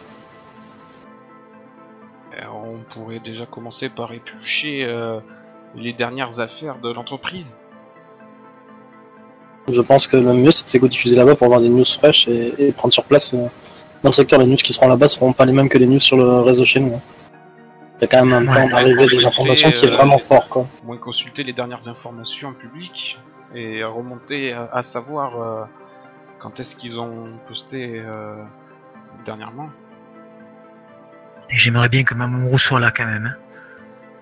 Euh, 2.33 2.41
on 2.53 2.79
pourrait 2.93 3.19
déjà 3.19 3.45
commencer 3.45 3.87
par 3.87 4.11
éplucher 4.13 4.83
euh, 4.83 5.19
les 5.77 5.93
dernières 5.93 6.41
affaires 6.41 6.75
de 6.83 6.91
l'entreprise. 6.91 7.57
Je 9.71 9.79
pense 9.79 10.07
que 10.07 10.17
le 10.17 10.33
mieux 10.33 10.51
c'est 10.51 10.65
de 10.65 10.69
s'égo 10.69 10.89
diffuser 10.89 11.15
là-bas 11.15 11.35
pour 11.35 11.45
avoir 11.45 11.61
des 11.61 11.69
news 11.69 11.85
fraîches 11.85 12.27
et, 12.27 12.53
et 12.59 12.71
prendre 12.73 12.93
sur 12.93 13.05
place. 13.05 13.33
euh, 13.33 13.47
dans 14.03 14.09
le 14.09 14.13
secteur, 14.13 14.37
les 14.41 14.45
news 14.45 14.57
qui 14.57 14.73
seront 14.73 14.89
là-bas 14.89 15.07
seront 15.07 15.31
pas 15.31 15.45
les 15.45 15.53
mêmes 15.53 15.69
que 15.69 15.77
les 15.77 15.87
news 15.87 16.01
sur 16.01 16.17
le 16.17 16.41
réseau 16.41 16.65
chez 16.65 16.81
nous. 16.81 16.95
hein. 16.95 17.01
Il 17.99 18.01
y 18.01 18.03
a 18.05 18.07
quand 18.07 18.25
même 18.25 18.49
un 18.49 18.53
temps 18.53 18.67
d'arrivée 18.67 18.95
des 18.95 19.01
consulter, 19.23 19.25
informations 19.27 19.71
qui 19.71 19.85
est 19.85 19.89
euh, 19.89 19.95
vraiment 19.95 20.17
fort, 20.19 20.49
quoi. 20.49 20.67
Moins 20.83 20.97
consulter 20.97 21.43
les 21.43 21.53
dernières 21.53 21.87
informations 21.87 22.53
publiques 22.53 23.19
et 23.55 23.83
remonter 23.83 24.51
à, 24.53 24.69
à 24.73 24.81
savoir 24.81 25.41
euh, 25.41 25.63
quand 26.39 26.59
est-ce 26.59 26.75
qu'ils 26.75 26.99
ont 26.99 27.29
posté 27.47 28.01
euh, 28.05 28.35
dernièrement. 29.25 29.69
Et 31.49 31.57
j'aimerais 31.57 31.87
bien 31.89 32.03
que 32.03 32.13
Mamoru 32.15 32.57
soit 32.57 32.79
là 32.79 32.91
quand 32.95 33.05
même. 33.05 33.31
hein. 33.31 33.37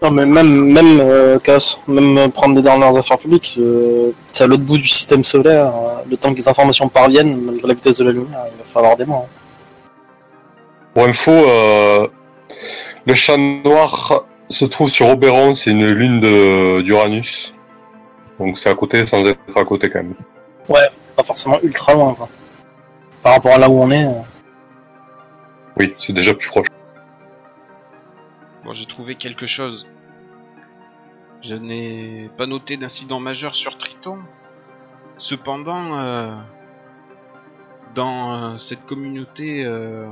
Non, 0.03 0.11
mais 0.11 0.25
même, 0.25 0.71
même, 0.71 0.99
euh, 0.99 1.39
Chaos, 1.39 1.77
même 1.87 2.17
euh, 2.17 2.27
prendre 2.27 2.55
des 2.55 2.61
dernières 2.63 2.97
affaires 2.97 3.19
publiques, 3.19 3.55
euh, 3.59 4.11
c'est 4.27 4.43
à 4.43 4.47
l'autre 4.47 4.63
bout 4.63 4.77
du 4.77 4.87
système 4.87 5.23
solaire. 5.23 5.67
euh, 5.67 6.01
le 6.09 6.17
temps 6.17 6.31
que 6.31 6.37
les 6.37 6.47
informations 6.49 6.89
parviennent, 6.89 7.39
malgré 7.39 7.67
la 7.67 7.73
vitesse 7.75 7.97
de 7.97 8.03
la 8.05 8.11
lumière, 8.11 8.45
il 8.51 8.57
va 8.57 8.63
falloir 8.73 8.97
des 8.97 9.05
mois. 9.05 9.25
hein. 9.27 9.87
Pour 10.93 11.03
info, 11.05 11.31
euh, 11.31 12.07
le 13.05 13.13
chat 13.13 13.37
noir 13.37 14.23
se 14.49 14.65
trouve 14.65 14.89
sur 14.89 15.07
Oberon, 15.09 15.53
c'est 15.53 15.71
une 15.71 15.87
lune 15.87 16.19
de- 16.19 16.81
d'Uranus. 16.81 17.53
Donc 18.39 18.57
c'est 18.57 18.69
à 18.69 18.75
côté 18.75 19.05
sans 19.05 19.23
être 19.25 19.39
à 19.55 19.63
côté 19.63 19.89
quand 19.89 19.99
même. 20.03 20.15
Pas 21.15 21.23
forcément 21.23 21.59
ultra 21.61 21.93
loin, 21.93 22.13
quoi. 22.13 22.29
Par 23.21 23.33
rapport 23.33 23.53
à 23.53 23.57
là 23.57 23.69
où 23.69 23.81
on 23.81 23.91
est. 23.91 24.05
euh, 24.05 24.11
Oui, 25.77 25.93
c'est 25.99 26.13
déjà 26.13 26.33
plus 26.33 26.47
proche. 26.47 26.67
Bon, 28.63 28.73
j'ai 28.73 28.85
trouvé 28.85 29.15
quelque 29.15 29.45
chose. 29.45 29.87
Je 31.41 31.55
n'ai 31.55 32.29
pas 32.37 32.45
noté 32.45 32.77
d'incident 32.77 33.19
majeur 33.19 33.55
sur 33.55 33.77
Triton. 33.77 34.19
Cependant, 35.17 35.99
euh, 35.99 36.31
dans 37.95 38.33
euh, 38.53 38.57
cette 38.57 38.85
communauté 38.85 39.63
euh, 39.65 40.07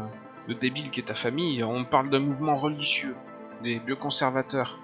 de 0.49 0.53
débiles 0.55 0.89
qui 0.89 0.99
est 0.99 1.03
ta 1.03 1.13
famille, 1.13 1.63
on 1.63 1.83
parle 1.85 2.09
d'un 2.09 2.19
mouvement 2.19 2.55
religieux, 2.55 3.15
des 3.63 3.79
bioconservateurs. 3.79 4.79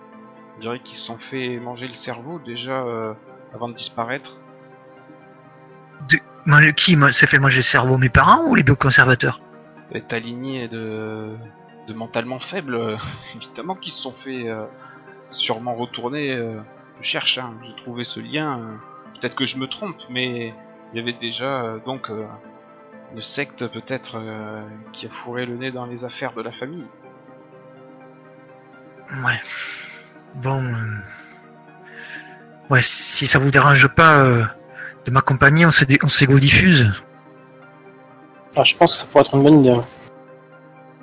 On 0.55 0.59
dirait 0.61 0.79
qu'ils 0.79 0.95
se 0.95 1.03
sont 1.03 1.17
fait 1.17 1.57
manger 1.59 1.87
le 1.87 1.95
cerveau 1.95 2.39
déjà 2.39 2.83
euh, 2.83 3.13
avant 3.53 3.67
de 3.67 3.73
disparaître. 3.73 4.37
Moi, 6.45 6.71
Qui 6.73 6.95
s'est 7.11 7.25
fait 7.27 7.39
manger 7.39 7.57
le 7.57 7.63
cerveau 7.63 7.97
Mes 7.97 8.09
parents 8.09 8.43
ou 8.45 8.53
les 8.53 8.61
bioconservateurs 8.61 9.41
Est 9.91 10.13
aligné 10.13 10.67
de, 10.67 11.35
de 11.87 11.93
mentalement 11.93 12.37
faibles, 12.39 12.75
euh, 12.79 12.97
évidemment 13.35 13.73
qu'ils 13.75 13.93
se 13.93 14.01
sont 14.03 14.13
fait 14.13 14.47
euh, 14.47 14.65
sûrement 15.29 15.73
retourner. 15.73 16.35
euh, 16.35 16.59
je 17.01 17.07
cherche, 17.07 17.39
hein, 17.39 17.53
j'ai 17.63 17.75
trouvé 17.75 18.03
ce 18.03 18.19
lien. 18.19 18.59
euh, 18.59 18.75
peut-être 19.19 19.35
que 19.35 19.45
je 19.45 19.57
me 19.57 19.67
trompe, 19.67 20.03
mais 20.11 20.53
il 20.93 20.97
y 20.97 21.01
avait 21.01 21.13
déjà 21.13 21.63
euh, 21.63 21.79
donc 21.83 22.11
euh, 22.11 22.25
une 23.15 23.21
secte 23.21 23.67
peut-être 23.67 24.17
euh, 24.17 24.61
qui 24.91 25.05
a 25.05 25.09
fourré 25.09 25.45
le 25.45 25.55
nez 25.55 25.71
dans 25.71 25.85
les 25.85 26.03
affaires 26.05 26.33
de 26.33 26.41
la 26.41 26.51
famille. 26.51 26.83
Ouais. 29.23 29.39
Bon. 30.35 30.63
euh, 30.63 30.73
Ouais, 32.69 32.81
si 32.81 33.27
ça 33.27 33.37
vous 33.39 33.51
dérange 33.51 33.87
pas 33.89 34.17
euh, 34.23 34.43
de 35.05 35.11
m'accompagner, 35.11 35.65
on 35.67 35.71
se 35.71 35.85
dé- 35.85 35.99
on 36.03 36.09
s'égo-diffuse. 36.09 36.91
ah, 38.55 38.63
je 38.63 38.75
pense 38.75 38.93
que 38.93 38.97
ça 38.97 39.05
pourrait 39.05 39.23
être 39.23 39.35
une 39.35 39.43
bonne 39.43 39.59
idée. 39.61 39.71
ouais. 39.71 39.83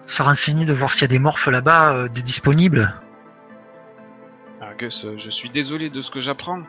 Se 0.06 0.22
renseigner 0.22 0.64
de 0.66 0.72
voir 0.72 0.92
s'il 0.92 1.02
y 1.02 1.04
a 1.04 1.08
des 1.08 1.18
morphes 1.20 1.46
là-bas, 1.46 1.92
euh, 1.94 2.08
des 2.08 2.22
disponibles. 2.22 2.92
Gus, 4.78 5.04
euh, 5.04 5.14
je 5.18 5.28
suis 5.30 5.50
désolé 5.50 5.90
de 5.90 6.00
ce 6.00 6.10
que 6.10 6.18
j'apprends, 6.18 6.62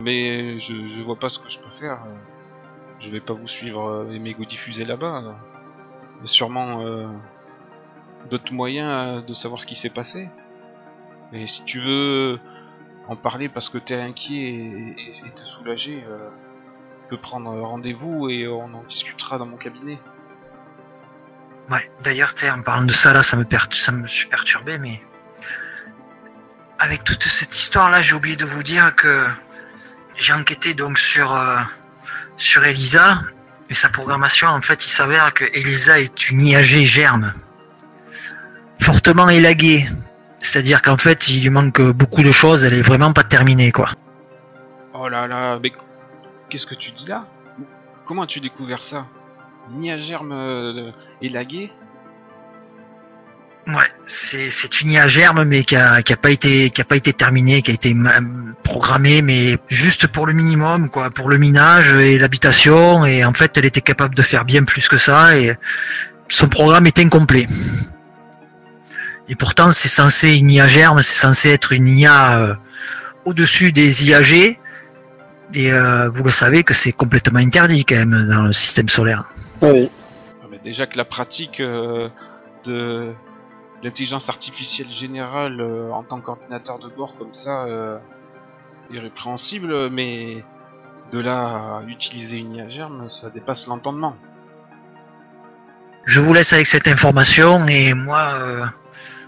mais 0.00 0.58
je, 0.60 0.86
je 0.88 1.02
vois 1.02 1.16
pas 1.16 1.28
ce 1.28 1.38
que 1.40 1.48
je 1.50 1.58
peux 1.58 1.70
faire. 1.70 1.98
euh. 2.06 2.14
Je 3.02 3.10
vais 3.10 3.20
pas 3.20 3.32
vous 3.32 3.48
suivre 3.48 3.88
euh, 3.88 4.12
et 4.12 4.18
m'égo 4.20 4.44
diffuser 4.44 4.84
là-bas. 4.84 5.22
euh. 5.24 5.32
Il 6.18 6.20
y 6.20 6.24
a 6.24 6.26
sûrement 6.28 6.82
euh, 6.82 7.08
d'autres 8.30 8.52
moyens 8.52 8.88
euh, 8.88 9.20
de 9.22 9.34
savoir 9.34 9.60
ce 9.60 9.66
qui 9.66 9.74
s'est 9.74 9.90
passé. 9.90 10.28
Et 11.32 11.48
si 11.48 11.64
tu 11.64 11.80
veux 11.80 12.38
en 13.08 13.16
parler 13.16 13.48
parce 13.48 13.68
que 13.68 13.78
t'es 13.78 13.96
inquiet 13.96 14.94
et, 14.96 15.30
te 15.34 15.44
soulager, 15.44 16.04
tu 16.04 17.08
peux 17.08 17.16
prendre 17.16 17.50
rendez-vous 17.58 18.28
et 18.28 18.46
on 18.46 18.64
en 18.64 18.84
discutera 18.86 19.38
dans 19.38 19.46
mon 19.46 19.56
cabinet. 19.56 19.98
Ouais, 21.70 21.90
d'ailleurs, 22.04 22.34
en 22.54 22.62
parlant 22.62 22.84
de 22.84 22.92
ça, 22.92 23.14
là, 23.14 23.22
ça 23.22 23.38
me, 23.38 23.46
ça 23.70 23.92
me 23.92 24.06
suis 24.06 24.28
perturbé, 24.28 24.78
mais. 24.78 25.02
Avec 26.78 27.02
toute 27.02 27.22
cette 27.22 27.56
histoire-là, 27.56 28.02
j'ai 28.02 28.14
oublié 28.14 28.36
de 28.36 28.44
vous 28.44 28.62
dire 28.62 28.94
que 28.94 29.26
j'ai 30.18 30.34
enquêté 30.34 30.74
donc 30.74 30.98
sur, 30.98 31.32
sur 32.42 32.64
Elisa 32.64 33.20
et 33.70 33.74
sa 33.74 33.88
programmation. 33.88 34.48
En 34.48 34.60
fait, 34.60 34.84
il 34.84 34.90
s'avère 34.90 35.32
que 35.32 35.44
Elisa 35.54 36.00
est 36.00 36.30
une 36.30 36.40
IAG 36.42 36.84
germe, 36.84 37.32
fortement 38.80 39.28
élaguée. 39.28 39.88
C'est-à-dire 40.38 40.82
qu'en 40.82 40.96
fait, 40.96 41.28
il 41.28 41.42
lui 41.42 41.50
manque 41.50 41.80
beaucoup 41.80 42.22
de 42.22 42.32
choses, 42.32 42.64
elle 42.64 42.74
est 42.74 42.82
vraiment 42.82 43.12
pas 43.12 43.22
terminée, 43.22 43.70
quoi. 43.70 43.90
Oh 44.92 45.08
là 45.08 45.28
là, 45.28 45.58
mais 45.62 45.72
qu'est-ce 46.48 46.66
que 46.66 46.74
tu 46.74 46.90
dis 46.90 47.06
là? 47.06 47.26
Comment 48.04 48.22
as-tu 48.22 48.40
découvert 48.40 48.82
ça? 48.82 49.06
Ni 49.70 49.88
germe 50.02 50.32
euh, 50.32 50.90
élagué 51.22 51.70
Ouais, 53.68 53.74
c'est 54.06 54.50
c'est 54.50 54.80
une 54.80 54.90
IA 54.90 55.06
germe, 55.06 55.44
mais 55.44 55.62
qui 55.62 55.76
a, 55.76 56.02
qui 56.02 56.12
a 56.12 56.16
pas 56.16 56.30
été 56.30 56.70
qui 56.70 56.80
a 56.80 56.84
pas 56.84 56.96
été 56.96 57.12
terminée, 57.12 57.62
qui 57.62 57.70
a 57.70 57.74
été 57.74 57.94
programmée, 58.64 59.22
mais 59.22 59.56
juste 59.68 60.08
pour 60.08 60.26
le 60.26 60.32
minimum, 60.32 60.90
quoi, 60.90 61.10
pour 61.10 61.28
le 61.28 61.38
minage 61.38 61.92
et 61.92 62.18
l'habitation. 62.18 63.06
Et 63.06 63.24
en 63.24 63.32
fait, 63.34 63.56
elle 63.56 63.64
était 63.64 63.80
capable 63.80 64.16
de 64.16 64.22
faire 64.22 64.44
bien 64.44 64.64
plus 64.64 64.88
que 64.88 64.96
ça, 64.96 65.36
et 65.38 65.56
son 66.28 66.48
programme 66.48 66.86
est 66.86 66.98
incomplet. 66.98 67.46
Et 69.28 69.36
pourtant, 69.36 69.70
c'est 69.70 69.88
censé 69.88 70.36
une 70.36 70.50
IA 70.50 70.66
germe, 70.66 71.02
c'est 71.02 71.14
censé 71.20 71.50
être 71.50 71.72
une 71.72 71.86
IA 71.86 72.38
euh, 72.38 72.54
au-dessus 73.24 73.72
des 73.72 74.08
IAG. 74.08 74.58
Et 75.54 75.72
euh, 75.72 76.08
vous 76.08 76.24
le 76.24 76.30
savez 76.30 76.64
que 76.64 76.74
c'est 76.74 76.92
complètement 76.92 77.38
interdit 77.38 77.84
quand 77.84 77.96
même 77.96 78.28
dans 78.28 78.42
le 78.42 78.52
système 78.52 78.88
solaire. 78.88 79.24
Oui. 79.60 79.88
Ah, 80.42 80.46
mais 80.50 80.58
Déjà 80.64 80.86
que 80.86 80.96
la 80.96 81.04
pratique 81.04 81.60
euh, 81.60 82.08
de 82.64 83.12
l'intelligence 83.82 84.28
artificielle 84.28 84.90
générale 84.90 85.60
euh, 85.60 85.90
en 85.90 86.02
tant 86.02 86.20
qu'ordinateur 86.20 86.78
de 86.78 86.88
bord 86.88 87.16
comme 87.18 87.34
ça 87.34 87.64
euh, 87.64 87.98
est 88.92 88.98
répréhensible, 88.98 89.90
mais 89.90 90.44
de 91.12 91.18
là 91.18 91.78
à 91.78 91.82
utiliser 91.86 92.38
une 92.38 92.54
IA 92.54 92.68
germe, 92.68 93.08
ça 93.08 93.30
dépasse 93.30 93.66
l'entendement. 93.66 94.16
Je 96.04 96.20
vous 96.20 96.32
laisse 96.32 96.52
avec 96.52 96.66
cette 96.66 96.88
information 96.88 97.66
et 97.68 97.94
moi, 97.94 98.34
euh, 98.34 98.64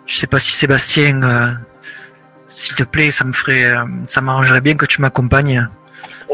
je 0.07 0.17
sais 0.17 0.27
pas 0.27 0.39
si 0.39 0.53
Sébastien, 0.53 1.23
euh, 1.23 1.53
s'il 2.49 2.75
te 2.75 2.83
plaît, 2.83 3.11
ça 3.11 3.25
me 3.25 3.33
ferait, 3.33 3.65
euh, 3.65 3.85
ça 4.07 4.21
m'arrangerait 4.21 4.61
bien 4.61 4.75
que 4.75 4.87
tu 4.87 5.01
m'accompagnes 5.01 5.69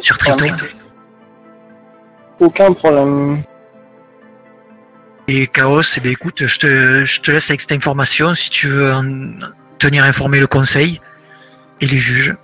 sur 0.01 0.17
Triton. 0.17 0.55
Aucun 2.39 2.73
problème. 2.73 3.43
Et 5.33 5.47
Chaos, 5.47 5.83
eh 5.97 6.01
bien, 6.01 6.11
écoute, 6.11 6.45
je 6.45 6.59
te, 6.59 7.05
je 7.05 7.21
te 7.21 7.31
laisse 7.31 7.51
avec 7.51 7.61
cette 7.61 7.71
information 7.71 8.35
si 8.35 8.51
tu 8.51 8.67
veux 8.67 8.93
en 8.93 9.05
tenir 9.79 10.03
informé 10.03 10.41
le 10.41 10.49
conseil 10.49 11.01
et 11.81 11.87
les 11.87 11.99
juges. 11.99 12.37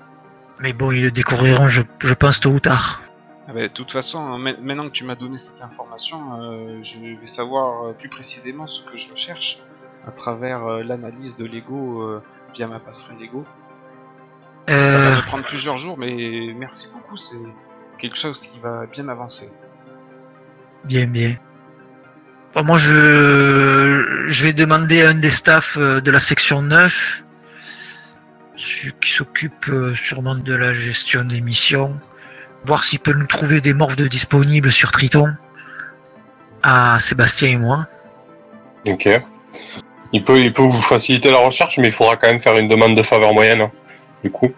Mais 0.61 0.73
bon, 0.73 0.93
ils 0.93 1.03
le 1.03 1.11
découvriront, 1.11 1.67
je, 1.67 1.83
je 1.99 2.15
pense, 2.15 2.39
tôt 2.39 2.51
ou 2.51 2.61
tard. 2.61 3.03
Ah 3.49 3.53
bah, 3.53 3.63
de 3.63 3.67
toute 3.67 3.91
façon, 3.91 4.39
ma- 4.39 4.57
maintenant 4.59 4.85
que 4.85 4.93
tu 4.93 5.03
m'as 5.03 5.17
donné 5.17 5.37
cette 5.37 5.63
information, 5.63 6.41
euh, 6.41 6.79
je 6.81 6.99
vais 7.21 7.27
savoir 7.27 7.87
euh, 7.89 7.93
plus 7.93 8.09
précisément 8.09 8.69
ce 8.69 8.83
que 8.83 8.97
je 8.97 9.11
recherche 9.11 9.59
à 10.07 10.13
travers 10.13 10.65
euh, 10.65 10.83
l'analyse 10.85 11.37
de 11.37 11.45
Lego 11.45 12.03
euh, 12.03 12.23
via 12.55 12.69
ma 12.69 12.79
passerelle 12.79 13.19
Lego. 13.19 13.45
Ça 14.69 14.99
va 15.11 15.17
me 15.17 15.23
prendre 15.27 15.45
plusieurs 15.45 15.77
jours, 15.77 15.99
mais 15.99 16.53
merci 16.57 16.87
beaucoup, 16.93 17.17
c'est 17.17 17.35
quelque 17.99 18.17
chose 18.17 18.47
qui 18.47 18.61
va 18.61 18.87
bien 18.87 19.09
avancer. 19.09 19.51
bien, 20.85 21.07
bien. 21.09 21.37
Moi, 22.65 22.79
je, 22.79 24.25
je 24.29 24.45
vais 24.45 24.53
demander 24.55 25.03
à 25.03 25.11
un 25.11 25.15
des 25.15 25.31
staffs 25.31 25.77
euh, 25.79 26.01
de 26.01 26.11
la 26.11 26.19
section 26.19 26.63
9, 26.63 27.23
celui 28.55 28.93
qui 29.01 29.11
s'occupe 29.11 29.69
euh, 29.69 29.95
sûrement 29.95 30.35
de 30.35 30.55
la 30.55 30.73
gestion 30.73 31.23
des 31.25 31.43
missions, 31.43 31.95
voir 32.65 32.83
s'il 32.83 32.99
peut 33.01 33.13
nous 33.13 33.27
trouver 33.27 33.61
des 33.61 33.75
morphes 33.75 33.97
de 33.97 34.07
disponibles 34.09 34.73
sur 34.73 34.91
Triton, 34.91 35.35
à 36.63 36.99
Sébastien 36.99 37.51
et 37.51 37.57
moi. 37.57 37.87
Ok. 38.89 39.07
Il 40.13 40.25
peut, 40.25 40.39
il 40.39 40.53
peut 40.53 40.63
vous 40.63 40.81
faciliter 40.81 41.31
la 41.31 41.39
recherche, 41.39 41.77
mais 41.79 41.89
il 41.89 41.93
faudra 41.93 42.17
quand 42.17 42.29
même 42.29 42.41
faire 42.41 42.57
une 42.57 42.69
demande 42.69 42.97
de 42.97 43.03
faveur 43.03 43.35
moyenne. 43.35 43.61
hein, 43.61 43.71
Du 44.25 44.31
coup. 44.31 44.51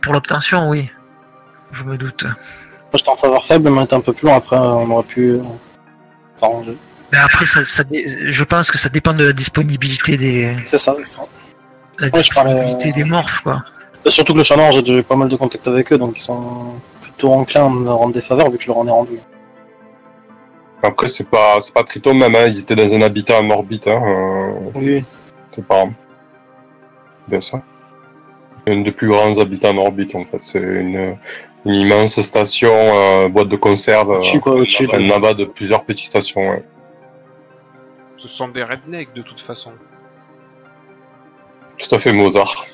Pour 0.00 0.14
l'obtention, 0.14 0.70
oui. 0.70 0.90
Je 1.70 1.84
me 1.84 1.98
doute. 1.98 2.24
Moi, 2.24 2.34
j'étais 2.94 3.10
en 3.10 3.16
faveur 3.16 3.44
faible, 3.44 3.68
mais 3.70 3.80
on 3.80 3.84
était 3.84 3.94
un 3.94 4.00
peu 4.00 4.12
plus 4.14 4.26
loin. 4.26 4.36
Après, 4.36 4.56
on 4.56 4.90
aurait 4.90 5.04
pu 5.06 5.32
euh, 5.32 5.42
s'arranger. 6.36 6.76
Mais 7.12 7.18
après, 7.18 7.44
ça, 7.46 7.60
je 7.62 8.44
pense 8.44 8.70
que 8.70 8.78
ça 8.78 8.88
dépend 8.88 9.12
de 9.12 9.24
la 9.26 9.32
disponibilité 9.32 10.16
des, 10.16 10.54
C'est 10.64 10.78
ça, 10.78 10.94
c'est 10.96 11.04
ça. 11.06 11.22
la 11.98 12.06
Ouais, 12.08 12.22
je 12.22 12.34
parlais, 12.34 12.54
disponibilité 12.54 12.88
euh, 12.88 13.02
des 13.02 13.08
morphes, 13.10 13.40
quoi. 13.42 13.58
Euh, 14.06 14.10
Surtout 14.10 14.32
que 14.34 14.38
le 14.38 14.56
noir, 14.56 14.72
j'ai 14.72 14.98
eu 14.98 15.02
pas 15.02 15.14
mal 15.16 15.28
de 15.28 15.36
contacts 15.36 15.68
avec 15.68 15.92
eux, 15.92 15.98
donc 15.98 16.14
ils 16.18 16.22
sont 16.22 16.72
plutôt 17.02 17.32
enclins 17.32 17.66
à 17.66 17.68
me 17.68 17.90
rendre 17.90 18.14
des 18.14 18.20
faveurs 18.22 18.50
vu 18.50 18.56
que 18.56 18.62
je 18.64 18.68
leur 18.68 18.78
en 18.78 18.86
ai 18.86 18.90
rendu. 18.90 19.18
Après, 20.82 21.06
c'est 21.06 21.28
pas, 21.28 21.58
c'est 21.60 21.72
pas 21.72 21.84
Triton 21.84 22.14
même, 22.14 22.34
hein, 22.34 22.46
ils 22.48 22.58
étaient 22.58 22.74
dans 22.74 22.92
un 22.92 23.02
habitat 23.02 23.38
en 23.40 23.48
orbite, 23.50 23.86
hein, 23.86 24.02
euh, 24.04 24.50
Oui. 24.74 25.04
c'est 25.54 25.64
pas. 25.64 25.84
Bien 27.28 27.40
ça. 27.40 27.62
Un 28.66 28.80
des 28.80 28.90
plus 28.90 29.08
grands 29.08 29.38
habitats 29.38 29.70
en 29.70 29.76
orbite, 29.78 30.14
en 30.14 30.24
fait. 30.24 30.38
C'est 30.40 30.58
une, 30.58 31.16
une 31.66 31.74
immense 31.74 32.20
station, 32.22 32.72
euh, 32.74 33.28
boîte 33.28 33.48
de 33.48 33.56
conserve. 33.56 34.10
euh, 34.10 34.16
Au-dessus, 34.16 34.40
quoi, 34.40 34.54
au-dessus. 34.54 34.88
un 34.92 35.10
abat 35.10 35.34
de 35.34 35.44
plusieurs 35.44 35.84
petites 35.84 36.06
stations, 36.08 36.48
ouais. 36.50 36.64
Ce 38.22 38.28
sont 38.28 38.46
des 38.46 38.62
rednecks 38.62 39.12
de 39.14 39.22
toute 39.22 39.40
façon. 39.40 39.72
Tout 41.76 41.92
à 41.92 41.98
fait 41.98 42.12
Mozart. 42.12 42.66